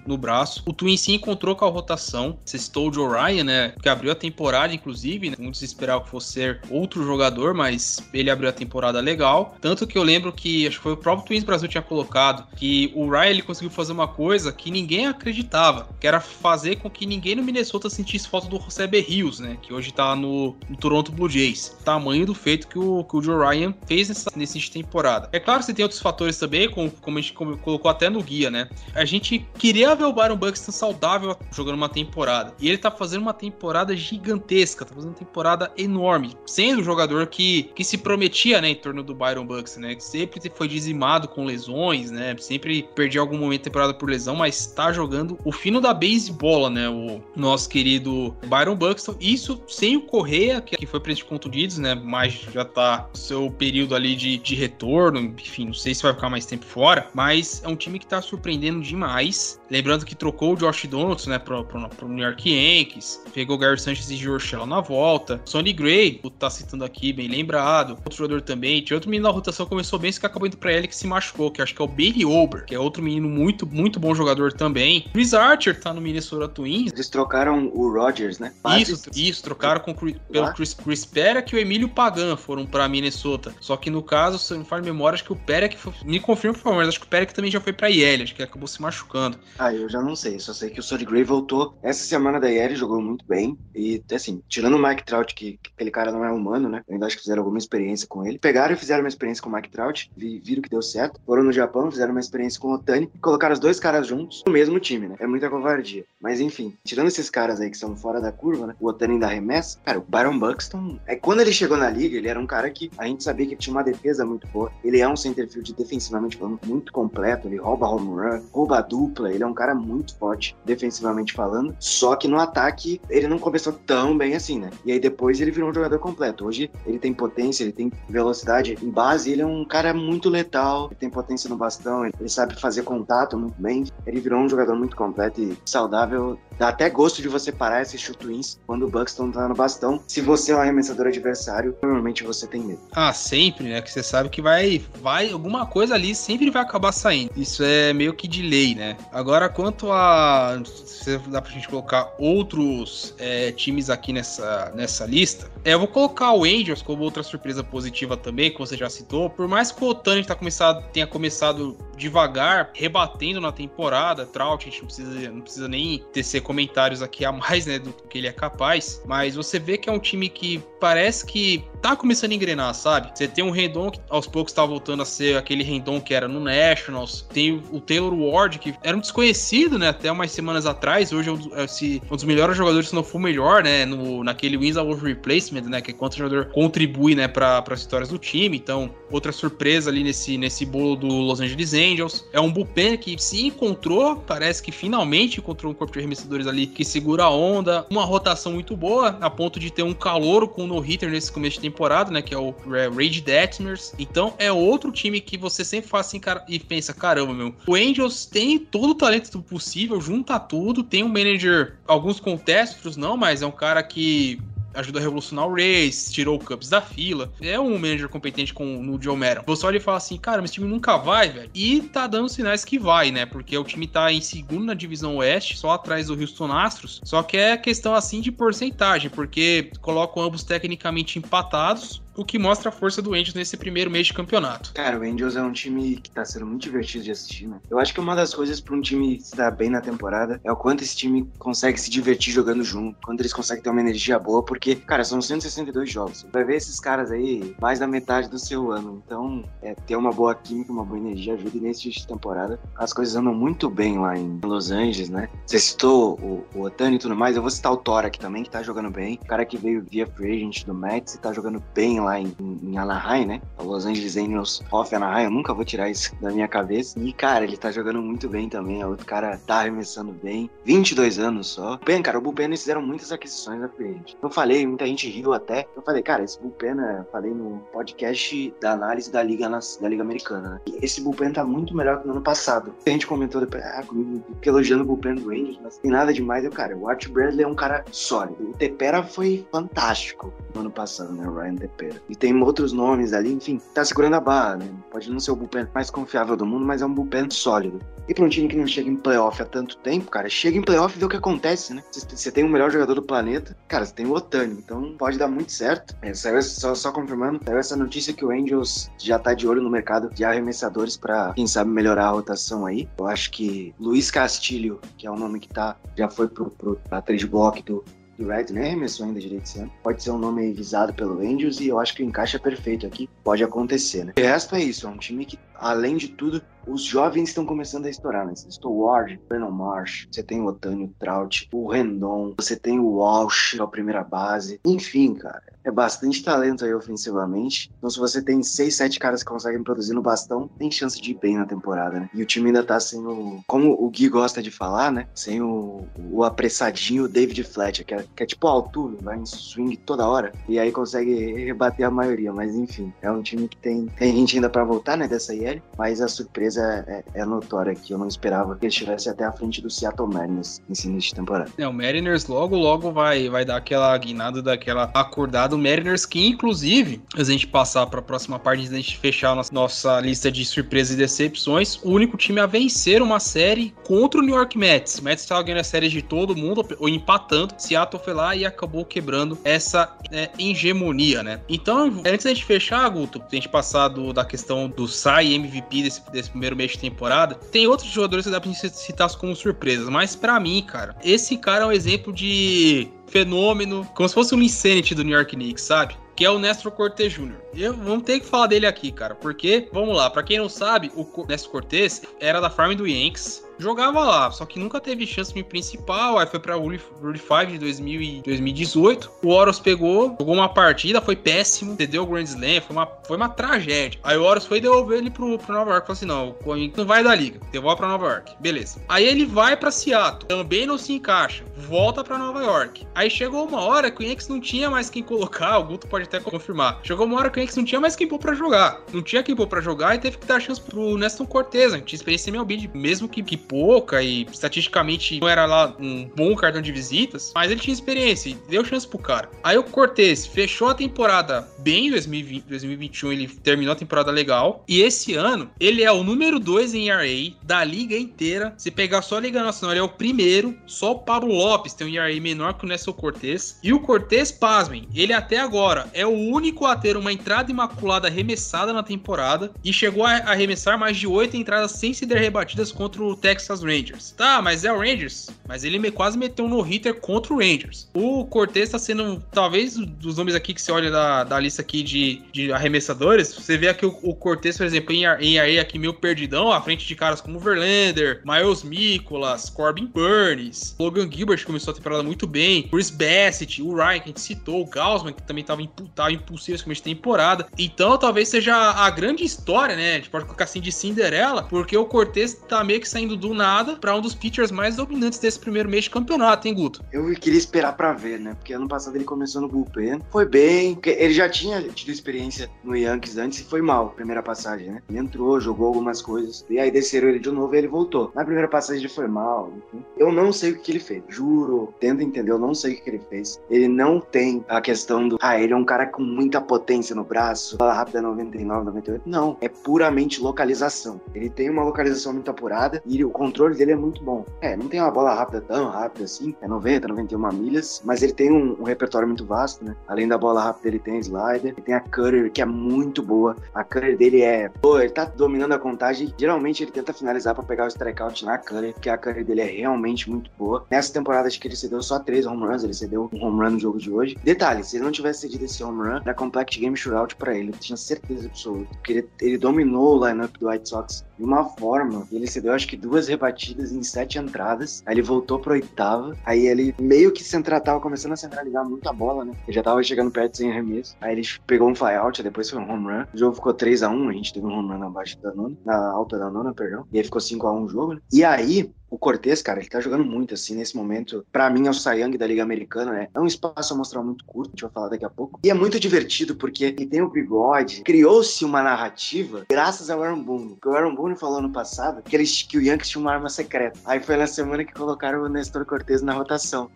no 0.06 0.16
braço. 0.16 0.62
O 0.66 0.72
Twins 0.72 1.02
se 1.02 1.12
encontrou 1.12 1.54
com 1.54 1.66
a 1.66 1.70
rotação. 1.70 2.38
Você 2.44 2.58
citou 2.58 2.88
o 2.88 2.92
Joe 2.92 3.08
Ryan, 3.08 3.44
né? 3.44 3.74
Que 3.82 3.88
abriu 3.88 4.10
a 4.10 4.14
temporada, 4.14 4.72
inclusive. 4.72 5.30
Né? 5.30 5.36
Muitos 5.38 5.60
esperavam 5.62 6.04
que 6.04 6.10
fosse 6.10 6.32
ser 6.32 6.60
outro 6.70 7.04
jogador, 7.04 7.52
mas 7.52 8.00
ele 8.14 8.30
abriu 8.30 8.48
a 8.48 8.52
temporada 8.52 8.98
legal. 9.00 9.56
Tanto 9.60 9.86
que 9.86 9.98
eu 9.98 10.02
lembro 10.02 10.15
que, 10.32 10.66
acho 10.66 10.76
que 10.76 10.82
foi 10.82 10.92
o 10.92 10.96
próprio 10.96 11.26
Twins 11.26 11.44
Brasil 11.44 11.68
tinha 11.68 11.82
colocado, 11.82 12.46
que 12.56 12.92
o 12.94 13.08
Ryan 13.08 13.30
ele 13.30 13.42
conseguiu 13.42 13.70
fazer 13.70 13.92
uma 13.92 14.08
coisa 14.08 14.52
que 14.52 14.70
ninguém 14.70 15.06
acreditava, 15.06 15.88
que 16.00 16.06
era 16.06 16.20
fazer 16.20 16.76
com 16.76 16.90
que 16.90 17.06
ninguém 17.06 17.34
no 17.34 17.42
Minnesota 17.42 17.88
sentisse 17.88 18.28
falta 18.28 18.48
do 18.48 18.60
José 18.60 18.86
Berrios, 18.86 19.40
né? 19.40 19.56
Que 19.62 19.72
hoje 19.72 19.92
tá 19.92 20.14
no, 20.14 20.56
no 20.68 20.76
Toronto 20.76 21.12
Blue 21.12 21.28
Jays. 21.28 21.76
Tamanho 21.84 22.26
do 22.26 22.34
feito 22.34 22.68
que 22.68 22.78
o, 22.78 23.04
que 23.04 23.16
o 23.16 23.22
Joe 23.22 23.46
Ryan 23.46 23.74
fez 23.86 24.08
nessa, 24.08 24.30
nesse 24.34 24.56
temporada. 24.70 25.28
É 25.32 25.40
claro 25.40 25.60
que 25.60 25.66
você 25.66 25.74
tem 25.74 25.82
outros 25.84 26.00
fatores 26.00 26.38
também, 26.38 26.68
como, 26.70 26.90
como 26.90 27.18
a 27.18 27.20
gente 27.20 27.32
colocou 27.32 27.90
até 27.90 28.08
no 28.08 28.22
guia, 28.22 28.50
né? 28.50 28.68
A 28.94 29.04
gente 29.04 29.46
queria 29.58 29.94
ver 29.94 30.04
o 30.04 30.12
Byron 30.12 30.36
Buxton 30.36 30.72
saudável 30.72 31.36
jogando 31.52 31.76
uma 31.76 31.88
temporada. 31.88 32.54
E 32.60 32.68
ele 32.68 32.78
tá 32.78 32.90
fazendo 32.90 33.22
uma 33.22 33.34
temporada 33.34 33.96
gigantesca, 33.96 34.84
tá 34.84 34.94
fazendo 34.94 35.10
uma 35.10 35.18
temporada 35.18 35.72
enorme, 35.76 36.36
sendo 36.46 36.80
um 36.80 36.84
jogador 36.84 37.26
que, 37.26 37.64
que 37.74 37.84
se 37.84 37.98
prometia, 37.98 38.60
né, 38.60 38.70
em 38.70 38.74
torno 38.74 39.02
do 39.02 39.14
Byron 39.14 39.46
Buxton, 39.46 39.80
né? 39.80 39.94
Sempre 40.06 40.40
foi 40.54 40.68
dizimado 40.68 41.28
com 41.28 41.44
lesões, 41.44 42.10
né? 42.10 42.34
Sempre 42.38 42.88
perdia 42.94 43.20
algum 43.20 43.38
momento 43.38 43.60
da 43.60 43.64
temporada 43.64 43.94
por 43.94 44.08
lesão, 44.08 44.36
mas 44.36 44.66
tá 44.66 44.92
jogando 44.92 45.38
o 45.44 45.52
fino 45.52 45.80
da 45.80 45.92
baseball, 45.92 46.70
né? 46.70 46.88
O 46.88 47.20
nosso 47.34 47.68
querido 47.68 48.36
Byron 48.46 48.76
Buxton. 48.76 49.16
Isso 49.20 49.60
sem 49.66 49.96
o 49.96 50.02
Correia, 50.02 50.60
que 50.60 50.86
foi 50.86 51.00
preso 51.00 51.18
de 51.18 51.24
contundidos, 51.24 51.78
né? 51.78 51.94
Mas 51.94 52.34
já 52.52 52.64
tá 52.64 53.08
seu 53.14 53.50
período 53.50 53.94
ali 53.94 54.14
de, 54.14 54.38
de 54.38 54.54
retorno, 54.54 55.18
enfim, 55.20 55.66
não 55.66 55.74
sei 55.74 55.94
se 55.94 56.02
vai 56.02 56.14
ficar 56.14 56.30
mais 56.30 56.46
tempo 56.46 56.64
fora, 56.64 57.08
mas 57.12 57.62
é 57.64 57.68
um 57.68 57.76
time 57.76 57.98
que 57.98 58.06
tá 58.06 58.22
surpreendendo 58.22 58.80
demais. 58.80 59.60
Lembrando 59.70 60.04
que 60.04 60.14
trocou 60.14 60.54
o 60.54 60.56
Josh 60.56 60.86
Donaldson, 60.86 61.30
né, 61.30 61.38
pro, 61.38 61.64
pro, 61.64 61.88
pro 61.88 62.08
New 62.08 62.24
York 62.24 62.48
Yankees, 62.48 63.22
pegou 63.34 63.56
o 63.56 63.58
Gary 63.58 63.78
Sanchez 63.78 64.10
e 64.10 64.16
George 64.16 64.46
na 64.66 64.80
volta. 64.80 65.40
Sonny 65.44 65.72
Gray, 65.72 66.20
tá 66.38 66.48
citando 66.48 66.84
aqui, 66.84 67.12
bem 67.12 67.28
lembrado. 67.28 67.90
Outro 68.04 68.16
jogador 68.16 68.42
também. 68.42 68.82
Tinha 68.82 68.96
outro 68.96 69.10
menino 69.10 69.28
na 69.28 69.34
rotação 69.34 69.66
começou 69.66 69.95
só 69.98 70.20
que 70.20 70.26
acabou 70.26 70.46
indo 70.46 70.56
pra 70.56 70.72
ele 70.72 70.86
que 70.86 70.96
se 70.96 71.06
machucou, 71.06 71.50
que 71.50 71.62
acho 71.62 71.74
que 71.74 71.80
é 71.80 71.84
o 71.84 71.88
Bailey 71.88 72.24
Ober, 72.24 72.64
que 72.64 72.74
é 72.74 72.78
outro 72.78 73.02
menino 73.02 73.28
muito, 73.28 73.66
muito 73.66 73.98
bom 73.98 74.14
jogador 74.14 74.52
também. 74.52 75.08
Chris 75.12 75.34
Archer 75.34 75.78
tá 75.78 75.92
no 75.92 76.00
Minnesota 76.00 76.48
Twins. 76.48 76.92
Eles 76.92 77.08
trocaram 77.08 77.70
o 77.74 77.92
Rogers, 77.92 78.38
né? 78.38 78.52
Isso, 78.78 79.10
isso, 79.14 79.42
trocaram 79.42 79.80
com, 79.80 79.94
pelo 79.94 80.52
Chris, 80.54 80.74
Chris 80.74 81.04
Perek 81.04 81.54
e 81.54 81.58
o 81.58 81.60
Emílio 81.60 81.88
Pagan 81.88 82.36
foram 82.36 82.66
pra 82.66 82.88
Minnesota. 82.88 83.54
Só 83.60 83.76
que 83.76 83.90
no 83.90 84.02
caso, 84.02 84.38
se 84.38 84.52
eu 84.52 84.58
não 84.58 84.64
falo 84.64 84.84
memória, 84.84 85.14
acho 85.14 85.24
que 85.24 85.32
o 85.32 85.36
Perek, 85.36 85.76
foi, 85.76 85.92
me 86.04 86.20
confirma 86.20 86.54
por 86.54 86.62
favor, 86.62 86.76
mas 86.78 86.88
acho 86.88 87.00
que 87.00 87.06
o 87.06 87.08
Perek 87.08 87.34
também 87.34 87.50
já 87.50 87.60
foi 87.60 87.72
pra 87.72 87.90
IL, 87.90 88.22
acho 88.22 88.34
que 88.34 88.42
acabou 88.42 88.68
se 88.68 88.80
machucando. 88.80 89.38
Ah, 89.58 89.72
eu 89.72 89.88
já 89.88 90.00
não 90.00 90.16
sei, 90.16 90.38
só 90.38 90.52
sei 90.52 90.70
que 90.70 90.80
o 90.80 90.82
Sonny 90.82 91.04
Gray 91.04 91.24
voltou 91.24 91.76
essa 91.82 92.04
semana 92.04 92.40
da 92.40 92.50
IL, 92.50 92.76
jogou 92.76 93.00
muito 93.00 93.24
bem. 93.26 93.58
E, 93.74 94.02
assim, 94.12 94.42
tirando 94.48 94.74
o 94.74 94.82
Mike 94.82 95.04
Trout, 95.04 95.34
que, 95.34 95.58
que 95.62 95.70
aquele 95.74 95.90
cara 95.90 96.12
não 96.12 96.24
é 96.24 96.30
humano, 96.30 96.68
né? 96.68 96.82
Eu 96.88 96.94
ainda 96.94 97.06
acho 97.06 97.16
que 97.16 97.22
fizeram 97.22 97.42
alguma 97.42 97.58
experiência 97.58 98.06
com 98.08 98.24
ele. 98.24 98.38
Pegaram 98.38 98.74
e 98.74 98.78
fizeram 98.78 99.02
uma 99.02 99.08
experiência 99.08 99.42
com 99.42 99.50
o 99.50 99.52
Mike 99.52 99.70
Trout, 99.70 99.85
viram 100.16 100.62
que 100.62 100.70
deu 100.70 100.82
certo. 100.82 101.20
Foram 101.26 101.44
no 101.44 101.52
Japão, 101.52 101.90
fizeram 101.90 102.12
uma 102.12 102.20
experiência 102.20 102.60
com 102.60 102.68
o 102.68 102.74
Otani 102.74 103.10
e 103.14 103.18
colocaram 103.18 103.52
os 103.52 103.60
dois 103.60 103.78
caras 103.78 104.06
juntos 104.06 104.42
no 104.46 104.52
mesmo 104.52 104.78
time, 104.80 105.08
né? 105.08 105.16
É 105.18 105.26
muita 105.26 105.50
covardia. 105.50 106.04
Mas 106.20 106.40
enfim, 106.40 106.74
tirando 106.84 107.08
esses 107.08 107.30
caras 107.30 107.60
aí 107.60 107.70
que 107.70 107.78
são 107.78 107.96
fora 107.96 108.20
da 108.20 108.32
curva, 108.32 108.68
né? 108.68 108.74
O 108.80 108.88
Otani 108.88 109.18
da 109.18 109.26
remessa, 109.26 109.78
cara, 109.84 109.98
o 109.98 110.02
Byron 110.02 110.38
Buxton, 110.38 110.98
é 111.06 111.16
quando 111.16 111.40
ele 111.40 111.52
chegou 111.52 111.76
na 111.76 111.90
liga, 111.90 112.16
ele 112.16 112.28
era 112.28 112.38
um 112.38 112.46
cara 112.46 112.70
que 112.70 112.90
a 112.98 113.06
gente 113.06 113.22
sabia 113.22 113.46
que 113.46 113.56
tinha 113.56 113.74
uma 113.74 113.84
defesa 113.84 114.24
muito 114.24 114.46
boa. 114.48 114.70
Ele 114.84 115.00
é 115.00 115.08
um 115.08 115.16
centerfield 115.16 115.74
defensivamente 115.74 116.36
falando 116.36 116.58
muito 116.66 116.92
completo, 116.92 117.48
ele 117.48 117.56
rouba 117.56 117.88
home 117.88 118.08
run, 118.08 118.42
rouba 118.52 118.80
dupla, 118.80 119.32
ele 119.32 119.42
é 119.42 119.46
um 119.46 119.54
cara 119.54 119.74
muito 119.74 120.16
forte 120.16 120.56
defensivamente 120.64 121.32
falando. 121.32 121.76
Só 121.78 122.16
que 122.16 122.28
no 122.28 122.38
ataque 122.38 123.00
ele 123.08 123.28
não 123.28 123.38
começou 123.38 123.72
tão 123.72 124.16
bem 124.16 124.34
assim, 124.34 124.58
né? 124.58 124.70
E 124.84 124.92
aí 124.92 125.00
depois 125.00 125.40
ele 125.40 125.50
virou 125.50 125.70
um 125.70 125.74
jogador 125.74 125.98
completo. 125.98 126.46
Hoje 126.46 126.70
ele 126.84 126.98
tem 126.98 127.12
potência, 127.12 127.62
ele 127.64 127.72
tem 127.72 127.92
velocidade 128.08 128.78
em 128.82 128.90
base, 128.90 129.30
ele 129.30 129.42
é 129.42 129.46
um 129.46 129.64
cara 129.64 129.75
muito 129.92 130.28
letal, 130.28 130.90
tem 130.98 131.10
potência 131.10 131.48
no 131.48 131.56
bastão, 131.56 132.04
ele 132.06 132.28
sabe 132.28 132.58
fazer 132.60 132.82
contato 132.82 133.36
muito 133.38 133.60
bem. 133.60 133.84
Ele 134.06 134.20
virou 134.20 134.40
um 134.40 134.48
jogador 134.48 134.76
muito 134.76 134.96
completo 134.96 135.40
e 135.40 135.56
saudável. 135.64 136.38
Dá 136.58 136.68
até 136.68 136.88
gosto 136.88 137.22
de 137.22 137.28
você 137.28 137.52
parar 137.52 137.82
esse 137.82 137.98
chute 137.98 138.16
twins 138.18 138.58
quando 138.66 138.86
o 138.86 138.90
Buxton 138.90 139.30
tá 139.30 139.46
no 139.46 139.54
bastão. 139.54 140.02
Se 140.06 140.20
você 140.20 140.52
é 140.52 140.56
um 140.56 140.60
arremessador 140.60 141.06
adversário, 141.06 141.76
normalmente 141.82 142.24
você 142.24 142.46
tem 142.46 142.60
medo. 142.60 142.80
Ah, 142.92 143.12
sempre, 143.12 143.68
né? 143.68 143.82
Que 143.82 143.90
você 143.90 144.02
sabe 144.02 144.28
que 144.28 144.40
vai, 144.40 144.84
vai 145.00 145.30
alguma 145.30 145.66
coisa 145.66 145.94
ali 145.94 146.14
sempre 146.14 146.50
vai 146.50 146.62
acabar 146.62 146.92
saindo. 146.92 147.30
Isso 147.36 147.62
é 147.62 147.92
meio 147.92 148.14
que 148.14 148.26
de 148.26 148.42
lei, 148.42 148.74
né? 148.74 148.96
Agora, 149.12 149.48
quanto 149.48 149.92
a. 149.92 150.60
Se 150.64 151.18
dá 151.28 151.40
pra 151.40 151.52
gente 151.52 151.68
colocar 151.68 152.12
outros 152.18 153.14
é, 153.18 153.52
times 153.52 153.90
aqui 153.90 154.12
nessa, 154.12 154.72
nessa 154.74 155.06
lista, 155.06 155.48
é, 155.64 155.74
eu 155.74 155.78
vou 155.78 155.88
colocar 155.88 156.32
o 156.32 156.44
Angels 156.44 156.82
como 156.82 157.02
outra 157.02 157.22
surpresa 157.22 157.62
positiva 157.62 158.16
também, 158.16 158.50
que 158.50 158.58
você 158.58 158.76
já 158.76 158.88
citou. 158.88 159.30
Por 159.30 159.46
mais 159.46 159.70
que 159.70 159.84
o 159.84 159.88
Otani 159.88 160.24
tá 160.24 160.34
começado, 160.34 160.84
tenha 160.92 161.06
começado 161.06 161.76
devagar, 161.96 162.70
rebatendo 162.74 163.40
na 163.40 163.50
temporada, 163.50 164.26
Trout, 164.26 164.68
a 164.68 164.70
gente 164.70 164.80
não 164.80 164.86
precisa, 164.86 165.30
não 165.30 165.40
precisa 165.40 165.68
nem 165.68 165.98
tecer 166.12 166.42
comentários 166.42 167.02
aqui 167.02 167.24
a 167.24 167.32
mais, 167.32 167.66
né, 167.66 167.78
do 167.78 167.92
que 167.92 168.18
ele 168.18 168.26
é 168.26 168.32
capaz. 168.32 169.02
Mas 169.06 169.34
você 169.34 169.58
vê 169.58 169.78
que 169.78 169.88
é 169.88 169.92
um 169.92 169.98
time 169.98 170.28
que 170.28 170.62
parece 170.80 171.24
que 171.24 171.64
tá 171.80 171.96
começando 171.96 172.32
a 172.32 172.34
engrenar, 172.34 172.74
sabe? 172.74 173.10
Você 173.14 173.28
tem 173.28 173.44
um 173.44 173.50
Rendon 173.50 173.90
que 173.90 174.00
aos 174.08 174.26
poucos 174.26 174.52
tá 174.52 174.64
voltando 174.64 175.02
a 175.02 175.06
ser 175.06 175.36
aquele 175.36 175.62
Rendon 175.62 176.00
que 176.00 176.14
era 176.14 176.28
no 176.28 176.40
Nationals. 176.40 177.26
Tem 177.32 177.62
o 177.70 177.80
Taylor 177.80 178.14
Ward, 178.14 178.58
que 178.58 178.74
era 178.82 178.96
um 178.96 179.00
desconhecido, 179.00 179.78
né, 179.78 179.88
até 179.88 180.10
umas 180.10 180.30
semanas 180.30 180.66
atrás. 180.66 181.12
Hoje 181.12 181.28
é 181.28 181.32
um, 181.32 181.38
é, 181.54 181.66
um 182.10 182.16
dos 182.16 182.24
melhores 182.24 182.56
jogadores, 182.56 182.88
se 182.88 182.94
não 182.94 183.02
for 183.02 183.18
o 183.18 183.20
melhor, 183.20 183.62
né, 183.62 183.84
no, 183.84 184.24
naquele 184.24 184.56
Wins 184.56 184.76
Above 184.76 185.06
Replacement, 185.06 185.62
né, 185.62 185.80
que 185.80 185.90
é 185.90 185.94
quanto 185.94 186.14
o 186.14 186.18
jogador 186.18 186.46
contribui, 186.46 187.14
né, 187.14 187.28
para 187.28 187.64
as 187.68 187.82
vitórias 187.82 188.08
do 188.08 188.18
time. 188.18 188.56
Então, 188.56 188.90
outra 189.10 189.32
surpresa 189.32 189.90
ali 189.90 190.02
nesse, 190.02 190.36
nesse 190.38 190.64
bolo 190.64 190.96
do 190.96 191.06
Los 191.06 191.40
Angeles 191.40 191.74
Angels. 191.74 192.26
É 192.32 192.40
um 192.40 192.50
bullpen 192.50 192.96
que 192.96 193.16
se 193.18 193.46
encontrou, 193.46 194.16
parece 194.16 194.62
que 194.62 194.72
finalmente 194.72 195.38
encontrou 195.38 195.72
um 195.72 195.74
corpo 195.74 195.92
de 195.92 196.00
arremessadores 196.00 196.46
ali 196.46 196.66
que 196.66 196.84
segura 196.84 197.24
a 197.24 197.30
onda. 197.30 197.86
Uma 197.90 198.04
rotação 198.04 198.52
muito 198.52 198.76
boa, 198.76 199.16
a 199.20 199.30
ponto 199.30 199.58
de 199.58 199.70
ter 199.70 199.82
um 199.82 199.94
calouro 199.94 200.48
com 200.48 200.66
no-hitter 200.66 201.10
nesse 201.10 201.30
começo 201.30 201.56
de 201.56 201.62
temporada, 201.62 201.75
né? 202.12 202.22
Que 202.22 202.34
é 202.34 202.38
o 202.38 202.54
Rage 202.94 203.20
Detmers. 203.20 203.94
Então 203.98 204.34
é 204.38 204.50
outro 204.50 204.90
time 204.90 205.20
que 205.20 205.36
você 205.36 205.64
sempre 205.64 205.88
faz 205.88 206.06
assim 206.06 206.20
cara, 206.20 206.44
e 206.48 206.58
pensa: 206.58 206.92
caramba, 206.92 207.32
meu. 207.32 207.54
O 207.66 207.74
Angels 207.74 208.26
tem 208.26 208.58
todo 208.58 208.90
o 208.90 208.94
talento 208.94 209.40
possível, 209.42 210.00
junta 210.00 210.38
tudo, 210.38 210.82
tem 210.82 211.02
um 211.02 211.08
manager, 211.08 211.76
alguns 211.86 212.20
contestos, 212.20 212.96
não, 212.96 213.16
mas 213.16 213.42
é 213.42 213.46
um 213.46 213.52
cara 213.52 213.82
que 213.82 214.40
ajudou 214.76 215.00
a 215.00 215.02
revolucionar 215.02 215.46
o 215.46 215.54
Race, 215.54 216.12
tirou 216.12 216.36
o 216.36 216.44
Cubs 216.44 216.68
da 216.68 216.80
fila. 216.80 217.32
É 217.40 217.58
um 217.58 217.78
manager 217.78 218.08
competente 218.08 218.54
com, 218.54 218.64
no 218.82 219.00
Joe 219.00 219.16
Maddon. 219.16 219.42
Você 219.46 219.66
olha 219.66 219.78
e 219.78 219.80
fala 219.80 219.98
assim, 219.98 220.16
cara, 220.16 220.40
mas 220.40 220.50
esse 220.50 220.54
time 220.54 220.68
nunca 220.68 220.96
vai, 220.96 221.28
velho. 221.28 221.50
E 221.54 221.80
tá 221.80 222.06
dando 222.06 222.28
sinais 222.28 222.64
que 222.64 222.78
vai, 222.78 223.10
né? 223.10 223.26
Porque 223.26 223.56
o 223.56 223.64
time 223.64 223.86
tá 223.86 224.12
em 224.12 224.20
segundo 224.20 224.66
na 224.66 224.74
divisão 224.74 225.16
oeste, 225.16 225.56
só 225.56 225.70
atrás 225.70 226.06
do 226.06 226.14
Houston 226.14 226.52
Astros. 226.52 227.00
Só 227.04 227.22
que 227.22 227.36
é 227.36 227.56
questão 227.56 227.94
assim 227.94 228.20
de 228.20 228.30
porcentagem, 228.30 229.10
porque 229.10 229.70
colocam 229.80 230.22
ambos 230.22 230.44
tecnicamente 230.44 231.18
empatados 231.18 232.02
o 232.16 232.24
que 232.24 232.38
mostra 232.38 232.68
a 232.68 232.72
força 232.72 233.02
do 233.02 233.14
Angels 233.14 233.34
nesse 233.34 233.56
primeiro 233.56 233.90
mês 233.90 234.06
de 234.06 234.14
campeonato. 234.14 234.72
Cara, 234.72 234.98
o 234.98 235.02
Angels 235.02 235.36
é 235.36 235.42
um 235.42 235.52
time 235.52 235.96
que 235.96 236.10
tá 236.10 236.24
sendo 236.24 236.46
muito 236.46 236.62
divertido 236.62 237.04
de 237.04 237.10
assistir, 237.10 237.46
né? 237.46 237.60
Eu 237.70 237.78
acho 237.78 237.92
que 237.92 238.00
uma 238.00 238.14
das 238.14 238.34
coisas 238.34 238.60
para 238.60 238.74
um 238.74 238.80
time 238.80 239.20
se 239.20 239.36
dar 239.36 239.50
bem 239.50 239.70
na 239.70 239.80
temporada 239.80 240.40
é 240.42 240.50
o 240.50 240.56
quanto 240.56 240.82
esse 240.82 240.96
time 240.96 241.30
consegue 241.38 241.78
se 241.78 241.90
divertir 241.90 242.32
jogando 242.32 242.64
junto, 242.64 242.98
quanto 243.04 243.20
eles 243.20 243.32
conseguem 243.32 243.62
ter 243.62 243.70
uma 243.70 243.80
energia 243.80 244.18
boa, 244.18 244.42
porque, 244.42 244.76
cara, 244.76 245.04
são 245.04 245.20
162 245.20 245.90
jogos. 245.90 246.20
Você 246.20 246.28
vai 246.32 246.44
ver 246.44 246.56
esses 246.56 246.80
caras 246.80 247.10
aí 247.10 247.54
mais 247.60 247.78
da 247.78 247.86
metade 247.86 248.28
do 248.28 248.38
seu 248.38 248.70
ano. 248.70 249.02
Então, 249.04 249.44
é, 249.62 249.74
ter 249.74 249.96
uma 249.96 250.12
boa 250.12 250.34
química, 250.34 250.72
uma 250.72 250.84
boa 250.84 250.98
energia 250.98 251.34
ajuda 251.34 251.56
e 251.56 251.60
nesse 251.60 251.90
de 251.90 252.06
temporada 252.06 252.58
as 252.76 252.92
coisas 252.92 253.14
andam 253.16 253.34
muito 253.34 253.68
bem 253.70 253.98
lá 253.98 254.16
em 254.16 254.40
Los 254.42 254.70
Angeles, 254.70 255.08
né? 255.08 255.28
Você 255.46 255.58
citou 255.58 256.14
o, 256.20 256.46
o 256.54 256.62
Otani 256.62 256.96
e 256.96 256.98
tudo 256.98 257.14
mais, 257.14 257.36
eu 257.36 257.42
vou 257.42 257.50
citar 257.50 257.72
o 257.72 257.76
Thor 257.76 258.04
aqui 258.04 258.18
também, 258.18 258.42
que 258.42 258.50
tá 258.50 258.62
jogando 258.62 258.90
bem. 258.90 259.18
O 259.22 259.26
cara 259.26 259.44
que 259.44 259.56
veio 259.56 259.84
via 259.88 260.06
free 260.06 260.36
agent 260.36 260.64
do 260.64 260.74
Mets 260.74 261.14
e 261.14 261.18
tá 261.18 261.32
jogando 261.32 261.62
bem 261.74 262.00
lá 262.00 262.05
lá 262.06 262.20
em, 262.20 262.34
em 262.62 262.78
Anaheim, 262.78 263.26
né? 263.26 263.42
Los 263.58 263.84
Angeles 263.84 264.16
Angels 264.16 264.62
off 264.70 264.94
Anaheim, 264.94 265.24
eu 265.24 265.30
nunca 265.30 265.52
vou 265.52 265.64
tirar 265.64 265.90
isso 265.90 266.14
da 266.20 266.30
minha 266.30 266.48
cabeça. 266.48 266.98
E, 266.98 267.12
cara, 267.12 267.44
ele 267.44 267.56
tá 267.56 267.70
jogando 267.70 268.00
muito 268.00 268.28
bem 268.28 268.48
também. 268.48 268.82
O 268.84 268.90
outro 268.90 269.04
cara 269.04 269.38
tá 269.46 269.56
arremessando 269.56 270.12
bem. 270.12 270.48
22 270.64 271.18
anos 271.18 271.48
só. 271.48 271.78
Bem, 271.84 272.02
cara, 272.02 272.18
o 272.18 272.20
Bullpen 272.20 272.46
eles 272.46 272.60
fizeram 272.60 272.82
muitas 272.82 273.10
aquisições 273.10 273.60
na 273.60 273.68
frente. 273.68 274.16
Eu 274.22 274.30
falei, 274.30 274.66
muita 274.66 274.86
gente 274.86 275.08
riu 275.08 275.32
até. 275.32 275.66
Eu 275.74 275.82
falei, 275.82 276.02
cara, 276.02 276.22
esse 276.22 276.40
Bullpen, 276.40 276.74
né, 276.74 277.04
falei 277.10 277.32
no 277.32 277.58
podcast 277.72 278.54
da 278.60 278.72
análise 278.72 279.10
da 279.10 279.22
Liga, 279.22 279.48
da 279.48 279.88
Liga 279.88 280.02
Americana, 280.02 280.50
né? 280.50 280.60
Esse 280.80 281.00
Bullpen 281.00 281.32
tá 281.32 281.44
muito 281.44 281.76
melhor 281.76 282.00
que 282.00 282.06
no 282.06 282.12
ano 282.12 282.22
passado. 282.22 282.72
A 282.86 282.90
gente 282.90 283.06
comentou 283.06 283.40
depois, 283.40 283.62
ah, 283.64 283.82
comigo, 283.82 284.22
elogiando 284.42 284.84
o 284.84 284.86
Bullpen 284.86 285.16
do 285.16 285.30
Angels, 285.30 285.58
mas 285.62 285.78
tem 285.78 285.90
nada 285.90 286.12
demais. 286.12 286.44
Eu, 286.44 286.50
cara, 286.50 286.76
o 286.76 286.88
Art 286.88 287.08
Bradley 287.08 287.44
é 287.44 287.48
um 287.48 287.54
cara 287.54 287.84
sólido. 287.90 288.50
O 288.50 288.52
Tepera 288.52 289.02
foi 289.02 289.46
fantástico 289.50 290.32
no 290.54 290.60
ano 290.60 290.70
passado, 290.70 291.12
né? 291.12 291.28
O 291.28 291.34
Ryan 291.34 291.56
Tepera. 291.56 291.95
E 292.08 292.16
tem 292.16 292.34
outros 292.42 292.72
nomes 292.72 293.12
ali, 293.12 293.32
enfim, 293.32 293.60
tá 293.74 293.84
segurando 293.84 294.14
a 294.14 294.20
barra, 294.20 294.56
né? 294.56 294.68
Pode 294.90 295.10
não 295.10 295.20
ser 295.20 295.30
o 295.30 295.36
bullpen 295.36 295.66
mais 295.74 295.90
confiável 295.90 296.36
do 296.36 296.46
mundo, 296.46 296.64
mas 296.64 296.82
é 296.82 296.86
um 296.86 296.92
bullpen 296.92 297.30
sólido. 297.30 297.80
E 298.08 298.14
pra 298.14 298.24
um 298.24 298.28
time 298.28 298.48
que 298.48 298.56
não 298.56 298.66
chega 298.66 298.88
em 298.88 298.96
playoff 298.96 299.42
há 299.42 299.44
tanto 299.44 299.76
tempo, 299.78 300.10
cara, 300.10 300.28
chega 300.28 300.56
em 300.56 300.62
playoff 300.62 300.96
e 300.96 300.98
vê 300.98 301.04
o 301.04 301.08
que 301.08 301.16
acontece, 301.16 301.74
né? 301.74 301.82
Você 301.90 302.30
tem 302.30 302.44
o 302.44 302.48
melhor 302.48 302.70
jogador 302.70 302.94
do 302.94 303.02
planeta, 303.02 303.56
cara, 303.66 303.84
você 303.84 303.94
tem 303.94 304.06
o 304.06 304.12
Otani, 304.12 304.54
então 304.58 304.94
pode 304.96 305.18
dar 305.18 305.28
muito 305.28 305.50
certo. 305.50 305.96
É, 306.02 306.14
saiu, 306.14 306.40
só, 306.42 306.74
só 306.74 306.92
confirmando, 306.92 307.40
saiu 307.44 307.58
essa 307.58 307.76
notícia 307.76 308.12
que 308.12 308.24
o 308.24 308.30
Angels 308.30 308.90
já 308.98 309.18
tá 309.18 309.34
de 309.34 309.46
olho 309.48 309.62
no 309.62 309.70
mercado 309.70 310.08
de 310.14 310.24
arremessadores 310.24 310.96
para 310.96 311.32
quem 311.34 311.46
sabe 311.46 311.70
melhorar 311.70 312.06
a 312.06 312.10
rotação 312.10 312.64
aí. 312.64 312.88
Eu 312.98 313.06
acho 313.06 313.30
que 313.30 313.74
Luiz 313.78 314.10
Castilho, 314.10 314.80
que 314.96 315.06
é 315.06 315.10
o 315.10 315.16
nome 315.16 315.40
que 315.40 315.48
tá, 315.48 315.76
já 315.96 316.08
foi 316.08 316.28
pro, 316.28 316.50
pro 316.50 316.78
trade 317.04 317.26
block 317.26 317.62
do, 317.62 317.84
do 318.18 318.26
Red, 318.28 318.46
nem 318.50 318.64
arremessou 318.64 319.06
ainda 319.06 319.20
direito 319.20 319.44
esse 319.44 319.58
ano. 319.58 319.72
Pode 319.82 320.02
ser 320.02 320.10
um 320.10 320.18
nome 320.18 320.52
visado 320.52 320.92
pelo 320.94 321.20
Angels 321.20 321.60
e 321.60 321.68
eu 321.68 321.78
acho 321.78 321.94
que 321.94 322.02
encaixa 322.02 322.38
perfeito 322.38 322.86
aqui. 322.86 323.08
Pode 323.22 323.44
acontecer, 323.44 324.04
né? 324.04 324.12
O 324.18 324.20
resto 324.20 324.54
é 324.54 324.62
isso, 324.62 324.86
é 324.86 324.90
um 324.90 324.96
time 324.96 325.24
que, 325.24 325.38
além 325.54 325.96
de 325.96 326.08
tudo, 326.08 326.42
os 326.66 326.82
jovens 326.82 327.28
estão 327.28 327.46
começando 327.46 327.86
a 327.86 327.90
estourar, 327.90 328.26
né? 328.26 328.34
Estou 328.48 328.76
Ward, 328.78 329.20
Brandon 329.28 329.50
Marsh, 329.50 330.08
você 330.10 330.22
tem 330.22 330.40
o 330.40 330.46
Otânio 330.46 330.92
Trout, 330.98 331.48
o 331.52 331.68
Rendon, 331.68 332.34
você 332.36 332.56
tem 332.56 332.78
o 332.78 332.96
Walsh, 332.96 333.52
que 333.52 333.60
é 333.60 333.62
a 333.62 333.66
primeira 333.66 334.02
base. 334.02 334.60
Enfim, 334.64 335.14
cara, 335.14 335.42
é 335.66 335.70
bastante 335.70 336.22
talento 336.22 336.64
aí 336.64 336.72
ofensivamente. 336.72 337.72
Então, 337.76 337.90
se 337.90 337.98
você 337.98 338.22
tem 338.22 338.40
seis, 338.42 338.76
sete 338.76 339.00
caras 339.00 339.24
que 339.24 339.28
conseguem 339.28 339.64
produzir 339.64 339.94
no 339.94 340.00
bastão, 340.00 340.48
tem 340.56 340.70
chance 340.70 341.00
de 341.00 341.10
ir 341.10 341.18
bem 341.18 341.36
na 341.36 341.44
temporada, 341.44 341.98
né? 341.98 342.10
E 342.14 342.22
o 342.22 342.26
time 342.26 342.46
ainda 342.46 342.62
tá 342.62 342.78
sem 342.78 343.04
o. 343.04 343.40
Como 343.48 343.72
o 343.72 343.90
Gui 343.90 344.08
gosta 344.08 344.40
de 344.40 344.50
falar, 344.52 344.92
né? 344.92 345.08
Sem 345.12 345.42
o, 345.42 345.84
o 346.12 346.22
apressadinho 346.22 347.08
David 347.08 347.42
Fletcher, 347.42 347.84
que 347.84 347.94
é, 347.94 348.04
que 348.14 348.22
é 348.22 348.26
tipo 348.26 348.46
alto, 348.46 348.96
vai 349.02 349.18
em 349.18 349.26
swing 349.26 349.76
toda 349.78 350.06
hora. 350.06 350.32
E 350.48 350.56
aí 350.56 350.70
consegue 350.70 351.44
rebater 351.44 351.84
a 351.84 351.90
maioria. 351.90 352.32
Mas 352.32 352.54
enfim, 352.54 352.92
é 353.02 353.10
um 353.10 353.22
time 353.22 353.48
que 353.48 353.56
tem, 353.56 353.86
tem 353.86 354.14
gente 354.14 354.36
ainda 354.36 354.48
para 354.48 354.62
voltar, 354.62 354.96
né? 354.96 355.08
Dessa 355.08 355.34
IL. 355.34 355.60
Mas 355.76 356.00
a 356.00 356.06
surpresa 356.06 356.55
é, 356.56 356.84
é, 357.14 357.20
é 357.20 357.24
notória 357.24 357.72
aqui. 357.72 357.92
Eu 357.92 357.98
não 357.98 358.08
esperava 358.08 358.54
que 358.56 358.64
ele 358.66 358.72
estivesse 358.72 359.08
até 359.08 359.24
a 359.24 359.32
frente 359.32 359.60
do 359.60 359.70
Seattle 359.70 360.08
Mariners 360.08 360.60
nesse 360.68 360.88
início 360.88 361.10
de 361.10 361.16
temporada. 361.16 361.50
É, 361.58 361.66
o 361.66 361.72
Mariners 361.72 362.26
logo, 362.26 362.56
logo 362.56 362.92
vai, 362.92 363.28
vai 363.28 363.44
dar 363.44 363.56
aquela 363.56 363.96
guinada, 363.98 364.42
daquela 364.42 364.90
acordada. 364.94 365.54
O 365.54 365.58
Mariners 365.58 366.06
que, 366.06 366.26
inclusive, 366.26 367.02
a 367.16 367.24
gente 367.24 367.46
passar 367.46 367.86
para 367.86 368.00
a 368.00 368.02
próxima 368.02 368.38
parte, 368.38 368.68
da 368.68 368.76
gente 368.76 368.98
fechar 368.98 369.30
a 369.30 369.34
nossa, 369.34 369.52
nossa 369.52 370.00
lista 370.00 370.30
de 370.30 370.44
surpresas 370.44 370.94
e 370.94 370.98
decepções, 370.98 371.78
o 371.82 371.90
único 371.90 372.16
time 372.16 372.40
a 372.40 372.46
vencer 372.46 373.02
uma 373.02 373.20
série 373.20 373.74
contra 373.84 374.20
o 374.20 374.22
New 374.22 374.34
York 374.34 374.56
Mets. 374.56 374.98
O 374.98 375.04
Mets 375.04 375.24
estava 375.24 375.42
ganhando 375.42 375.60
a 375.60 375.64
série 375.64 375.88
de 375.88 376.02
todo 376.02 376.36
mundo, 376.36 376.66
ou 376.78 376.88
empatando. 376.88 377.54
Seattle 377.58 378.02
foi 378.02 378.14
lá 378.14 378.36
e 378.36 378.44
acabou 378.44 378.84
quebrando 378.84 379.38
essa 379.44 379.96
é, 380.10 380.30
hegemonia, 380.38 381.22
né? 381.22 381.40
Então, 381.48 382.02
antes 382.04 382.24
da 382.24 382.30
gente 382.30 382.44
fechar, 382.44 382.88
Guto, 382.88 383.22
a 383.30 383.34
gente 383.34 383.48
passar 383.48 383.88
do, 383.88 384.12
da 384.12 384.24
questão 384.24 384.68
do 384.68 384.86
SAI 384.86 385.34
MVP 385.34 385.82
desse, 385.82 386.10
desse 386.10 386.30
primeiro 386.30 386.45
primeiro 386.46 386.56
mês 386.56 386.72
de 386.72 386.78
temporada. 386.78 387.34
Tem 387.34 387.66
outros 387.66 387.90
jogadores 387.90 388.24
que 388.24 388.30
dá 388.30 388.40
pra 388.40 388.50
gente 388.50 388.68
citar 388.70 389.10
como 389.16 389.34
surpresas, 389.34 389.88
mas 389.88 390.14
para 390.14 390.38
mim, 390.38 390.62
cara, 390.66 390.96
esse 391.02 391.36
cara 391.36 391.64
é 391.64 391.66
um 391.66 391.72
exemplo 391.72 392.12
de 392.12 392.88
fenômeno, 393.06 393.86
como 393.94 394.08
se 394.08 394.14
fosse 394.14 394.34
um 394.34 394.42
Insanity 394.42 394.94
do 394.94 395.04
New 395.04 395.16
York 395.16 395.34
Knicks, 395.34 395.64
sabe? 395.64 395.96
que 396.16 396.24
é 396.24 396.30
o 396.30 396.38
Nestor 396.38 396.72
Cortez 396.72 397.12
Jr. 397.12 397.36
Eu, 397.52 397.74
vamos 397.74 398.04
ter 398.04 398.20
que 398.20 398.26
falar 398.26 398.46
dele 398.46 398.66
aqui, 398.66 398.90
cara, 398.90 399.14
porque, 399.14 399.68
vamos 399.70 399.94
lá, 399.94 400.08
para 400.08 400.22
quem 400.22 400.38
não 400.38 400.48
sabe, 400.48 400.90
o 400.96 401.06
Nestor 401.28 401.52
Cortez 401.52 402.00
era 402.18 402.40
da 402.40 402.48
farm 402.48 402.74
do 402.74 402.86
Yankees, 402.86 403.44
jogava 403.58 404.04
lá, 404.04 404.30
só 404.30 404.44
que 404.44 404.58
nunca 404.58 404.80
teve 404.80 405.06
chance 405.06 405.32
de 405.32 405.42
principal, 405.42 406.18
aí 406.18 406.26
foi 406.26 406.40
pra 406.40 406.54
Rule 406.54 406.78
5 407.02 407.46
de 407.46 407.58
2000 407.58 408.00
e 408.00 408.22
2018. 408.22 409.10
O 409.22 409.28
Oros 409.28 409.58
pegou, 409.58 410.14
jogou 410.18 410.34
uma 410.34 410.48
partida, 410.48 411.00
foi 411.00 411.16
péssimo, 411.16 411.76
cedeu 411.76 412.02
o 412.02 412.06
Grand 412.06 412.22
Slam, 412.22 412.60
foi 412.60 412.76
uma, 412.76 412.86
foi 413.06 413.16
uma 413.16 413.28
tragédia. 413.28 413.98
Aí 414.02 414.16
o 414.16 414.22
Oros 414.22 414.46
foi 414.46 414.60
devolver 414.60 414.98
ele 414.98 415.10
pro, 415.10 415.38
pro 415.38 415.54
Nova 415.54 415.70
York, 415.70 415.86
falou 415.86 415.96
assim, 415.96 416.06
não, 416.06 416.36
o 416.44 416.76
não 416.76 416.86
vai 416.86 417.02
da 417.02 417.14
liga, 417.14 417.40
devolve 417.50 417.78
pra 417.78 417.88
Nova 417.88 418.06
York, 418.06 418.34
beleza. 418.40 418.80
Aí 418.88 419.04
ele 419.04 419.24
vai 419.24 419.56
pra 419.56 419.70
Seattle, 419.70 420.28
também 420.28 420.66
não 420.66 420.78
se 420.78 420.92
encaixa, 420.92 421.44
volta 421.56 422.04
pra 422.04 422.18
Nova 422.18 422.42
York. 422.42 422.86
Aí 422.94 423.10
chegou 423.10 423.46
uma 423.46 423.60
hora 423.62 423.90
que 423.90 424.02
o 424.02 424.06
Yankees 424.06 424.28
não 424.28 424.40
tinha 424.40 424.70
mais 424.70 424.90
quem 424.90 425.02
colocar, 425.02 425.58
o 425.58 425.64
Guto 425.64 425.86
pode 425.86 426.04
até 426.04 426.20
confirmar. 426.20 426.80
Chegou 426.82 427.06
uma 427.06 427.18
hora 427.18 427.30
que 427.30 427.38
o 427.38 427.40
Yankees 427.40 427.56
não 427.56 427.64
tinha 427.64 427.80
mais 427.80 427.96
quem 427.96 428.06
pôr 428.06 428.18
pra 428.18 428.34
jogar. 428.34 428.82
Não 428.92 429.02
tinha 429.02 429.22
quem 429.22 429.34
pôr 429.34 429.46
pra 429.46 429.60
jogar 429.60 429.94
e 429.94 429.98
teve 429.98 430.18
que 430.18 430.26
dar 430.26 430.40
chance 430.40 430.60
pro 430.60 430.96
Neston 430.98 431.26
Cortez, 431.26 431.72
né? 431.72 431.80
tinha 431.80 431.96
experiência 431.96 432.30
em 432.30 432.34
MLB, 432.34 432.70
mesmo 432.74 433.08
que, 433.08 433.22
que 433.22 433.36
pouca 433.48 434.02
e 434.02 434.26
estatisticamente 434.30 435.20
não 435.20 435.28
era 435.28 435.46
lá 435.46 435.74
um 435.78 436.08
bom 436.14 436.34
cartão 436.34 436.60
de 436.60 436.72
visitas, 436.72 437.32
mas 437.34 437.50
ele 437.50 437.60
tinha 437.60 437.74
experiência 437.74 438.30
e 438.30 438.34
deu 438.48 438.64
chance 438.64 438.86
pro 438.86 438.98
cara. 438.98 439.30
Aí 439.42 439.56
o 439.56 439.64
Cortez 439.64 440.26
fechou 440.26 440.68
a 440.68 440.74
temporada 440.74 441.48
bem 441.58 441.88
em 441.88 441.90
2020, 441.90 442.44
2021, 442.44 443.12
ele 443.12 443.28
terminou 443.28 443.72
a 443.72 443.76
temporada 443.76 444.10
legal. 444.10 444.64
E 444.68 444.80
esse 444.82 445.14
ano, 445.14 445.50
ele 445.58 445.82
é 445.82 445.90
o 445.90 446.02
número 446.02 446.38
2 446.38 446.74
em 446.74 446.88
ERA 446.88 447.06
da 447.42 447.62
liga 447.64 447.96
inteira. 447.96 448.54
Se 448.56 448.70
pegar 448.70 449.02
só 449.02 449.16
a 449.16 449.20
Liga 449.20 449.42
Nacional, 449.42 449.74
ele 449.74 449.80
é 449.80 449.84
o 449.84 449.88
primeiro. 449.88 450.56
Só 450.66 450.92
o 450.92 450.98
Pablo 450.98 451.32
Lopes 451.32 451.74
tem 451.74 451.86
um 451.86 451.90
ERA 451.90 452.20
menor 452.20 452.54
que 452.54 452.64
o 452.64 452.68
Nelson 452.68 452.92
Cortez. 452.92 453.58
E 453.62 453.72
o 453.72 453.80
Cortez, 453.80 454.30
pasmem, 454.30 454.88
ele 454.94 455.12
até 455.12 455.38
agora 455.38 455.88
é 455.92 456.06
o 456.06 456.10
único 456.10 456.66
a 456.66 456.76
ter 456.76 456.96
uma 456.96 457.12
entrada 457.12 457.50
imaculada 457.50 458.08
arremessada 458.08 458.72
na 458.72 458.82
temporada 458.82 459.52
e 459.64 459.72
chegou 459.72 460.04
a 460.04 460.16
arremessar 460.16 460.78
mais 460.78 460.96
de 460.96 461.06
oito 461.06 461.36
entradas 461.36 461.72
sem 461.72 461.92
ser 461.92 462.06
rebatidas 462.06 462.72
contra 462.72 463.02
o 463.02 463.16
Texas 463.16 463.35
Rangers. 463.44 463.86
Rangers. 463.86 464.10
Tá, 464.12 464.42
mas 464.42 464.64
é 464.64 464.72
o 464.72 464.78
Rangers. 464.78 465.28
Mas 465.46 465.64
ele 465.64 465.90
quase 465.90 466.18
meteu 466.18 466.44
um 466.44 466.48
no-hitter 466.48 466.94
contra 466.94 467.32
o 467.32 467.38
Rangers. 467.38 467.88
O 467.94 468.24
Cortez 468.26 468.70
tá 468.70 468.78
sendo, 468.78 469.22
talvez, 469.32 469.76
dos 469.76 470.16
nomes 470.16 470.34
aqui 470.34 470.52
que 470.54 470.60
você 470.60 470.72
olha 470.72 470.90
da, 470.90 471.24
da 471.24 471.38
lista 471.38 471.62
aqui 471.62 471.82
de, 471.82 472.22
de 472.32 472.52
arremessadores, 472.52 473.34
você 473.34 473.56
vê 473.56 473.68
aqui 473.68 473.86
o, 473.86 473.96
o 474.02 474.14
Cortez, 474.14 474.56
por 474.56 474.66
exemplo, 474.66 474.92
em, 474.92 475.04
em 475.20 475.38
aí 475.38 475.58
aqui 475.58 475.78
meio 475.78 475.94
perdidão, 475.94 476.50
à 476.50 476.60
frente 476.60 476.86
de 476.86 476.94
caras 476.94 477.20
como 477.20 477.38
Verlander, 477.38 478.22
Miles 478.24 478.62
Mikolas, 478.62 479.50
Corbin 479.50 479.86
Burns, 479.86 480.74
Logan 480.78 481.10
Gilbert 481.10 481.44
começou 481.44 481.72
a 481.72 481.74
temporada 481.74 482.02
muito 482.02 482.26
bem, 482.26 482.64
Chris 482.68 482.90
Bassett, 482.90 483.62
o 483.62 483.74
Ryan 483.74 483.98
que 483.98 484.04
a 484.04 484.06
gente 484.08 484.20
citou, 484.20 484.62
o 484.62 484.66
Gaussman 484.66 485.12
que 485.12 485.22
também 485.22 485.44
tava, 485.44 485.62
tava 485.94 486.12
impulsivo 486.12 486.62
começo 486.62 486.82
de 486.82 486.94
temporada. 486.94 487.46
Então 487.58 487.96
talvez 487.98 488.28
seja 488.28 488.54
a 488.54 488.88
grande 488.90 489.24
história, 489.24 489.76
né? 489.76 489.92
A 489.92 489.96
gente 489.96 490.10
pode 490.10 490.24
colocar 490.24 490.44
assim 490.44 490.60
de 490.60 490.72
Cinderela, 490.72 491.42
porque 491.42 491.76
o 491.76 491.84
Cortez 491.84 492.34
tá 492.48 492.64
meio 492.64 492.80
que 492.80 492.88
saindo 492.88 493.16
do 493.16 493.25
nada 493.34 493.76
para 493.76 493.94
um 493.94 494.00
dos 494.00 494.14
pitchers 494.14 494.50
mais 494.50 494.76
dominantes 494.76 495.18
desse 495.18 495.38
primeiro 495.38 495.68
mês 495.68 495.84
de 495.84 495.90
campeonato, 495.90 496.48
hein, 496.48 496.54
Guto? 496.54 496.82
Eu 496.92 497.12
queria 497.14 497.38
esperar 497.38 497.76
para 497.76 497.92
ver, 497.92 498.18
né? 498.18 498.34
Porque 498.34 498.52
ano 498.52 498.68
passado 498.68 498.96
ele 498.96 499.04
começou 499.04 499.40
no 499.40 499.48
bullpen, 499.48 500.00
foi 500.10 500.26
bem, 500.26 500.78
ele 500.84 501.14
já 501.14 501.28
tinha 501.28 501.62
tido 501.62 501.90
experiência 501.90 502.50
no 502.62 502.76
Yankees 502.76 503.16
antes 503.16 503.40
e 503.40 503.44
foi 503.44 503.62
mal, 503.62 503.90
primeira 503.90 504.22
passagem, 504.22 504.70
né? 504.70 504.82
Ele 504.88 504.98
entrou, 504.98 505.40
jogou 505.40 505.66
algumas 505.68 506.02
coisas, 506.02 506.44
e 506.48 506.58
aí 506.58 506.70
desceram 506.70 507.08
ele 507.08 507.18
de 507.18 507.30
novo 507.30 507.54
e 507.54 507.58
ele 507.58 507.68
voltou. 507.68 508.10
Na 508.14 508.24
primeira 508.24 508.48
passagem 508.48 508.82
ele 508.82 508.92
foi 508.92 509.06
mal, 509.06 509.52
enfim. 509.56 509.84
Eu 509.96 510.12
não 510.12 510.32
sei 510.32 510.52
o 510.52 510.60
que 510.60 510.72
ele 510.72 510.80
fez, 510.80 511.02
juro, 511.08 511.72
tento 511.80 512.02
entender, 512.02 512.30
eu 512.30 512.38
não 512.38 512.54
sei 512.54 512.74
o 512.74 512.82
que 512.82 512.90
ele 512.90 513.00
fez. 513.10 513.40
Ele 513.50 513.68
não 513.68 514.00
tem 514.00 514.44
a 514.48 514.60
questão 514.60 515.08
do, 515.08 515.18
ah, 515.20 515.40
ele 515.40 515.52
é 515.52 515.56
um 515.56 515.64
cara 515.64 515.86
com 515.86 516.02
muita 516.02 516.40
potência 516.40 516.94
no 516.94 517.04
braço, 517.04 517.56
fala 517.56 517.72
rápida 517.72 518.02
99, 518.02 518.64
98. 518.66 519.02
Não, 519.06 519.36
é 519.40 519.48
puramente 519.48 520.20
localização. 520.20 521.00
Ele 521.14 521.28
tem 521.28 521.50
uma 521.50 521.64
localização 521.64 522.12
muito 522.12 522.30
apurada 522.30 522.82
e 522.86 523.04
o 523.04 523.10
controle 523.16 523.56
dele 523.56 523.72
é 523.72 523.76
muito 523.76 524.02
bom. 524.02 524.24
É, 524.40 524.56
não 524.56 524.68
tem 524.68 524.80
uma 524.80 524.90
bola 524.90 525.14
rápida 525.14 525.40
tão 525.40 525.68
rápida 525.68 526.04
assim, 526.04 526.34
é 526.40 526.48
90, 526.48 526.88
91 526.88 527.32
milhas, 527.32 527.82
mas 527.84 528.02
ele 528.02 528.12
tem 528.12 528.30
um, 528.30 528.60
um 528.60 528.64
repertório 528.64 529.06
muito 529.06 529.24
vasto, 529.24 529.64
né? 529.64 529.76
Além 529.88 530.08
da 530.08 530.18
bola 530.18 530.42
rápida, 530.42 530.68
ele 530.68 530.78
tem 530.78 530.98
slider, 530.98 531.52
ele 531.52 531.62
tem 531.62 531.74
a 531.74 531.80
cutter, 531.80 532.30
que 532.30 532.42
é 532.42 532.44
muito 532.44 533.02
boa. 533.02 533.36
A 533.54 533.64
cutter 533.64 533.96
dele 533.96 534.22
é, 534.22 534.48
pô, 534.48 534.78
ele 534.78 534.90
tá 534.90 535.04
dominando 535.04 535.52
a 535.52 535.58
contagem. 535.58 536.12
Geralmente 536.18 536.62
ele 536.62 536.70
tenta 536.70 536.92
finalizar 536.92 537.34
para 537.34 537.44
pegar 537.44 537.64
o 537.64 537.68
strikeout 537.68 538.24
na 538.24 538.38
cutter, 538.38 538.72
porque 538.72 538.88
a 538.88 538.98
cutter 538.98 539.24
dele 539.24 539.40
é 539.40 539.46
realmente 539.46 540.10
muito 540.10 540.30
boa. 540.38 540.66
Nessa 540.70 540.92
temporada, 540.92 541.28
acho 541.28 541.40
que 541.40 541.48
ele 541.48 541.56
cedeu 541.56 541.82
só 541.82 541.98
três 541.98 542.26
home 542.26 542.46
runs, 542.46 542.64
ele 542.64 542.74
cedeu 542.74 543.08
um 543.12 543.24
home 543.24 543.44
run 543.44 543.50
no 543.50 543.58
jogo 543.58 543.78
de 543.78 543.90
hoje. 543.90 544.16
Detalhe, 544.22 544.64
se 544.64 544.76
ele 544.76 544.84
não 544.84 544.92
tivesse 544.92 545.20
cedido 545.20 545.44
esse 545.44 545.62
home 545.62 545.82
run, 545.82 546.00
era 546.02 546.14
complete 546.14 546.60
game 546.60 546.76
shootout 546.76 547.16
para 547.16 547.36
ele, 547.36 547.50
eu 547.50 547.58
tinha 547.58 547.76
certeza 547.76 548.26
absoluta, 548.26 548.68
porque 548.74 548.92
ele, 548.92 549.08
ele 549.20 549.38
dominou 549.38 549.98
o 549.98 550.06
lineup 550.06 550.36
do 550.38 550.48
White 550.48 550.68
Sox 550.68 551.05
de 551.18 551.24
uma 551.24 551.44
forma. 551.44 552.06
Ele 552.12 552.26
cedeu, 552.26 552.52
acho 552.52 552.68
que 552.68 552.76
duas 552.76 553.08
rebatidas 553.08 553.72
em 553.72 553.82
sete 553.82 554.18
entradas. 554.18 554.82
Aí 554.86 554.94
ele 554.94 555.02
voltou 555.02 555.38
pro 555.38 555.52
oitava. 555.52 556.16
Aí 556.24 556.46
ele 556.46 556.74
meio 556.80 557.12
que 557.12 557.24
centra, 557.24 557.60
tava 557.60 557.80
começando 557.80 558.12
a 558.12 558.16
centralizar 558.16 558.68
muito 558.68 558.88
a 558.88 558.92
bola, 558.92 559.24
né? 559.24 559.32
Ele 559.46 559.54
já 559.54 559.62
tava 559.62 559.82
chegando 559.82 560.10
perto 560.10 560.36
sem 560.36 560.50
arremesso. 560.50 560.96
Aí 561.00 561.12
ele 561.12 561.22
pegou 561.46 561.68
um 561.68 561.74
flyout, 561.74 562.22
depois 562.22 562.50
foi 562.50 562.58
um 562.60 562.70
home 562.70 562.86
run. 562.86 563.04
O 563.14 563.18
jogo 563.18 563.34
ficou 563.36 563.54
3 563.54 563.82
a 563.82 563.88
1 563.88 564.08
a 564.08 564.12
gente 564.12 564.32
teve 564.32 564.46
um 564.46 564.52
home 564.52 564.72
run 564.72 564.82
abaixo 564.82 565.20
da 565.20 565.32
nona, 565.34 565.56
na 565.64 565.90
alta 565.90 566.18
da 566.18 566.30
nona, 566.30 566.54
perdão. 566.54 566.84
E 566.92 566.98
aí 566.98 567.04
ficou 567.04 567.20
5 567.20 567.46
a 567.46 567.52
1 567.52 567.64
o 567.64 567.68
jogo, 567.68 567.94
né? 567.94 568.00
E 568.12 568.24
aí, 568.24 568.70
o 568.88 568.98
Cortez, 568.98 569.42
cara, 569.42 569.60
ele 569.60 569.68
tá 569.68 569.80
jogando 569.80 570.04
muito, 570.04 570.34
assim, 570.34 570.54
nesse 570.54 570.76
momento. 570.76 571.24
Para 571.32 571.50
mim, 571.50 571.66
é 571.66 571.70
o 571.70 571.74
Sayang 571.74 572.16
da 572.16 572.26
Liga 572.26 572.42
Americana, 572.42 572.92
né? 572.92 573.08
É 573.14 573.20
um 573.20 573.26
espaço 573.26 573.74
a 573.74 573.76
mostrar 573.76 574.02
muito 574.02 574.24
curto, 574.24 574.48
a 574.48 574.52
gente 574.52 574.62
vai 574.62 574.70
falar 574.70 574.88
daqui 574.88 575.04
a 575.04 575.10
pouco. 575.10 575.40
E 575.42 575.50
é 575.50 575.54
muito 575.54 575.78
divertido, 575.80 576.36
porque 576.36 576.64
ele 576.64 576.86
tem 576.86 577.02
o 577.02 577.10
bigode. 577.10 577.82
Criou-se 577.82 578.44
uma 578.44 578.62
narrativa 578.62 579.44
graças 579.48 579.90
ao 579.90 580.02
Aaron 580.02 580.22
Boone. 580.22 580.50
Porque 580.50 580.68
o 580.68 580.74
Aaron 580.74 580.94
Boone 580.94 581.16
falou 581.16 581.42
no 581.42 581.52
passado 581.52 582.02
que, 582.02 582.14
eles, 582.14 582.42
que 582.42 582.58
o 582.58 582.62
Yankees 582.62 582.90
tinha 582.90 583.02
uma 583.02 583.12
arma 583.12 583.28
secreta. 583.28 583.78
Aí 583.84 584.00
foi 584.00 584.16
na 584.16 584.26
semana 584.26 584.64
que 584.64 584.72
colocaram 584.72 585.22
o 585.22 585.28
Nestor 585.28 585.64
Cortez 585.64 586.02
na 586.02 586.12
rotação. 586.12 586.70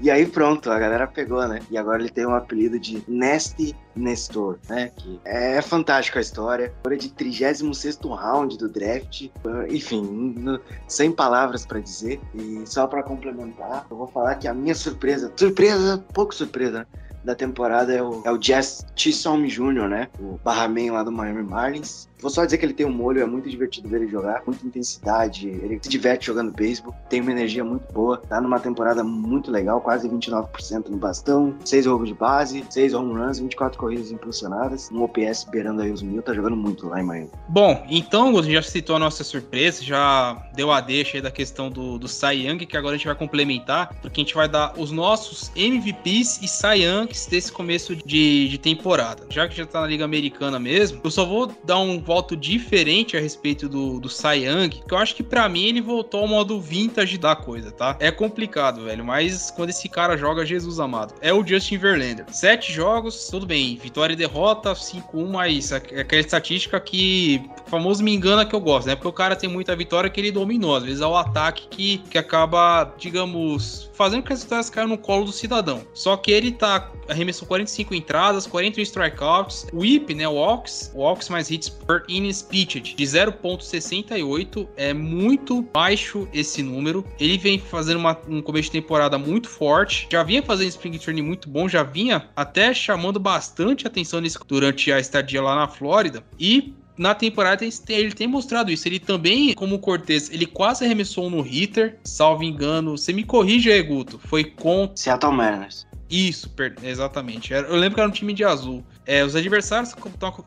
E 0.00 0.10
aí 0.10 0.26
pronto, 0.26 0.70
a 0.70 0.78
galera 0.78 1.06
pegou, 1.06 1.46
né? 1.48 1.60
E 1.70 1.76
agora 1.76 2.00
ele 2.00 2.10
tem 2.10 2.26
um 2.26 2.34
apelido 2.34 2.78
de 2.78 3.02
Nasty 3.08 3.74
Nestor, 3.96 4.58
né? 4.68 4.92
Que 4.96 5.20
é 5.24 5.60
fantástica 5.62 6.18
a 6.18 6.22
história. 6.22 6.72
Agora 6.80 6.96
de 6.96 7.08
36 7.10 7.62
round 8.04 8.58
do 8.58 8.68
draft. 8.68 9.28
Enfim, 9.68 10.44
sem 10.86 11.10
palavras 11.10 11.64
para 11.64 11.80
dizer. 11.80 12.20
E 12.34 12.62
só 12.66 12.86
para 12.86 13.02
complementar, 13.02 13.86
eu 13.90 13.96
vou 13.96 14.06
falar 14.06 14.34
que 14.36 14.46
a 14.46 14.54
minha 14.54 14.74
surpresa, 14.74 15.32
surpresa, 15.36 16.04
pouco 16.12 16.34
surpresa, 16.34 16.80
né? 16.80 16.86
da 17.26 17.34
temporada 17.34 17.92
é 17.92 18.00
o, 18.00 18.22
é 18.24 18.30
o 18.30 18.38
Jazz 18.38 18.86
Chisholm 18.94 19.46
Jr., 19.46 19.88
né? 19.88 20.08
O 20.20 20.38
barraman 20.44 20.92
lá 20.92 21.02
do 21.02 21.10
Miami 21.10 21.42
Marlins. 21.42 22.08
Vou 22.18 22.30
só 22.30 22.44
dizer 22.44 22.58
que 22.58 22.64
ele 22.64 22.72
tem 22.72 22.86
um 22.86 22.92
molho, 22.92 23.20
é 23.20 23.26
muito 23.26 23.48
divertido 23.48 23.88
ver 23.88 24.02
ele 24.02 24.10
jogar, 24.10 24.42
muita 24.46 24.66
intensidade, 24.66 25.48
ele 25.48 25.78
se 25.82 25.88
diverte 25.88 26.26
jogando 26.26 26.50
beisebol, 26.50 26.94
tem 27.08 27.20
uma 27.20 27.30
energia 27.30 27.62
muito 27.62 27.92
boa, 27.92 28.18
tá 28.18 28.40
numa 28.40 28.58
temporada 28.58 29.04
muito 29.04 29.50
legal, 29.50 29.80
quase 29.80 30.08
29% 30.08 30.88
no 30.88 30.96
bastão, 30.96 31.54
6 31.64 31.86
roubos 31.86 32.08
de 32.08 32.14
base, 32.14 32.64
6 32.70 32.94
home 32.94 33.14
runs, 33.14 33.38
24 33.38 33.78
corridas 33.78 34.10
impulsionadas, 34.10 34.90
um 34.90 35.02
OPS 35.02 35.44
beirando 35.50 35.82
aí 35.82 35.90
os 35.90 36.02
mil, 36.02 36.22
tá 36.22 36.32
jogando 36.32 36.56
muito 36.56 36.88
lá 36.88 37.00
em 37.00 37.04
Miami. 37.04 37.30
Bom, 37.48 37.84
então, 37.88 38.34
gente 38.42 38.54
já 38.54 38.62
citou 38.62 38.96
a 38.96 38.98
nossa 38.98 39.22
surpresa, 39.22 39.82
já 39.82 40.36
deu 40.54 40.72
a 40.72 40.80
deixa 40.80 41.18
aí 41.18 41.22
da 41.22 41.30
questão 41.30 41.70
do, 41.70 41.98
do 41.98 42.08
Cy 42.08 42.46
Young, 42.46 42.58
que 42.58 42.76
agora 42.76 42.94
a 42.94 42.96
gente 42.96 43.06
vai 43.06 43.16
complementar, 43.16 43.94
porque 44.00 44.20
a 44.20 44.24
gente 44.24 44.34
vai 44.34 44.48
dar 44.48 44.72
os 44.78 44.90
nossos 44.90 45.50
MVPs 45.54 46.40
e 46.42 46.48
Cy 46.48 46.82
Youngs 46.84 47.26
desse 47.26 47.52
começo 47.52 47.94
de, 47.94 48.48
de 48.48 48.58
temporada. 48.58 49.26
Já 49.30 49.48
que 49.48 49.56
já 49.56 49.66
tá 49.66 49.80
na 49.80 49.86
Liga 49.86 50.04
Americana 50.04 50.58
mesmo, 50.58 51.00
eu 51.02 51.10
só 51.10 51.24
vou 51.24 51.52
dar 51.64 51.78
um 51.78 51.98
voto 52.16 52.34
diferente 52.34 53.14
a 53.14 53.20
respeito 53.20 53.68
do, 53.68 54.00
do 54.00 54.08
Cy 54.08 54.46
Young, 54.46 54.70
que 54.70 54.94
eu 54.94 54.96
acho 54.96 55.14
que 55.14 55.22
para 55.22 55.46
mim 55.50 55.64
ele 55.64 55.82
voltou 55.82 56.20
ao 56.20 56.26
modo 56.26 56.58
vintage 56.58 57.18
da 57.18 57.36
coisa, 57.36 57.70
tá? 57.70 57.94
É 58.00 58.10
complicado, 58.10 58.84
velho, 58.84 59.04
mas 59.04 59.50
quando 59.50 59.68
esse 59.68 59.86
cara 59.86 60.16
joga, 60.16 60.46
Jesus 60.46 60.80
amado, 60.80 61.12
é 61.20 61.30
o 61.30 61.46
Justin 61.46 61.76
Verlander. 61.76 62.24
Sete 62.32 62.72
jogos, 62.72 63.28
tudo 63.28 63.44
bem, 63.44 63.76
vitória 63.76 64.14
e 64.14 64.16
derrota, 64.16 64.72
5-1, 64.72 65.28
mas 65.28 65.72
aquela 65.74 66.20
estatística 66.20 66.80
que 66.80 67.42
o 67.66 67.70
famoso 67.70 68.02
me 68.02 68.14
engana 68.14 68.46
que 68.46 68.54
eu 68.54 68.60
gosto, 68.60 68.86
né? 68.86 68.94
Porque 68.94 69.08
o 69.08 69.12
cara 69.12 69.36
tem 69.36 69.50
muita 69.50 69.76
vitória 69.76 70.08
que 70.08 70.18
ele 70.18 70.32
dominou, 70.32 70.76
às 70.76 70.84
vezes 70.84 71.02
é 71.02 71.06
o 71.06 71.16
ataque 71.16 71.68
que, 71.68 71.98
que 71.98 72.16
acaba, 72.16 72.94
digamos, 72.96 73.90
fazendo 73.92 74.22
com 74.22 74.28
que 74.28 74.32
as 74.32 74.42
vitórias 74.42 74.70
caiam 74.70 74.88
no 74.88 74.96
colo 74.96 75.26
do 75.26 75.32
cidadão. 75.32 75.82
Só 75.92 76.16
que 76.16 76.30
ele 76.30 76.52
tá 76.52 76.90
arremessou 77.08 77.46
45 77.46 77.94
entradas, 77.94 78.46
41 78.46 78.82
strikeouts, 78.82 79.66
whip, 79.72 80.14
né, 80.14 80.26
walks, 80.26 80.90
walks 80.94 81.28
mais 81.28 81.50
hits 81.50 81.68
per 81.68 81.95
innings 82.08 82.42
pitched 82.42 82.94
de 82.94 83.04
0.68 83.04 84.68
é 84.76 84.92
muito 84.92 85.62
baixo 85.62 86.28
esse 86.32 86.62
número. 86.62 87.04
Ele 87.18 87.38
vem 87.38 87.58
fazendo 87.58 87.98
uma, 87.98 88.18
um 88.28 88.42
começo 88.42 88.66
de 88.66 88.80
temporada 88.80 89.18
muito 89.18 89.48
forte, 89.48 90.08
já 90.10 90.22
vinha 90.22 90.42
fazendo 90.42 90.68
spring 90.68 90.98
training 90.98 91.22
muito 91.22 91.48
bom, 91.48 91.68
já 91.68 91.82
vinha 91.82 92.28
até 92.34 92.74
chamando 92.74 93.18
bastante 93.18 93.86
atenção 93.86 94.20
nisso 94.20 94.38
durante 94.46 94.92
a 94.92 94.98
estadia 94.98 95.42
lá 95.42 95.54
na 95.54 95.68
Flórida 95.68 96.22
e 96.38 96.74
na 96.96 97.14
temporada 97.14 97.64
ele 97.88 98.12
tem 98.12 98.26
mostrado 98.26 98.70
isso. 98.70 98.88
Ele 98.88 98.98
também, 98.98 99.52
como 99.52 99.76
o 99.76 99.78
Cortez, 99.78 100.30
ele 100.30 100.46
quase 100.46 100.84
arremessou 100.84 101.28
no 101.28 101.40
hitter, 101.42 101.98
salvo 102.02 102.42
engano. 102.42 102.96
Você 102.96 103.12
me 103.12 103.22
corrige 103.22 103.70
aí, 103.70 103.82
Guto. 103.82 104.18
Foi 104.18 104.44
com. 104.44 104.90
Seattle 104.94 105.32
Mariners. 105.32 105.86
Isso, 106.08 106.50
exatamente. 106.82 107.52
Eu 107.52 107.76
lembro 107.76 107.96
que 107.96 108.00
era 108.00 108.08
um 108.08 108.12
time 108.12 108.32
de 108.32 108.44
azul. 108.44 108.84
É, 109.06 109.24
os 109.24 109.34
adversários 109.36 109.94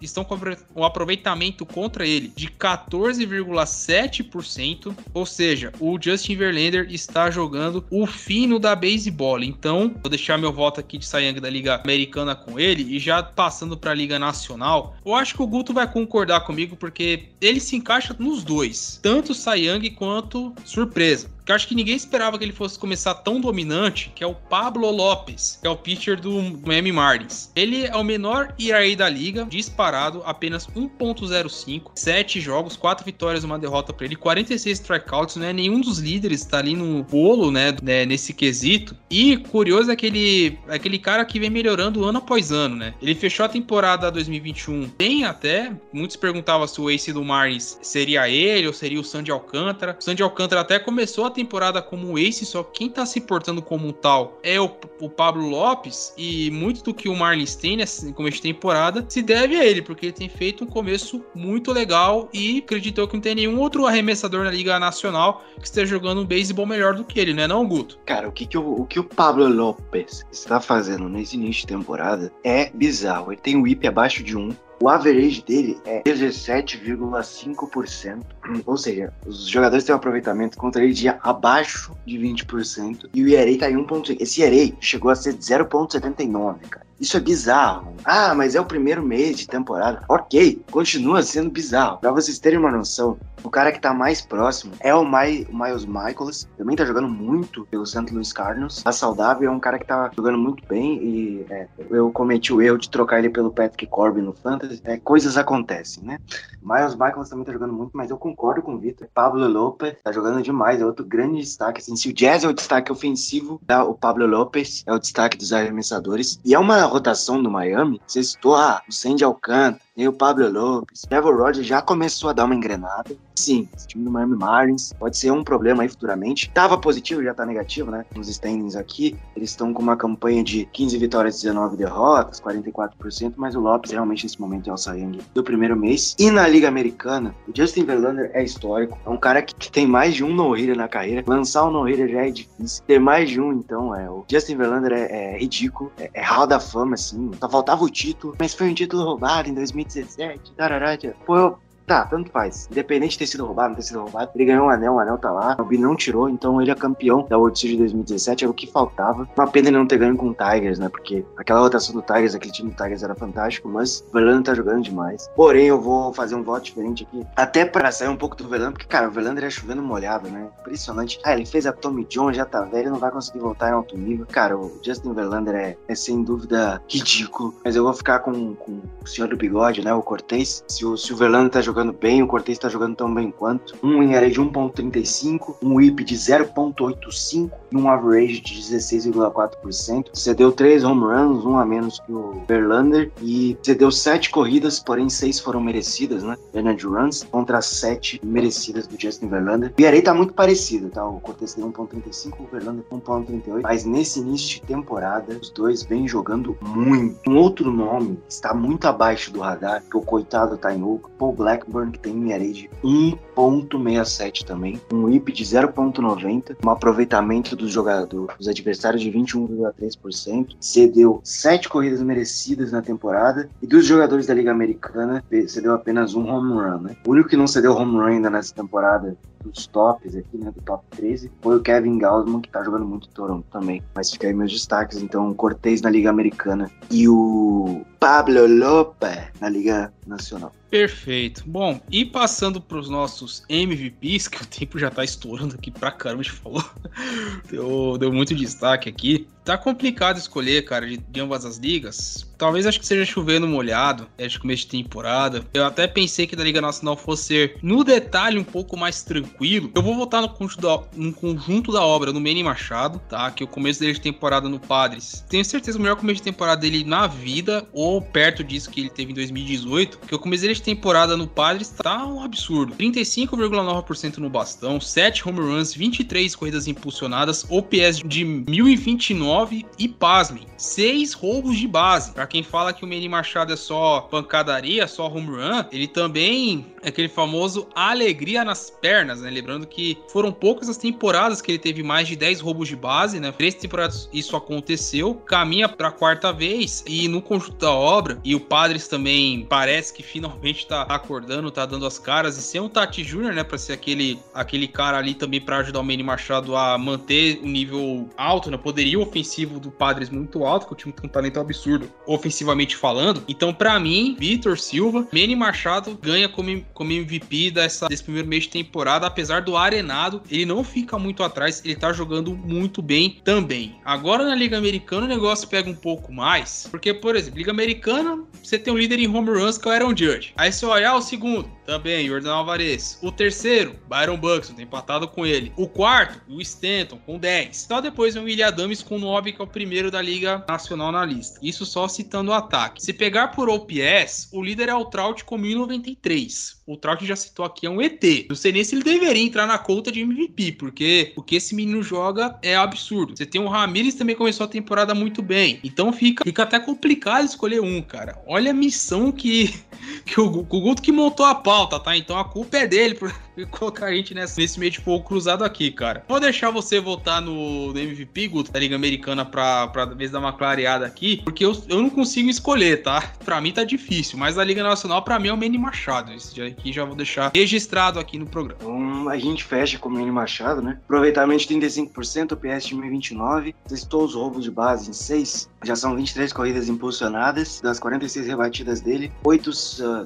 estão 0.02 0.26
com 0.26 0.38
um 0.76 0.84
aproveitamento 0.84 1.66
contra 1.66 2.06
ele 2.06 2.32
de 2.36 2.50
14,7%, 2.50 4.94
ou 5.14 5.26
seja, 5.26 5.72
o 5.80 5.98
Justin 6.00 6.36
Verlander 6.36 6.86
está 6.92 7.32
jogando 7.32 7.86
o 7.90 8.06
fino 8.06 8.60
da 8.60 8.76
baseball. 8.76 9.42
Então, 9.42 9.96
vou 10.02 10.10
deixar 10.10 10.38
meu 10.38 10.52
voto 10.52 10.82
aqui 10.82 10.98
de 10.98 11.06
Sayang 11.06 11.40
da 11.40 11.50
Liga 11.50 11.80
Americana 11.84 12.36
com 12.36 12.60
ele 12.60 12.96
e 12.96 13.00
já 13.00 13.24
passando 13.24 13.78
para 13.78 13.92
a 13.92 13.96
Liga 13.96 14.20
Nacional. 14.20 14.98
Eu 15.06 15.16
acho 15.16 15.36
que 15.36 15.42
o 15.42 15.48
Guto 15.48 15.74
vai 15.74 15.90
concordar 15.92 16.42
comigo 16.42 16.76
porque 16.76 17.30
ele 17.40 17.62
se 17.62 17.78
encaixa 17.78 18.14
nos 18.20 18.44
dois, 18.44 19.00
tanto 19.02 19.34
Sayang 19.34 19.90
quanto 19.92 20.54
surpresa 20.66 21.39
que 21.50 21.52
eu 21.52 21.56
acho 21.56 21.68
que 21.68 21.74
ninguém 21.74 21.96
esperava 21.96 22.38
que 22.38 22.44
ele 22.44 22.54
fosse 22.54 22.78
começar 22.78 23.16
tão 23.16 23.42
dominante, 23.42 24.12
que 24.14 24.24
é 24.24 24.28
o 24.28 24.36
Pablo 24.36 24.92
Lopes, 24.92 25.58
que 25.60 25.68
é 25.68 25.70
o 25.70 25.76
pitcher 25.76 26.22
do 26.22 26.40
Miami 26.64 26.92
Marlins. 26.92 27.52
Ele 27.56 27.88
é 27.88 27.96
o 27.96 28.04
menor 28.04 28.54
ERA 28.60 28.96
da 28.96 29.10
liga, 29.10 29.48
disparado, 29.50 30.22
apenas 30.26 30.68
1.05, 30.68 31.92
7 31.96 32.40
jogos, 32.40 32.76
4 32.76 33.04
vitórias, 33.04 33.44
uma 33.44 33.58
derrota 33.58 33.92
para 33.92 34.06
ele, 34.06 34.16
46 34.16 34.80
strikeouts, 34.80 35.38
não 35.38 35.48
é 35.48 35.52
nenhum 35.52 35.82
dos 35.82 35.98
líderes 35.98 36.42
está 36.42 36.60
ali 36.60 36.76
no 36.76 37.04
bolo, 37.04 37.50
né, 37.50 37.76
né, 37.82 38.06
nesse 38.06 38.32
quesito. 38.32 38.96
E 39.10 39.38
curioso 39.38 39.90
é 39.90 39.94
aquele 39.94 40.60
aquele 40.68 41.00
cara 41.00 41.26
que 41.26 41.40
vem 41.40 41.50
melhorando 41.50 42.06
ano 42.06 42.20
após 42.20 42.52
ano, 42.52 42.76
né? 42.76 42.94
Ele 43.02 43.16
fechou 43.16 43.44
a 43.44 43.50
temporada 43.50 44.12
2021 44.12 44.92
bem 44.96 45.26
até, 45.26 45.74
muitos 45.92 46.16
perguntavam 46.16 46.68
se 46.68 46.80
o 46.80 46.92
ace 46.92 47.12
do 47.12 47.24
Marlins 47.24 47.80
seria 47.82 48.30
ele 48.30 48.68
ou 48.68 48.74
seria 48.74 49.00
o 49.00 49.04
Sandy 49.04 49.32
Alcântara. 49.32 49.98
O 50.00 50.04
Sandy 50.04 50.22
Alcântara 50.22 50.62
até 50.62 50.78
começou 50.78 51.26
a 51.26 51.39
temporada 51.40 51.82
como 51.82 52.18
ace, 52.18 52.46
só 52.46 52.64
quem 52.64 52.90
tá 52.90 53.06
se 53.06 53.22
portando 53.22 53.62
como 53.62 53.88
um 53.88 53.92
tal 53.92 54.38
é 54.44 54.60
o, 54.60 54.70
o 55.00 55.10
Pablo 55.10 55.48
Lopes, 55.48 56.14
e 56.18 56.52
muito 56.52 56.84
do 56.84 56.94
que 56.94 57.08
o 57.08 57.16
Marlins 57.16 57.56
tem 57.56 57.78
nesse 57.78 58.12
começo 58.14 58.38
de 58.38 58.44
temporada 58.44 59.06
se 59.08 59.22
deve 59.22 59.56
a 59.56 59.66
ele, 59.66 59.82
porque 59.82 60.08
ele 60.08 60.14
tem 60.14 60.30
feito 60.30 60.64
um 60.64 60.68
começo 60.68 61.24
muito 61.34 61.72
legal 61.72 62.30
e 62.34 62.60
acreditou 62.60 63.08
que 63.08 63.14
não 63.16 63.22
tem 63.22 63.36
nenhum 63.36 63.60
outro 63.60 63.86
arremessador 63.86 64.44
na 64.44 64.52
Liga 64.52 64.80
Nacional 64.80 65.44
que 65.58 65.66
esteja 65.66 65.88
jogando 65.88 66.22
um 66.22 66.26
beisebol 66.26 66.66
melhor 66.66 66.94
do 66.94 67.04
que 67.04 67.20
ele, 67.20 67.34
né, 67.34 67.48
não, 67.48 67.68
Guto? 67.68 68.00
Cara, 68.06 68.28
o 68.28 68.32
que, 68.32 68.46
que 68.46 68.58
o, 68.58 68.82
o 68.82 68.86
que 68.86 69.00
o 69.00 69.04
Pablo 69.04 69.48
Lopes 69.48 70.26
está 70.32 70.60
fazendo 70.60 71.08
nesse 71.08 71.36
início 71.36 71.62
de 71.62 71.68
temporada 71.68 72.32
é 72.44 72.70
bizarro. 72.72 73.32
Ele 73.32 73.42
tem 73.42 73.56
um 73.56 73.62
whip 73.62 73.88
abaixo 73.88 74.24
de 74.24 74.38
1, 74.38 74.50
o 74.82 74.90
average 74.90 75.44
dele 75.44 75.80
é 75.86 76.02
17,5%. 76.04 78.24
Ou 78.66 78.78
seja, 78.78 79.14
os 79.26 79.48
jogadores 79.48 79.84
têm 79.84 79.94
um 79.94 79.98
aproveitamento 79.98 80.58
contra 80.58 80.84
ele 80.84 80.94
de 80.94 81.10
abaixo 81.10 81.96
de 82.06 82.18
20%. 82.18 83.10
E 83.14 83.24
o 83.24 83.28
ERA 83.28 83.58
tá 83.58 83.70
em 83.70 83.76
1.5. 83.76 84.18
Esse 84.20 84.42
ERA 84.42 84.76
chegou 84.80 85.12
a 85.12 85.16
ser 85.16 85.36
0.79, 85.36 86.60
cara. 86.70 86.90
Isso 87.00 87.16
é 87.16 87.20
bizarro. 87.20 87.96
Ah, 88.04 88.36
mas 88.36 88.56
é 88.56 88.62
o 88.62 88.66
primeiro 88.66 89.02
mês 89.02 89.40
de 89.40 89.48
temporada. 89.48 90.04
Ok, 90.10 90.62
continua 90.70 91.24
sendo 91.24 91.50
bizarro. 91.50 91.98
Pra 91.98 92.12
vocês 92.12 92.40
terem 92.40 92.60
uma 92.60 92.72
noção, 92.72 93.18
o 93.42 93.50
cara 93.50 93.72
que 93.72 93.80
tá 93.80 93.94
mais 93.94 94.22
próximo 94.22 94.74
é 94.82 94.94
o, 94.94 95.06
My, 95.06 95.48
o 95.50 95.58
Miles 95.58 95.86
Michaels. 95.86 96.50
Também 96.58 96.76
tá 96.76 96.84
jogando 96.84 97.08
muito 97.08 97.66
pelo 97.68 97.86
St. 97.86 98.12
Louis 98.12 98.34
Cardinals. 98.34 98.84
Tá 98.84 98.92
saudável, 98.92 99.50
é 99.50 99.52
um 99.52 99.62
cara 99.62 99.80
que 99.80 99.86
tá 99.86 100.12
jogando 100.14 100.38
muito 100.38 100.62
bem. 100.68 101.02
E 101.02 101.46
é, 101.50 101.68
eu 101.90 102.12
cometi 102.12 102.52
o 102.52 102.62
erro 102.62 102.78
de 102.78 102.90
trocar 102.90 103.20
ele 103.20 103.30
pelo 103.30 103.50
Patrick 103.50 103.88
Corbin 103.88 104.22
no 104.22 104.34
Fantasy. 104.34 104.69
É, 104.84 104.98
coisas 104.98 105.38
acontecem, 105.38 106.04
né? 106.04 106.20
Miles 106.62 106.94
Michaels 106.94 107.30
também 107.30 107.46
tá 107.46 107.52
jogando 107.54 107.74
muito, 107.74 107.92
mas 107.94 108.10
eu 108.10 108.18
concordo 108.18 108.62
com 108.62 108.76
o 108.76 108.80
Vitor. 108.80 109.08
Pablo 109.14 109.48
Lopes 109.48 109.96
tá 110.04 110.12
jogando 110.12 110.42
demais. 110.42 110.82
É 110.82 110.86
outro 110.86 111.06
grande 111.06 111.40
destaque. 111.40 111.82
Assim, 111.82 111.96
se 111.96 112.10
o 112.10 112.14
Jazz 112.14 112.44
é 112.44 112.48
o 112.48 112.54
destaque 112.54 112.92
ofensivo, 112.92 113.62
tá? 113.66 113.84
o 113.84 113.94
Pablo 113.94 114.26
Lopes 114.26 114.84
é 114.86 114.94
o 114.94 115.00
destaque 115.00 115.38
dos 115.38 115.54
arremessadores. 115.54 116.40
E 116.44 116.54
é 116.54 116.60
uma 116.60 116.84
rotação 116.84 117.42
do 117.42 117.50
Miami. 117.50 118.02
Você 118.06 118.24
citou, 118.24 118.56
ah, 118.56 118.82
o 118.88 118.92
Sandy 118.92 119.24
Alcântara 119.24 119.80
tem 120.00 120.08
o 120.08 120.14
Pablo 120.14 120.50
Lopes. 120.50 121.02
Trevor 121.02 121.36
Rogers 121.36 121.68
já 121.68 121.82
começou 121.82 122.30
a 122.30 122.34
dar 122.34 122.46
uma 122.46 122.56
engrenada. 122.56 123.14
Sim, 123.36 123.68
esse 123.76 123.86
time 123.86 124.06
do 124.06 124.12
Miami 124.12 124.36
Marlins 124.36 124.94
pode 124.94 125.18
ser 125.18 125.32
um 125.32 125.44
problema 125.44 125.84
aí 125.84 125.90
futuramente. 125.90 126.50
Tava 126.52 126.78
positivo, 126.78 127.22
já 127.22 127.34
tá 127.34 127.46
negativo, 127.46 127.92
né? 127.92 128.06
Nos 128.16 128.30
standings 128.30 128.78
aqui, 128.78 129.18
eles 129.36 129.50
estão 129.50 129.74
com 129.74 129.82
uma 129.82 129.98
campanha 129.98 130.42
de 130.42 130.66
15 130.72 130.98
vitórias 130.98 131.40
e 131.40 131.44
19 131.44 131.76
derrotas, 131.76 132.40
44%, 132.40 133.34
mas 133.36 133.56
o 133.56 133.60
Lopes 133.60 133.92
realmente 133.92 134.24
nesse 134.24 134.40
momento 134.40 134.70
é 134.70 134.74
o 134.74 134.78
Sayang 134.78 135.20
do 135.34 135.44
primeiro 135.44 135.76
mês. 135.76 136.16
E 136.18 136.32
na 136.32 136.48
Liga 136.48 136.68
Americana, 136.68 137.36
o 137.48 137.52
Justin 137.54 137.84
Verlander 137.84 138.32
é 138.34 138.44
histórico. 138.44 138.98
É 139.06 139.10
um 139.10 139.18
cara 139.18 139.42
que, 139.42 139.70
tem 139.70 139.86
mais 139.86 140.16
de 140.16 140.24
um 140.24 140.34
no-hitter 140.34 140.78
na 140.78 140.88
carreira. 140.88 141.24
Lançar 141.28 141.66
um 141.66 141.72
no-hitter 141.72 142.10
já 142.10 142.26
é 142.26 142.32
difícil. 142.32 142.84
Ter 142.88 143.00
mais 143.00 143.30
de 143.30 143.40
um, 143.40 143.52
então, 143.52 143.94
é. 143.94 144.10
O 144.10 144.26
Justin 144.30 144.56
Verlander 144.56 144.94
é, 144.94 145.36
é 145.36 145.38
ridículo. 145.38 145.92
É, 145.98 146.10
é 146.14 146.24
hall 146.24 146.48
da 146.48 146.60
fama, 146.60 146.96
assim. 146.96 147.32
Só 147.40 147.50
faltava 147.50 147.84
o 147.84 147.90
título, 147.90 148.36
mas 148.40 148.54
foi 148.54 148.70
um 148.70 148.74
título 148.74 149.04
roubado 149.04 149.50
em 149.50 149.54
2017. 149.90 150.54
Tarará, 150.56 150.98
Pô, 151.26 151.58
tá, 151.90 152.06
tanto 152.06 152.30
faz. 152.30 152.68
Independente 152.72 153.14
de 153.14 153.20
ter 153.20 153.26
sido 153.26 153.46
roubado, 153.46 153.70
não 153.70 153.76
ter 153.76 153.82
sido 153.82 154.02
roubado, 154.02 154.30
ele 154.36 154.46
ganhou 154.46 154.68
um 154.68 154.70
anel, 154.70 154.94
o 154.94 155.00
anel 155.00 155.18
tá 155.18 155.32
lá. 155.32 155.56
O 155.58 155.62
Albino 155.64 155.88
não 155.88 155.96
tirou, 155.96 156.30
então 156.30 156.62
ele 156.62 156.70
é 156.70 156.76
campeão 156.76 157.26
da 157.28 157.36
World 157.36 157.60
Series 157.60 157.78
de 157.78 157.84
2017, 157.84 158.44
era 158.44 158.52
o 158.52 158.54
que 158.54 158.68
faltava. 158.68 159.28
Uma 159.36 159.48
pena 159.48 159.70
ele 159.70 159.78
não 159.78 159.88
ter 159.88 159.98
ganho 159.98 160.16
com 160.16 160.30
o 160.30 160.36
Tigers, 160.36 160.78
né? 160.78 160.88
Porque 160.88 161.26
aquela 161.36 161.62
rotação 161.62 161.96
do 161.96 162.04
Tigers, 162.04 162.36
aquele 162.36 162.54
time 162.54 162.70
do 162.70 162.76
Tigers 162.76 163.02
era 163.02 163.16
fantástico, 163.16 163.68
mas 163.68 164.04
o 164.08 164.14
Verlander 164.14 164.44
tá 164.44 164.54
jogando 164.54 164.84
demais. 164.84 165.28
Porém, 165.36 165.66
eu 165.66 165.82
vou 165.82 166.14
fazer 166.14 166.36
um 166.36 166.44
voto 166.44 166.66
diferente 166.66 167.04
aqui, 167.04 167.26
até 167.36 167.66
pra 167.66 167.92
sair 167.92 168.10
um 168.10 168.16
pouco 168.16 168.36
do 168.36 168.48
Verlander, 168.48 168.74
porque, 168.74 168.88
cara, 168.88 169.08
o 169.08 169.12
Verlander 169.12 169.44
é 169.46 169.50
chovendo 169.50 169.82
molhado, 169.82 170.30
né? 170.30 170.48
Impressionante. 170.60 171.20
Ah, 171.24 171.34
ele 171.34 171.46
fez 171.46 171.66
a 171.66 171.72
Tommy 171.72 172.06
John, 172.06 172.32
já 172.32 172.46
tá 172.46 172.62
velho, 172.62 172.92
não 172.92 173.00
vai 173.00 173.10
conseguir 173.10 173.40
voltar 173.40 173.70
em 173.70 173.74
alto 173.74 173.98
nível. 173.98 174.28
Cara, 174.32 174.56
o 174.56 174.80
Justin 174.84 175.14
Verlander 175.14 175.56
é, 175.56 175.78
é 175.88 175.96
sem 175.96 176.24
dúvida 176.24 176.82
ridículo, 176.88 177.56
mas 177.66 177.76
eu 177.76 177.84
vou 177.84 177.94
ficar 177.94 178.20
com, 178.20 178.54
com 178.54 178.80
o 179.04 179.08
senhor 179.08 179.28
do 179.28 179.36
bigode, 179.36 179.84
né? 179.84 179.92
O 179.92 180.04
Cortez. 180.04 180.64
Se 180.68 180.86
o, 180.86 180.96
se 180.96 181.12
o 181.14 181.18
Verlander 181.18 181.50
tá 181.50 181.62
jogando 181.62 181.79
bem, 181.86 182.22
o 182.22 182.28
Cortez 182.28 182.58
tá 182.58 182.70
jogando 182.70 182.96
tão 182.96 183.14
bem 183.14 183.32
quanto. 183.32 183.76
Um 183.82 184.04
em 184.04 184.16
área 184.16 184.30
de 184.30 184.40
1,35, 184.40 185.56
um 185.62 185.76
whip 185.76 186.04
de 186.04 186.16
0,85 186.16 187.52
e 187.72 187.78
um 187.78 187.90
average 187.90 188.42
de 188.42 188.62
16,4%. 188.62 190.10
Cedeu 190.14 190.52
três 190.52 190.84
home 190.84 191.02
runs, 191.02 191.46
um 191.46 191.58
a 191.58 191.66
menos 191.66 192.00
que 192.00 192.12
o 192.12 192.44
Verlander, 192.48 193.12
e 193.22 193.58
cedeu 193.62 193.92
sete 193.92 194.30
corridas, 194.30 194.80
porém 194.80 195.10
seis 195.10 195.40
foram 195.40 195.62
merecidas, 195.62 196.24
né? 196.24 196.38
Energy 196.54 196.86
runs, 196.86 197.24
contra 197.24 197.62
sete 197.62 198.20
merecidas 198.24 198.88
do 198.88 199.00
Justin 199.00 199.28
Verlander. 199.28 199.74
O 199.78 199.82
ERA 199.82 200.02
tá 200.02 200.14
muito 200.14 200.34
parecido, 200.34 200.90
tá? 200.90 201.06
O 201.06 201.20
Cortez 201.20 201.54
tem 201.54 201.64
1,35, 201.64 202.36
o 202.40 202.48
Verlander 202.52 202.84
1,38, 202.92 203.62
mas 203.62 203.86
nesse 203.86 204.20
início 204.20 204.56
de 204.56 204.62
temporada, 204.62 205.38
os 205.42 205.50
dois 205.50 205.84
vêm 205.84 206.08
jogando 206.08 206.58
muito. 206.62 207.20
Um 207.28 207.38
outro 207.38 207.72
nome 207.72 208.20
está 208.28 208.54
muito 208.54 208.86
abaixo 208.86 209.32
do 209.32 209.40
radar, 209.40 209.84
que 209.90 209.98
o 209.98 210.02
coitado 210.02 210.58
tá 210.58 210.74
em 210.74 210.82
louco, 210.82 211.10
Paul 211.18 211.34
Blackburn, 211.70 211.92
que 211.92 212.00
tem 212.00 212.14
um 212.14 212.30
ERA 212.30 212.48
de 212.52 212.70
1,67 212.84 214.44
também, 214.44 214.82
um 214.92 215.06
whip 215.06 215.32
de 215.32 215.46
0,90, 215.46 216.58
um 216.64 216.70
aproveitamento 216.70 217.56
dos 217.56 217.72
jogadores, 217.72 218.36
dos 218.38 218.48
adversários 218.48 219.02
de 219.02 219.12
21,3%, 219.12 220.56
cedeu 220.60 221.22
sete 221.24 221.70
corridas 221.70 222.02
merecidas 222.02 222.72
na 222.72 222.82
temporada 222.82 223.50
e 223.62 223.68
dos 223.68 223.86
jogadores 223.86 224.26
da 224.26 224.34
Liga 224.34 224.52
Americana 224.52 225.24
cedeu 225.48 225.74
apenas 225.74 226.16
um 226.16 226.28
home 226.28 226.54
run, 226.54 226.80
né? 226.80 226.96
O 227.06 227.12
único 227.12 227.30
que 227.30 227.38
não 227.38 227.48
cedeu 227.48 227.74
home 227.74 227.94
run 227.94 228.04
ainda 228.04 228.30
nessa 228.30 228.54
temporada 228.54 229.16
dos 229.44 229.68
tops 229.68 230.16
aqui, 230.16 230.38
né, 230.38 230.52
do 230.52 230.62
top 230.62 230.84
13, 230.92 231.32
foi 231.42 231.58
o 231.58 231.62
Kevin 231.62 231.98
Gausman, 231.98 232.42
que 232.42 232.50
tá 232.50 232.64
jogando 232.64 232.86
muito 232.86 233.08
em 233.08 233.12
Toronto 233.12 233.46
também. 233.52 233.82
Mas 233.96 234.12
fica 234.12 234.28
aí 234.28 234.34
meus 234.34 234.52
destaques, 234.52 235.02
então, 235.02 235.30
o 235.30 235.36
Cortez 235.36 235.82
na 235.82 235.90
Liga 235.90 236.10
Americana 236.10 236.70
e 236.92 237.08
o 237.08 237.86
Pablo 238.00 238.48
Lopes 238.48 239.18
na 239.40 239.50
Liga 239.50 239.94
Nacional. 240.08 240.52
Perfeito. 240.70 241.44
Bom, 241.48 241.82
e 241.92 242.06
passando 242.06 242.62
para 242.62 242.78
os 242.78 242.90
nossos 242.90 243.44
MVPs, 243.50 244.28
que 244.28 244.42
o 244.42 244.46
tempo 244.46 244.78
já 244.78 244.92
tá 244.92 245.04
estourando 245.04 245.56
aqui 245.56 245.72
pra 245.72 245.92
caramba, 245.92 246.22
a 246.22 246.24
gente 246.24 246.36
falou. 246.36 246.64
Deu, 247.50 247.98
deu 247.98 248.14
muito 248.14 248.36
destaque 248.36 248.88
aqui. 248.90 249.28
Tá 249.44 249.58
complicado 249.58 250.18
escolher, 250.18 250.64
cara, 250.64 250.88
de, 250.88 250.98
de 250.98 251.20
ambas 251.20 251.46
as 251.46 251.58
ligas. 251.58 252.28
Talvez 252.38 252.66
acho 252.66 252.80
que 252.80 252.88
seja 252.88 253.04
chovendo 253.04 253.48
molhado, 253.48 254.08
é 254.18 254.28
de 254.28 254.40
começo 254.40 254.64
de 254.64 254.70
temporada. 254.70 255.46
Eu 255.54 255.66
até 255.66 255.88
pensei 255.88 256.26
que 256.26 256.36
da 256.36 256.44
Liga 256.44 256.62
Nacional 256.62 256.96
fosse 256.96 257.24
ser, 257.24 257.58
no 257.62 257.84
detalhe, 257.84 258.40
um 258.40 258.44
pouco 258.44 258.78
mais 258.78 259.04
tranquilo. 259.04 259.72
Eu 259.76 259.82
vou 259.82 259.94
voltar 259.94 260.22
no 260.22 260.30
conjunto 260.30 260.62
da, 260.62 260.82
no 260.96 261.12
conjunto 261.12 261.72
da 261.72 261.84
obra 261.84 262.14
no 262.14 262.22
Manny 262.22 262.44
Machado, 262.44 263.02
tá? 263.10 263.30
Que 263.32 263.44
o 263.44 263.48
começo 263.48 263.80
dele 263.80 263.94
de 263.94 264.02
temporada 264.02 264.48
no 264.48 264.60
Padres. 264.60 265.26
Tenho 265.28 265.44
certeza 265.44 265.78
o 265.78 265.82
melhor 265.82 265.98
começo 265.98 266.18
de 266.18 266.24
temporada 266.24 266.62
dele 266.62 266.84
na 266.86 267.08
vida, 267.08 267.68
ou 267.74 268.02
perto 268.02 268.44
disso 268.44 268.70
que 268.70 268.80
ele 268.80 268.90
teve 268.90 269.12
em 269.12 269.16
2018. 269.16 270.00
Que 270.08 270.16
o 270.16 270.20
começo 270.20 270.44
dele 270.44 270.54
de 270.54 270.62
temporada 270.62 271.18
no 271.18 271.28
Padres 271.28 271.70
tá 271.70 272.06
um 272.06 272.24
absurdo. 272.24 272.74
35,9% 272.76 274.18
no 274.18 274.30
bastão, 274.30 274.80
7 274.80 275.28
home 275.28 275.40
runs, 275.40 275.74
23 275.74 276.36
corridas 276.36 276.68
impulsionadas, 276.68 277.46
OPS 277.50 278.02
de 278.06 278.24
1029 278.24 279.29
e 279.78 279.88
pasmem, 279.88 280.46
6 280.58 281.14
roubos 281.14 281.58
de 281.58 281.68
base. 281.68 282.12
Para 282.12 282.28
quem 282.28 282.44
fala 282.44 282.74
que 282.74 282.84
o 282.84 282.88
Manny 282.88 283.08
Machado 283.08 283.54
é 283.54 283.56
só 283.56 284.02
pancadaria, 284.02 284.88
só 284.88 285.08
home 285.08 285.28
run, 285.28 285.66
ele 285.72 285.88
também 285.88 286.66
é 286.82 286.90
aquele 286.90 287.10
famoso 287.10 287.68
alegria 287.76 288.44
nas 288.44 288.70
pernas, 288.70 289.22
né? 289.22 289.30
Lembrando 289.30 289.68
que 289.68 289.98
foram 290.10 290.32
poucas 290.32 290.70
as 290.70 290.78
temporadas 290.78 291.42
que 291.42 291.52
ele 291.52 291.60
teve 291.60 291.84
mais 291.84 292.08
de 292.08 292.16
10 292.16 292.42
roubos 292.42 292.68
de 292.68 292.76
base, 292.76 293.20
né? 293.20 293.32
Três 293.32 293.56
temporadas 293.56 294.10
isso 294.14 294.36
aconteceu, 294.36 295.16
caminha 295.16 295.68
para 295.68 295.90
a 295.90 295.92
quarta 295.92 296.32
vez 296.32 296.84
e 296.88 297.08
no 297.08 297.22
conjunto 297.22 297.58
da 297.58 297.72
obra 297.72 298.20
e 298.24 298.36
o 298.36 298.40
Padres 298.40 298.88
também 298.88 299.46
parece 299.48 299.94
que 299.94 300.04
finalmente 300.04 300.68
tá 300.68 300.84
acordando, 300.84 301.52
tá 301.52 301.66
dando 301.66 301.86
as 301.86 302.00
caras 302.00 302.38
e 302.38 302.42
sem 302.42 302.62
o 302.62 302.70
Tati 302.70 303.04
Júnior, 303.04 303.34
né, 303.34 303.44
para 303.44 303.58
ser 303.58 303.74
aquele 303.74 304.20
aquele 304.34 304.68
cara 304.68 304.98
ali 304.98 305.14
também 305.14 305.42
para 305.42 305.58
ajudar 305.58 305.80
o 305.80 305.84
Manny 305.84 306.04
Machado 306.04 306.56
a 306.56 306.78
manter 306.78 307.40
o 307.44 307.48
nível 307.48 308.10
alto, 308.18 308.50
né? 308.50 308.58
Poderio 308.58 309.02
ofensivo 309.20 309.60
do 309.60 309.70
Padres 309.70 310.10
muito 310.10 310.46
alto, 310.46 310.68
que 310.68 310.74
o 310.74 310.76
time 310.76 310.94
tem 310.94 311.10
um 311.10 311.12
talento 311.12 311.40
absurdo, 311.40 311.92
ofensivamente 312.08 312.76
falando. 312.76 313.24
Então, 313.28 313.54
para 313.54 313.78
mim, 313.80 314.16
Vitor 314.18 314.58
Silva, 314.58 315.08
Manny 315.12 315.36
Machado 315.36 315.98
ganha 316.02 316.30
como, 316.30 316.64
como 316.74 316.92
MVP 316.92 317.52
dessa, 317.52 317.88
desse 317.88 318.04
primeiro 318.04 318.28
mês 318.28 318.44
de 318.44 318.50
temporada, 318.50 319.06
apesar 319.06 319.42
do 319.42 319.58
arenado, 319.58 320.22
ele 320.30 320.46
não 320.46 320.64
fica 320.64 320.98
muito 320.98 321.22
atrás, 321.22 321.62
ele 321.66 321.76
tá 321.76 321.92
jogando 321.92 322.34
muito 322.34 322.82
bem 322.82 323.20
também. 323.24 323.76
Agora 323.84 324.26
na 324.26 324.36
Liga 324.36 324.58
Americana 324.58 325.06
o 325.06 325.10
negócio 325.10 325.48
pega 325.48 325.70
um 325.70 325.76
pouco 325.76 326.12
mais, 326.14 326.68
porque, 326.72 326.94
por 326.94 327.16
exemplo, 327.16 327.38
Liga 327.38 327.52
Americana, 327.52 328.24
você 328.42 328.58
tem 328.58 328.74
um 328.74 328.78
líder 328.78 329.00
em 329.00 329.08
home 329.08 329.30
runs 329.30 329.58
que 329.58 329.68
é 329.68 329.72
o 329.72 329.74
Aaron 329.74 329.96
Judge. 329.96 330.34
Aí 330.38 330.52
você 330.52 330.66
olhar 330.66 330.96
o 330.96 331.02
segundo, 331.02 331.50
também, 331.70 332.08
Jordan 332.08 332.34
Alvarez. 332.34 332.98
O 333.00 333.12
terceiro, 333.12 333.76
Byron 333.88 334.18
Buxton, 334.18 334.56
tem 334.56 334.66
empatado 334.66 335.08
com 335.08 335.24
ele. 335.24 335.54
O 335.56 335.68
quarto, 335.68 336.20
o 336.28 336.42
Stanton, 336.42 336.98
com 337.06 337.20
10. 337.20 337.56
Só 337.56 337.80
depois 337.80 338.16
vem 338.16 338.24
o 338.24 338.26
William 338.26 338.48
Adams 338.48 338.82
com 338.82 338.98
9, 338.98 339.09
que 339.34 339.42
é 339.42 339.44
o 339.44 339.48
primeiro 339.48 339.92
da 339.92 340.02
Liga 340.02 340.44
Nacional 340.48 340.92
na 340.92 341.06
lista. 341.06 341.40
Isso 341.42 341.66
só 341.66 341.88
citando 341.88 342.32
o 342.32 342.34
ataque. 342.34 342.84
Se 342.84 342.94
pegar 342.94 343.30
por 343.30 343.50
OPS, 343.50 344.30
o 344.32 344.42
líder 344.42 344.70
é 344.70 344.76
o 344.76 344.86
Trout 344.86 345.24
com 345.24 345.38
1093. 345.38 346.60
O 346.66 346.78
Trout 346.78 347.06
já 347.06 347.16
citou 347.16 347.44
aqui, 347.44 347.66
é 347.66 347.70
um 347.70 347.82
ET. 347.82 348.02
Não 348.30 348.36
sei 348.36 348.52
nem 348.52 348.64
se 348.64 348.76
ele 348.76 348.84
deveria 348.84 349.24
entrar 349.24 349.48
na 349.48 349.58
conta 349.58 349.92
de 349.92 350.02
MVP, 350.02 350.54
porque 350.54 351.14
o 351.16 351.24
que 351.24 351.36
esse 351.36 351.56
menino 351.56 351.82
joga 351.82 352.38
é 352.44 352.56
absurdo. 352.56 353.18
Você 353.18 353.26
tem 353.26 353.42
o 353.42 353.48
Ramirez 353.48 353.96
também 353.96 354.16
começou 354.16 354.46
a 354.46 354.48
temporada 354.48 354.94
muito 354.94 355.22
bem. 355.22 355.60
Então 355.64 355.92
fica, 355.92 356.24
fica 356.24 356.44
até 356.44 356.60
complicado 356.60 357.26
escolher 357.26 357.60
um, 357.60 357.82
cara. 357.82 358.22
Olha 358.28 358.52
a 358.52 358.54
missão 358.54 359.12
que, 359.12 359.54
que 360.06 360.22
o, 360.22 360.28
o 360.28 360.44
Guto 360.44 360.82
que 360.82 360.92
montou 360.92 361.26
a 361.26 361.36
pauta, 361.36 361.80
tá? 361.80 361.98
Então 361.98 362.18
a 362.18 362.24
culpa 362.24 362.58
é 362.58 362.68
dele 362.68 362.96
por 362.96 363.12
colocar 363.48 363.88
a 363.88 363.94
gente 363.94 364.14
nessa, 364.14 364.40
nesse 364.40 364.60
meio 364.60 364.72
de 364.72 364.80
fogo 364.80 365.04
cruzado 365.04 365.44
aqui, 365.44 365.72
cara. 365.72 366.04
Vou 366.08 366.20
deixar 366.20 366.52
você 366.52 366.80
votar 366.80 367.22
no, 367.22 367.74
no 367.74 367.80
MVP, 367.80 368.28
Guto, 368.28 368.52
da 368.52 368.60
Liga 368.60 368.76
Americana, 368.76 369.26
pra, 369.26 369.68
pra 369.68 369.86
vez 369.86 370.12
dar 370.12 370.20
uma 370.20 370.34
clareada 370.34 370.86
aqui, 370.86 371.22
porque 371.24 371.46
eu, 371.46 371.56
eu 371.68 371.82
não 371.82 371.90
consigo 371.90 372.30
escolher, 372.30 372.82
tá? 372.84 373.14
Pra 373.24 373.42
mim 373.42 373.52
tá 373.52 373.64
difícil, 373.64 374.18
mas 374.18 374.38
a 374.38 374.44
Liga 374.44 374.64
Nacional, 374.64 375.02
pra 375.04 375.20
mim, 375.20 375.30
é 375.30 375.34
o 375.34 375.38
Manny 375.38 375.58
Machado. 375.58 376.14
Isso 376.14 376.42
aqui 376.42 376.72
já 376.72 376.84
vou 376.86 376.96
deixar 376.96 377.32
registrado 377.36 378.00
aqui 378.00 378.18
no 378.18 378.26
programa. 378.26 378.60
Então 378.62 379.10
a 379.10 379.18
gente 379.18 379.44
fecha 379.44 379.78
com 379.78 379.90
o 379.90 379.92
Manny 379.92 380.12
Machado, 380.12 380.62
né? 380.62 380.80
Aproveitamento 380.86 381.48
de 381.48 381.56
35%, 381.56 382.34
OPS 382.34 382.68
de 382.68 382.76
1029, 382.76 383.56
testou 383.68 384.04
os 384.04 384.16
roubos 384.16 384.44
de 384.44 384.52
base 384.52 384.90
em 384.90 384.94
6, 384.94 385.50
já 385.64 385.76
são 385.76 385.96
23 385.96 386.32
corridas 386.34 386.70
impulsionadas, 386.70 387.60
das 387.62 387.80
46 387.80 388.28
rebatidas 388.28 388.82
dele, 388.82 389.12
8 389.24 389.50
uh, 389.50 389.54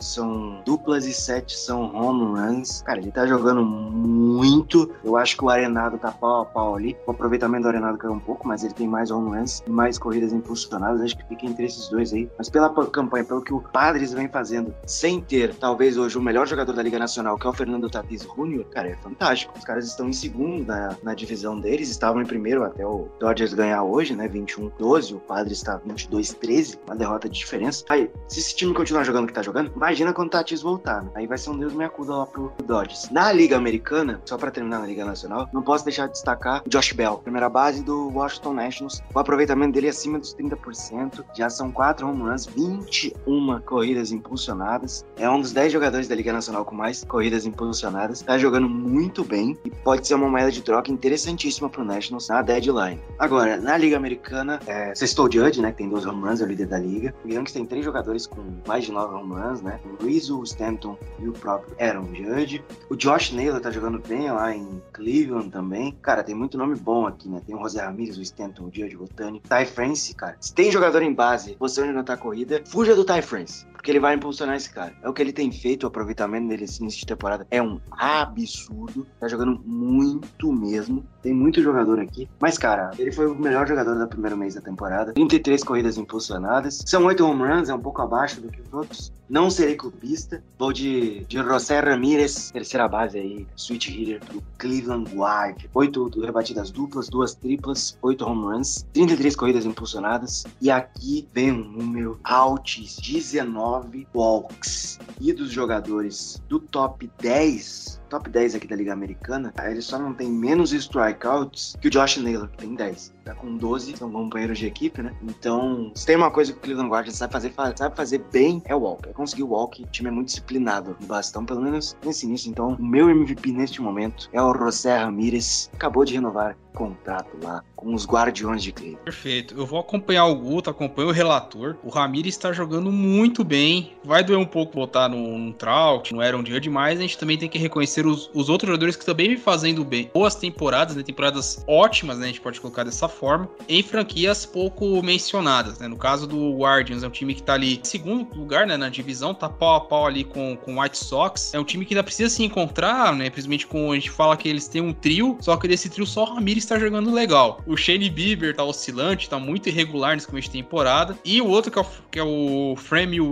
são 0.02 0.62
duplas 0.66 1.06
e 1.06 1.14
7 1.14 1.56
são 1.56 1.96
home 1.96 2.40
runs. 2.40 2.82
Cara, 2.82 3.00
ele 3.00 3.12
tá 3.12 3.23
jogando 3.28 3.64
muito. 3.64 4.90
Eu 5.04 5.18
acho 5.18 5.38
que 5.38 5.44
o 5.44 5.50
Arenado 5.50 5.98
tá 5.98 6.12
pau 6.12 6.42
a 6.42 6.46
pau 6.46 6.76
ali. 6.76 6.98
O 7.06 7.12
aproveitamento 7.12 7.64
do 7.64 7.70
Arenado 7.70 7.98
caiu 7.98 8.14
um 8.14 8.20
pouco, 8.20 8.48
mas 8.48 8.64
ele 8.64 8.74
tem 8.74 8.88
mais 8.88 9.12
home 9.12 9.38
runs 9.38 9.64
mais 9.68 9.98
corridas 9.98 10.34
impulsionadas. 10.34 11.02
Acho 11.02 11.18
que 11.18 11.28
fica 11.28 11.46
entre 11.46 11.66
esses 11.66 11.88
dois 11.90 12.14
aí. 12.14 12.30
Mas 12.38 12.50
pela 12.50 12.70
campanha, 12.70 13.24
pelo 13.24 13.42
que 13.42 13.54
o 13.54 13.62
Padres 13.62 14.14
vem 14.14 14.28
fazendo, 14.28 14.74
sem 14.86 15.22
ter 15.22 15.56
talvez 15.56 15.98
hoje 15.98 16.18
o 16.18 16.22
melhor 16.22 16.48
jogador 16.48 16.74
da 16.74 16.84
Liga 16.84 17.00
Nacional, 17.00 17.38
que 17.38 17.48
é 17.48 17.50
o 17.50 17.54
Fernando 17.54 17.90
Tatis 17.90 18.24
Júnior, 18.24 18.66
cara, 18.66 18.90
é 18.90 18.96
fantástico. 18.96 19.54
Os 19.58 19.64
caras 19.64 19.86
estão 19.86 20.10
em 20.10 20.14
segundo 20.14 20.66
na, 20.66 20.96
na 21.04 21.14
divisão 21.14 21.60
deles, 21.60 21.90
estavam 21.90 22.22
em 22.22 22.26
primeiro 22.26 22.64
até 22.64 22.86
o 22.86 23.08
Dodgers 23.20 23.54
ganhar 23.54 23.84
hoje, 23.84 24.16
né? 24.16 24.28
21-12. 24.28 25.16
O 25.16 25.20
Padres 25.20 25.58
está 25.58 25.80
22-13, 25.80 26.80
uma 26.86 26.96
derrota 26.96 27.30
de 27.30 27.38
diferença. 27.38 27.84
Aí, 27.90 28.10
se 28.28 28.40
esse 28.40 28.56
time 28.56 28.74
continuar 28.74 29.04
jogando 29.04 29.26
o 29.26 29.28
que 29.28 29.34
tá 29.34 29.42
jogando, 29.42 29.72
imagina 29.76 30.14
quando 30.14 30.28
o 30.28 30.32
Tatis 30.32 30.62
voltar. 30.62 31.04
Né? 31.04 31.12
Aí 31.16 31.28
vai 31.28 31.38
ser 31.38 31.52
um 31.52 31.58
Deus 31.58 31.74
me 31.74 31.84
acuda 31.84 32.16
lá 32.16 32.26
pro 32.26 32.52
Dodgers. 32.66 33.10
Na 33.14 33.32
Liga 33.32 33.56
Americana, 33.56 34.20
só 34.26 34.40
para 34.40 34.50
terminar 34.50 34.80
na 34.80 34.88
Liga 34.88 35.06
Nacional, 35.06 35.48
não 35.54 35.62
posso 35.62 35.86
deixar 35.86 36.08
de 36.08 36.14
destacar 36.14 36.64
Josh 36.68 36.94
Bell, 36.94 37.20
primeira 37.20 37.48
base 37.48 37.84
do 37.84 38.10
Washington 38.10 38.54
Nationals. 38.54 39.04
O 39.14 39.20
aproveitamento 39.20 39.74
dele 39.74 39.86
é 39.86 39.90
acima 39.92 40.18
dos 40.18 40.34
30%, 40.34 41.24
já 41.38 41.48
são 41.48 41.72
4 41.72 42.08
home 42.08 42.24
runs, 42.24 42.48
21 42.48 43.62
corridas 43.68 44.12
impulsionadas. 44.12 45.06
É 45.16 45.30
um 45.30 45.40
dos 45.40 45.52
10 45.52 45.72
jogadores 45.72 46.08
da 46.08 46.16
Liga 46.16 46.34
Nacional 46.34 46.66
com 46.66 46.74
mais 46.74 47.04
corridas 47.04 47.46
impulsionadas. 47.46 48.24
Tá 48.24 48.36
jogando 48.40 48.68
muito 48.68 49.24
bem 49.24 49.56
e 49.64 49.70
pode 49.70 50.08
ser 50.08 50.16
uma 50.16 50.28
moeda 50.28 50.52
de 50.52 50.64
troca 50.64 50.92
interessantíssima 50.92 51.70
pro 51.70 51.86
Nationals 51.86 52.30
na 52.30 52.42
deadline. 52.42 53.00
Agora, 53.20 53.58
na 53.58 53.78
Liga 53.78 53.96
Americana, 53.96 54.60
é, 54.66 54.96
Sextou 54.96 55.32
Judge, 55.32 55.62
né, 55.62 55.70
que 55.70 55.78
tem 55.78 55.88
dois 55.88 56.04
home 56.04 56.24
runs, 56.24 56.42
é 56.42 56.46
o 56.46 56.48
líder 56.48 56.66
da 56.66 56.80
liga. 56.80 57.14
O 57.24 57.30
Yankees 57.30 57.54
tem 57.54 57.64
três 57.64 57.86
jogadores 57.86 58.26
com 58.26 58.42
mais 58.68 58.86
de 58.86 58.92
nove 58.92 59.14
home 59.14 59.36
runs, 59.36 59.62
né? 59.62 59.80
O 59.86 60.04
Rizzo, 60.04 60.40
o 60.40 60.44
Stanton 60.44 60.98
e 61.20 61.30
o 61.30 61.34
próprio 61.34 61.76
Aaron 61.80 62.08
Judge. 62.12 62.64
O 62.94 62.96
Josh 62.96 63.32
Naylor 63.32 63.60
tá 63.60 63.72
jogando 63.72 63.98
bem 63.98 64.32
lá 64.32 64.56
em 64.56 64.80
Cleveland 64.94 65.50
também. 65.50 65.98
Cara, 66.00 66.22
tem 66.24 66.36
muito 66.36 66.60
nome 66.60 66.76
bom 66.76 67.08
aqui, 67.08 67.28
né? 67.28 67.42
Tem 67.44 67.56
o 67.56 67.60
José 67.64 67.82
Ramirez, 67.82 68.20
o 68.20 68.22
Stanton, 68.22 68.66
o 68.66 68.72
Judge, 68.72 68.96
o 68.96 69.06
Otani. 69.06 69.42
Ty 69.42 69.66
France, 69.66 70.14
cara. 70.14 70.38
Se 70.40 70.54
tem 70.54 70.72
jogador 70.72 71.02
em 71.02 71.12
base, 71.12 71.58
você 71.60 71.82
onde 71.82 71.92
não 71.92 72.04
tá 72.04 72.16
corrida, 72.16 72.62
fuja 72.68 72.96
do 72.96 73.04
Ty 73.04 73.24
France 73.24 73.66
porque 73.84 73.92
ele 73.92 74.00
vai 74.00 74.16
impulsionar 74.16 74.56
esse 74.56 74.70
cara. 74.70 74.96
É 75.04 75.10
o 75.10 75.14
que 75.14 75.22
ele 75.22 75.34
tem 75.34 75.52
feito, 75.52 75.84
o 75.84 75.88
aproveitamento 75.88 76.48
dele 76.48 76.62
nesse 76.62 76.82
início 76.82 77.02
de 77.02 77.06
temporada 77.06 77.46
é 77.52 77.62
um 77.62 77.82
absurdo. 77.92 79.06
Tá 79.20 79.28
jogando 79.28 79.62
muito 79.66 80.54
mesmo. 80.54 81.06
Tem 81.24 81.34
muito 81.34 81.62
jogador 81.62 82.00
aqui. 82.00 82.30
Mas, 82.40 82.58
cara, 82.58 82.92
ele 83.00 83.12
foi 83.12 83.26
o 83.28 83.36
melhor 83.36 83.68
jogador 83.68 83.96
do 83.96 84.08
primeiro 84.08 84.38
mês 84.38 84.54
da 84.54 84.62
temporada. 84.62 85.14
33 85.14 85.64
corridas 85.64 85.98
impulsionadas. 85.98 86.84
São 86.86 87.06
8 87.06 87.26
home 87.26 87.42
runs, 87.42 87.70
é 87.70 87.74
um 87.74 87.80
pouco 87.80 88.02
abaixo 88.02 88.40
do 88.40 88.50
que 88.50 88.62
os 88.62 88.72
outros. 88.72 89.12
Não 89.28 89.50
serei 89.50 89.76
clubista. 89.76 90.44
Vou 90.60 90.72
de, 90.72 91.26
de 91.26 91.38
José 91.38 91.80
Ramírez, 91.80 92.52
terceira 92.52 92.88
base 92.88 93.18
aí, 93.18 93.48
switch 93.56 93.88
hitter 93.88 94.20
do 94.26 94.44
Cleveland 94.60 95.10
Guard. 95.16 95.66
8 95.74 96.20
rebatidas 96.22 96.70
duplas, 96.70 97.10
duas 97.10 97.34
triplas, 97.34 97.98
8 98.02 98.24
home 98.24 98.44
runs, 98.44 98.86
33 98.94 99.36
corridas 99.36 99.66
impulsionadas. 99.66 100.44
E 100.62 100.70
aqui 100.70 101.28
vem 101.34 101.52
um 101.52 101.64
número 101.64 102.20
altíssimo, 102.24 103.02
19 103.02 103.64
9 103.64 104.08
walks. 104.14 105.00
E 105.22 105.32
dos 105.32 105.52
jogadores 105.52 106.42
do 106.50 106.60
top 106.60 107.10
10, 107.20 108.02
top 108.10 108.30
10 108.30 108.56
aqui 108.56 108.68
da 108.68 108.76
Liga 108.76 108.92
Americana, 108.92 109.54
ele 109.64 109.82
só 109.82 109.98
não 109.98 110.14
tem 110.14 110.30
menos 110.30 110.74
strikeouts 111.14 111.76
que 111.80 111.88
o 111.88 111.92
Josh 111.92 112.18
Naylor, 112.18 112.50
que 112.50 112.58
tem 112.58 112.76
10. 112.76 113.14
Tá 113.24 113.34
com 113.34 113.56
12, 113.56 113.96
são 113.96 114.12
companheiros 114.12 114.60
de 114.60 114.68
equipe, 114.68 115.02
né? 115.02 115.14
Então, 115.24 115.92
se 115.96 116.06
tem 116.06 116.16
uma 116.16 116.30
coisa 116.30 116.52
que 116.52 116.58
o 116.58 116.62
Cleveland 116.62 116.92
Guardians 116.92 117.16
sabe 117.16 117.32
fazer, 117.32 117.54
sabe 117.76 117.96
fazer 117.96 118.24
bem, 118.32 118.62
é 118.66 118.76
o 118.76 118.80
walk. 118.80 119.08
É 119.08 119.14
conseguir 119.14 119.44
o 119.44 119.50
walk. 119.50 119.82
O 119.82 119.88
time 119.88 120.10
é 120.10 120.12
muito 120.12 120.28
disciplinado 120.28 120.98
no 121.00 121.08
bastão, 121.08 121.46
pelo 121.46 121.62
menos 121.62 121.96
nesse 122.04 122.26
início. 122.26 122.50
Então, 122.50 122.76
o 122.80 122.84
meu 122.84 123.10
MVP 123.10 123.52
neste 123.52 123.82
momento 123.82 124.30
é 124.34 124.42
o 124.42 124.54
José 124.54 124.98
Ramirez. 124.98 125.70
Acabou 125.74 126.04
de 126.04 126.14
renovar 126.14 126.58
contrato 126.74 127.38
lá 127.42 127.64
com 127.76 127.94
os 127.94 128.06
Guardiões 128.06 128.64
de 128.64 128.72
Cleveland. 128.72 129.04
Perfeito. 129.04 129.56
Eu 129.56 129.66
vou 129.66 129.80
acompanhar 129.80 130.26
o 130.26 130.36
Guto, 130.36 130.70
acompanho 130.70 131.10
o 131.10 131.12
relator. 131.12 131.78
O 131.84 131.90
Ramirez 131.90 132.36
está 132.36 132.52
jogando 132.52 132.92
muito 132.92 133.44
bem. 133.44 133.94
Vai 134.04 134.24
doer 134.24 134.40
um 134.40 134.46
pouco 134.46 134.74
botar 134.74 135.08
no, 135.08 135.38
no 135.38 135.54
Trout, 135.54 136.14
no 136.14 136.22
Aaron 136.22 136.44
Judge, 136.46 136.70
mas 136.70 137.00
a 137.00 137.02
gente 137.02 137.18
também 137.18 137.38
tem 137.38 137.48
que 137.48 137.58
reconhecer 137.58 138.06
os, 138.06 138.30
os 138.34 138.50
outros 138.50 138.68
jogadores 138.68 138.96
que 138.96 139.06
também 139.06 139.30
vem 139.30 139.38
fazendo 139.38 139.86
bem. 139.86 140.10
Boas 140.14 140.36
temporadas, 140.36 140.96
né? 140.96 141.03
Temporadas 141.04 141.64
ótimas, 141.68 142.18
né? 142.18 142.26
A 142.26 142.28
gente 142.28 142.42
pode 142.42 142.60
colocar 142.60 142.84
dessa 142.84 143.08
forma. 143.08 143.50
Em 143.68 143.84
franquias 143.84 144.46
pouco 144.46 145.02
mencionadas, 145.04 145.80
né? 145.80 145.88
No 145.88 145.98
caso 145.98 146.28
do 146.28 146.58
Guardians, 146.58 147.04
é 147.04 147.08
um 147.08 147.12
time 147.12 147.34
que 147.34 147.44
tá 147.44 147.54
ali 147.54 147.80
em 147.80 147.84
segundo 147.84 148.34
lugar, 148.36 148.66
né? 148.66 148.78
Na 148.78 148.90
divisão, 148.90 149.34
tá 149.34 149.50
pau 149.50 149.76
a 149.76 149.82
pau 149.82 150.06
ali 150.06 150.24
com 150.24 150.58
o 150.68 150.82
White 150.82 150.98
Sox. 150.98 151.54
É 151.54 151.60
um 151.60 151.64
time 151.64 151.86
que 151.86 151.94
ainda 151.94 152.04
precisa 152.04 152.30
se 152.30 152.44
encontrar, 152.44 153.14
né? 153.16 153.30
Principalmente 153.30 153.68
com 153.68 153.92
a 153.92 153.96
gente 153.96 154.10
fala 154.10 154.38
que 154.38 154.48
eles 154.48 154.68
têm 154.68 154.82
um 154.82 154.94
trio, 154.94 155.38
só 155.42 155.58
que 155.58 155.68
desse 155.68 155.90
trio 155.90 156.06
só 156.06 156.24
o 156.24 156.34
Ramirez 156.36 156.64
está 156.64 156.80
jogando 156.80 157.12
legal. 157.12 157.62
O 157.66 157.76
Shane 157.76 158.10
Bieber 158.10 158.56
tá 158.56 158.64
oscilante, 158.64 159.30
tá 159.30 159.40
muito 159.40 159.70
irregular 159.70 160.16
nesse 160.16 160.28
começo 160.28 160.48
de 160.48 160.54
temporada. 160.54 161.18
E 161.24 161.42
o 161.42 161.48
outro, 161.48 161.72
que 161.72 161.80
é 161.80 161.82
o, 161.82 161.86
que 162.12 162.20
é 162.20 162.24
o 162.24 162.76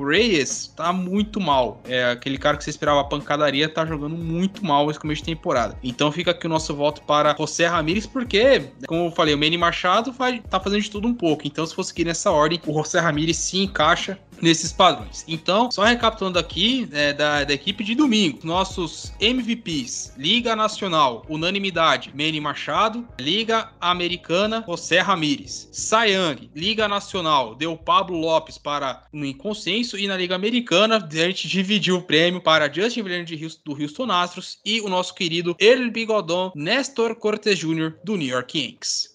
Reyes, 0.05 0.73
tá 0.75 0.91
muito 0.91 1.39
mal. 1.39 1.81
É 1.85 2.11
aquele 2.11 2.37
cara 2.37 2.57
que 2.57 2.63
você 2.63 2.69
esperava 2.69 3.03
pancadaria, 3.03 3.69
tá 3.69 3.85
jogando 3.85 4.15
muito 4.15 4.65
mal 4.65 4.87
nesse 4.87 4.99
começo 4.99 5.21
de 5.21 5.27
temporada. 5.27 5.77
Então 5.83 6.11
fica 6.11 6.31
aqui 6.31 6.45
o 6.45 6.49
nosso 6.49 6.75
voto 6.75 7.01
para 7.03 7.35
José 7.37 7.60
Ramírez, 7.67 8.05
porque, 8.05 8.69
como 8.87 9.05
eu 9.05 9.11
falei, 9.11 9.33
o 9.33 9.37
Manny 9.37 9.57
Machado 9.57 10.11
vai 10.11 10.39
tá 10.39 10.59
fazendo 10.59 10.81
de 10.81 10.89
tudo 10.89 11.07
um 11.07 11.13
pouco. 11.13 11.47
Então, 11.47 11.65
se 11.65 11.75
fosse 11.75 11.89
seguir 11.89 12.05
nessa 12.05 12.31
ordem, 12.31 12.59
o 12.65 12.73
José 12.73 12.99
Ramírez 12.99 13.37
se 13.37 13.57
encaixa 13.57 14.17
nesses 14.41 14.71
padrões. 14.71 15.23
Então, 15.27 15.69
só 15.71 15.83
recapitulando 15.83 16.39
aqui 16.39 16.87
é, 16.91 17.13
da, 17.13 17.43
da 17.43 17.53
equipe 17.53 17.83
de 17.83 17.95
domingo, 17.95 18.39
nossos 18.43 19.13
MVPs, 19.19 20.13
Liga 20.17 20.55
Nacional, 20.55 21.25
unanimidade, 21.29 22.11
Manny 22.15 22.39
Machado, 22.39 23.07
Liga 23.19 23.71
Americana, 23.79 24.63
José 24.67 24.99
Ramírez, 24.99 25.69
Sayang, 25.71 26.49
Liga 26.55 26.87
Nacional, 26.87 27.55
deu 27.55 27.77
Pablo 27.77 28.17
Lopes 28.17 28.57
para 28.57 29.03
no 29.13 29.31
consenso 29.35 29.97
e 29.97 30.07
na 30.07 30.17
Liga 30.17 30.35
Americana 30.35 30.97
a 30.97 31.15
gente 31.15 31.47
dividiu 31.47 31.97
o 31.97 32.01
prêmio 32.01 32.41
para 32.41 32.71
Justin 32.71 33.03
Verlander 33.03 33.39
do 33.63 33.73
Houston 33.73 34.11
Astros 34.11 34.59
e 34.65 34.81
o 34.81 34.89
nosso 34.89 35.13
querido 35.13 35.55
El 35.59 35.91
Bigodon 35.91 36.51
Nestor 36.55 37.15
Cortes 37.15 37.57
Jr. 37.57 37.93
do 38.03 38.15
New 38.15 38.27
York 38.27 38.57
Yankees. 38.57 39.11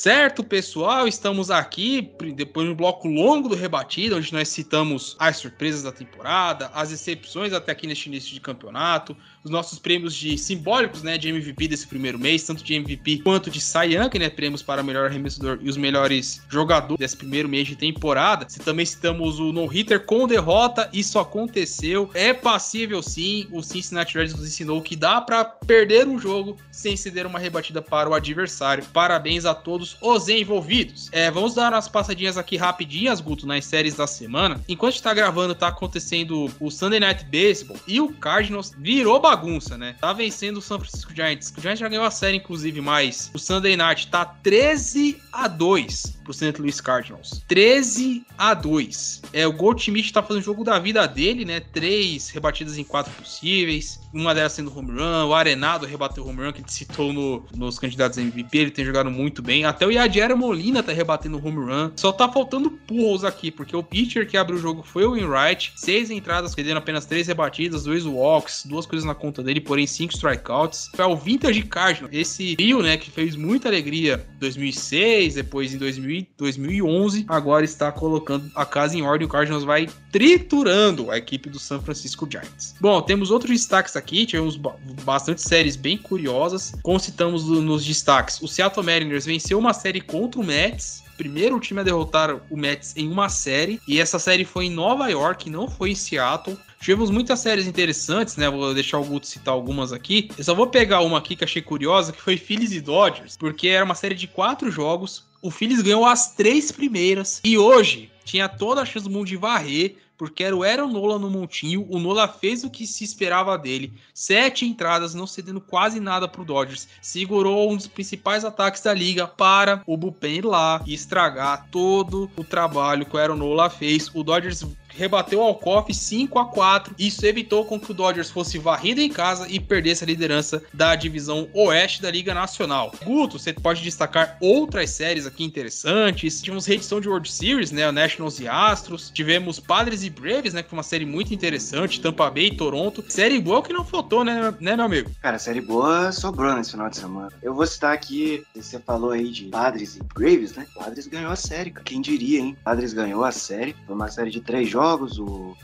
Certo, 0.00 0.44
pessoal, 0.44 1.08
estamos 1.08 1.50
aqui 1.50 2.12
depois 2.32 2.64
de 2.64 2.72
um 2.72 2.76
bloco 2.76 3.08
longo 3.08 3.48
do 3.48 3.56
rebatido, 3.56 4.16
onde 4.16 4.32
nós 4.32 4.46
citamos 4.46 5.16
as 5.18 5.38
surpresas 5.38 5.82
da 5.82 5.90
temporada, 5.90 6.70
as 6.72 6.92
excepções 6.92 7.52
até 7.52 7.72
aqui 7.72 7.84
neste 7.84 8.08
início 8.08 8.32
de 8.32 8.38
campeonato, 8.38 9.16
os 9.48 9.50
nossos 9.50 9.78
prêmios 9.78 10.14
de 10.14 10.36
simbólicos, 10.36 11.02
né, 11.02 11.16
de 11.18 11.28
MVP 11.28 11.68
desse 11.68 11.86
primeiro 11.86 12.18
mês, 12.18 12.42
tanto 12.44 12.62
de 12.62 12.74
MVP 12.74 13.22
quanto 13.24 13.50
de 13.50 13.60
Cy 13.60 13.94
Young, 13.94 14.18
né, 14.18 14.28
prêmios 14.28 14.62
para 14.62 14.82
melhor 14.82 15.06
arremessador 15.06 15.58
e 15.60 15.68
os 15.68 15.76
melhores 15.76 16.42
jogadores 16.48 16.98
desse 16.98 17.16
primeiro 17.16 17.48
mês 17.48 17.66
de 17.66 17.74
temporada. 17.74 18.46
Se 18.48 18.60
também 18.60 18.84
citamos 18.84 19.40
o 19.40 19.52
no-hitter 19.52 20.04
com 20.04 20.26
derrota, 20.26 20.88
isso 20.92 21.18
aconteceu. 21.18 22.10
É 22.14 22.32
passível 22.32 23.02
sim, 23.02 23.48
o 23.50 23.62
Cincinnati 23.62 24.16
Reds 24.16 24.34
nos 24.34 24.46
ensinou 24.46 24.82
que 24.82 24.94
dá 24.94 25.20
para 25.20 25.44
perder 25.44 26.06
um 26.06 26.18
jogo 26.18 26.56
sem 26.70 26.96
ceder 26.96 27.26
uma 27.26 27.38
rebatida 27.38 27.80
para 27.80 28.08
o 28.08 28.14
adversário. 28.14 28.84
Parabéns 28.92 29.44
a 29.44 29.54
todos 29.54 29.96
os 30.00 30.28
envolvidos. 30.28 31.08
É, 31.12 31.30
vamos 31.30 31.54
dar 31.54 31.72
umas 31.72 31.88
passadinhas 31.88 32.36
aqui 32.36 32.56
rapidinhas, 32.56 33.20
Guto, 33.20 33.46
nas 33.46 33.64
séries 33.64 33.94
da 33.94 34.06
semana. 34.06 34.60
Enquanto 34.68 34.94
está 34.94 35.14
gravando, 35.14 35.54
tá 35.54 35.68
acontecendo 35.68 36.50
o 36.60 36.70
Sunday 36.70 37.00
Night 37.00 37.24
Baseball 37.24 37.78
e 37.86 38.00
o 38.00 38.12
Cardinals 38.12 38.72
virou 38.78 39.18
bagunça, 39.20 39.37
né? 39.78 39.96
Tá 40.00 40.12
vencendo 40.12 40.58
o 40.58 40.62
San 40.62 40.78
Francisco 40.78 41.14
Giants. 41.14 41.52
O 41.56 41.60
Giants 41.60 41.80
já 41.80 41.88
ganhou 41.88 42.04
a 42.04 42.10
série, 42.10 42.36
inclusive, 42.36 42.80
mas 42.80 43.30
o 43.34 43.38
Sunday 43.38 43.76
Night 43.76 44.08
tá 44.08 44.24
13 44.24 45.20
a 45.32 45.48
2 45.48 46.18
pro 46.28 46.34
St. 46.34 46.54
Louis 46.58 46.78
Cardinals. 46.80 47.42
13 47.48 48.22
a 48.36 48.52
2. 48.52 49.22
É, 49.32 49.46
o 49.46 49.52
Goldschmidt 49.52 50.12
tá 50.12 50.22
fazendo 50.22 50.42
o 50.42 50.44
jogo 50.44 50.62
da 50.62 50.78
vida 50.78 51.06
dele, 51.08 51.44
né? 51.44 51.60
Três 51.60 52.28
rebatidas 52.28 52.76
em 52.76 52.84
quatro 52.84 53.10
possíveis. 53.12 53.98
Uma 54.12 54.34
delas 54.34 54.52
sendo 54.52 54.76
home 54.76 54.92
run. 54.92 55.26
O 55.26 55.34
Arenado 55.34 55.86
rebateu 55.86 56.26
home 56.26 56.44
run, 56.44 56.52
que 56.52 56.60
ele 56.60 56.70
citou 56.70 57.12
no, 57.12 57.44
nos 57.56 57.78
candidatos 57.78 58.18
MVP. 58.18 58.58
Ele 58.58 58.70
tem 58.70 58.84
jogado 58.84 59.10
muito 59.10 59.42
bem. 59.42 59.64
Até 59.64 59.86
o 59.86 59.90
Yadier 59.90 60.36
Molina 60.36 60.82
tá 60.82 60.92
rebatendo 60.92 61.38
home 61.38 61.64
run. 61.64 61.92
Só 61.96 62.12
tá 62.12 62.30
faltando 62.30 62.70
pulls 62.70 63.24
aqui, 63.24 63.50
porque 63.50 63.74
o 63.74 63.82
pitcher 63.82 64.28
que 64.28 64.36
abriu 64.36 64.58
o 64.58 64.60
jogo 64.60 64.82
foi 64.82 65.04
o 65.04 65.12
Winwright. 65.12 65.72
Seis 65.76 66.10
entradas, 66.10 66.54
perdendo 66.54 66.76
apenas 66.76 67.06
três 67.06 67.26
rebatidas, 67.26 67.84
dois 67.84 68.04
walks, 68.04 68.64
duas 68.66 68.84
coisas 68.84 69.06
na 69.06 69.14
conta 69.18 69.42
dele, 69.42 69.60
porém 69.60 69.86
cinco 69.86 70.14
strikeouts. 70.14 70.90
Foi 70.94 71.04
o 71.04 71.16
Vintage 71.16 71.62
Cardinals. 71.62 72.14
Esse 72.14 72.56
trio, 72.56 72.82
né, 72.82 72.96
que 72.96 73.10
fez 73.10 73.36
muita 73.36 73.68
alegria 73.68 74.24
em 74.36 74.38
2006, 74.38 75.34
depois 75.34 75.74
em 75.74 75.78
2000 75.78 76.26
2011, 76.38 77.26
agora 77.28 77.64
está 77.64 77.90
colocando 77.92 78.50
a 78.54 78.64
casa 78.64 78.96
em 78.96 79.02
ordem. 79.02 79.26
O 79.26 79.30
Cardinals 79.30 79.64
vai 79.64 79.88
triturando 80.10 81.10
a 81.10 81.18
equipe 81.18 81.48
do 81.48 81.58
San 81.58 81.80
Francisco 81.80 82.26
Giants. 82.30 82.74
Bom, 82.80 83.00
temos 83.02 83.30
outros 83.30 83.52
destaques 83.52 83.96
aqui, 83.96 84.24
tivemos 84.24 84.56
bastante 85.04 85.42
séries 85.42 85.76
bem 85.76 85.98
curiosas. 85.98 86.72
Como 86.82 86.98
citamos 86.98 87.44
nos 87.44 87.84
destaques, 87.84 88.40
o 88.40 88.48
Seattle 88.48 88.84
Mariners 88.84 89.26
venceu 89.26 89.58
uma 89.58 89.74
série 89.74 90.00
contra 90.00 90.40
o 90.40 90.44
Mets, 90.44 91.02
primeiro 91.16 91.58
time 91.58 91.80
a 91.80 91.82
derrotar 91.82 92.40
o 92.48 92.56
Mets 92.56 92.94
em 92.96 93.08
uma 93.08 93.28
série, 93.28 93.80
e 93.88 94.00
essa 94.00 94.18
série 94.18 94.44
foi 94.44 94.66
em 94.66 94.70
Nova 94.70 95.08
York, 95.08 95.50
não 95.50 95.68
foi 95.68 95.90
em 95.90 95.94
Seattle. 95.94 96.56
Tivemos 96.80 97.10
muitas 97.10 97.40
séries 97.40 97.66
interessantes, 97.66 98.36
né? 98.36 98.48
Vou 98.48 98.72
deixar 98.72 98.98
o 98.98 99.04
Guto 99.04 99.26
citar 99.26 99.52
algumas 99.52 99.92
aqui. 99.92 100.30
Eu 100.38 100.44
só 100.44 100.54
vou 100.54 100.68
pegar 100.68 101.00
uma 101.00 101.18
aqui 101.18 101.34
que 101.34 101.44
achei 101.44 101.60
curiosa, 101.60 102.12
que 102.12 102.22
foi 102.22 102.36
Phillies 102.36 102.72
e 102.72 102.80
Dodgers, 102.80 103.36
porque 103.36 103.68
era 103.68 103.84
uma 103.84 103.94
série 103.94 104.14
de 104.14 104.26
quatro 104.26 104.70
jogos. 104.70 105.24
O 105.42 105.50
Phillies 105.50 105.82
ganhou 105.82 106.04
as 106.04 106.34
três 106.34 106.72
primeiras 106.72 107.40
e 107.44 107.56
hoje 107.58 108.10
tinha 108.24 108.48
toda 108.48 108.82
a 108.82 108.84
chance 108.84 109.04
do 109.04 109.10
mundo 109.10 109.26
de 109.26 109.36
varrer, 109.36 109.96
porque 110.18 110.42
era 110.42 110.54
o 110.54 110.64
Aaron 110.64 110.88
Nola 110.88 111.18
no 111.18 111.30
montinho. 111.30 111.86
O 111.88 111.98
Nola 112.00 112.26
fez 112.26 112.64
o 112.64 112.70
que 112.70 112.86
se 112.86 113.04
esperava 113.04 113.56
dele. 113.56 113.94
Sete 114.12 114.66
entradas, 114.66 115.14
não 115.14 115.28
cedendo 115.28 115.60
quase 115.60 116.00
nada 116.00 116.26
para 116.26 116.42
o 116.42 116.44
Dodgers. 116.44 116.88
Segurou 117.00 117.70
um 117.70 117.76
dos 117.76 117.86
principais 117.86 118.44
ataques 118.44 118.82
da 118.82 118.92
liga 118.92 119.28
para 119.28 119.82
o 119.86 119.96
bullpen 119.96 120.38
ir 120.38 120.44
lá 120.44 120.82
e 120.84 120.92
estragar 120.92 121.68
todo 121.70 122.28
o 122.36 122.42
trabalho 122.42 123.06
que 123.06 123.14
o 123.14 123.18
Aaron 123.18 123.36
Nola 123.36 123.70
fez. 123.70 124.10
O 124.12 124.24
Dodgers 124.24 124.64
rebateu 124.98 125.38
o 125.38 125.42
Alcoff 125.42 125.94
5 125.94 126.38
a 126.40 126.46
4. 126.46 126.94
Isso 126.98 127.24
evitou 127.24 127.64
com 127.64 127.78
que 127.78 127.92
o 127.92 127.94
Dodgers 127.94 128.30
fosse 128.30 128.58
varrido 128.58 129.00
em 129.00 129.08
casa 129.08 129.46
e 129.48 129.60
perdesse 129.60 130.02
a 130.02 130.06
liderança 130.06 130.60
da 130.74 130.96
divisão 130.96 131.48
oeste 131.54 132.02
da 132.02 132.10
Liga 132.10 132.34
Nacional. 132.34 132.92
Guto, 133.04 133.38
você 133.38 133.52
pode 133.52 133.80
destacar 133.82 134.36
outras 134.40 134.90
séries 134.90 135.24
aqui 135.24 135.44
interessantes. 135.44 136.42
Tivemos 136.42 136.66
reedição 136.66 137.00
de 137.00 137.08
World 137.08 137.30
Series, 137.30 137.70
né? 137.70 137.90
Nationals 137.92 138.40
e 138.40 138.48
Astros. 138.48 139.10
Tivemos 139.14 139.60
Padres 139.60 140.02
e 140.02 140.10
Braves, 140.10 140.52
né? 140.52 140.62
Que 140.64 140.70
foi 140.70 140.76
uma 140.76 140.82
série 140.82 141.06
muito 141.06 141.32
interessante. 141.32 142.00
Tampa 142.00 142.28
Bay 142.28 142.48
e 142.48 142.56
Toronto. 142.56 143.04
Série 143.08 143.40
boa 143.40 143.62
que 143.62 143.72
não 143.72 143.84
faltou, 143.84 144.24
né, 144.24 144.52
né 144.58 144.74
meu 144.74 144.84
amigo? 144.84 145.10
Cara, 145.22 145.38
série 145.38 145.60
boa 145.60 146.10
sobrou 146.10 146.52
nesse 146.54 146.72
final 146.72 146.90
de 146.90 146.96
semana. 146.96 147.30
Eu 147.40 147.54
vou 147.54 147.66
citar 147.66 147.94
aqui, 147.94 148.42
você 148.52 148.80
falou 148.80 149.12
aí 149.12 149.30
de 149.30 149.44
Padres 149.44 149.96
e 149.96 150.02
Braves, 150.02 150.56
né? 150.56 150.66
Padres 150.74 151.06
ganhou 151.06 151.30
a 151.30 151.36
série, 151.36 151.70
cara. 151.70 151.84
Quem 151.84 152.00
diria, 152.00 152.40
hein? 152.40 152.56
Padres 152.64 152.92
ganhou 152.92 153.24
a 153.24 153.30
série. 153.30 153.76
Foi 153.86 153.94
uma 153.94 154.08
série 154.08 154.30
de 154.30 154.40
três 154.40 154.68
jogos 154.68 154.87
jogos. 154.88 155.18
O... 155.18 155.54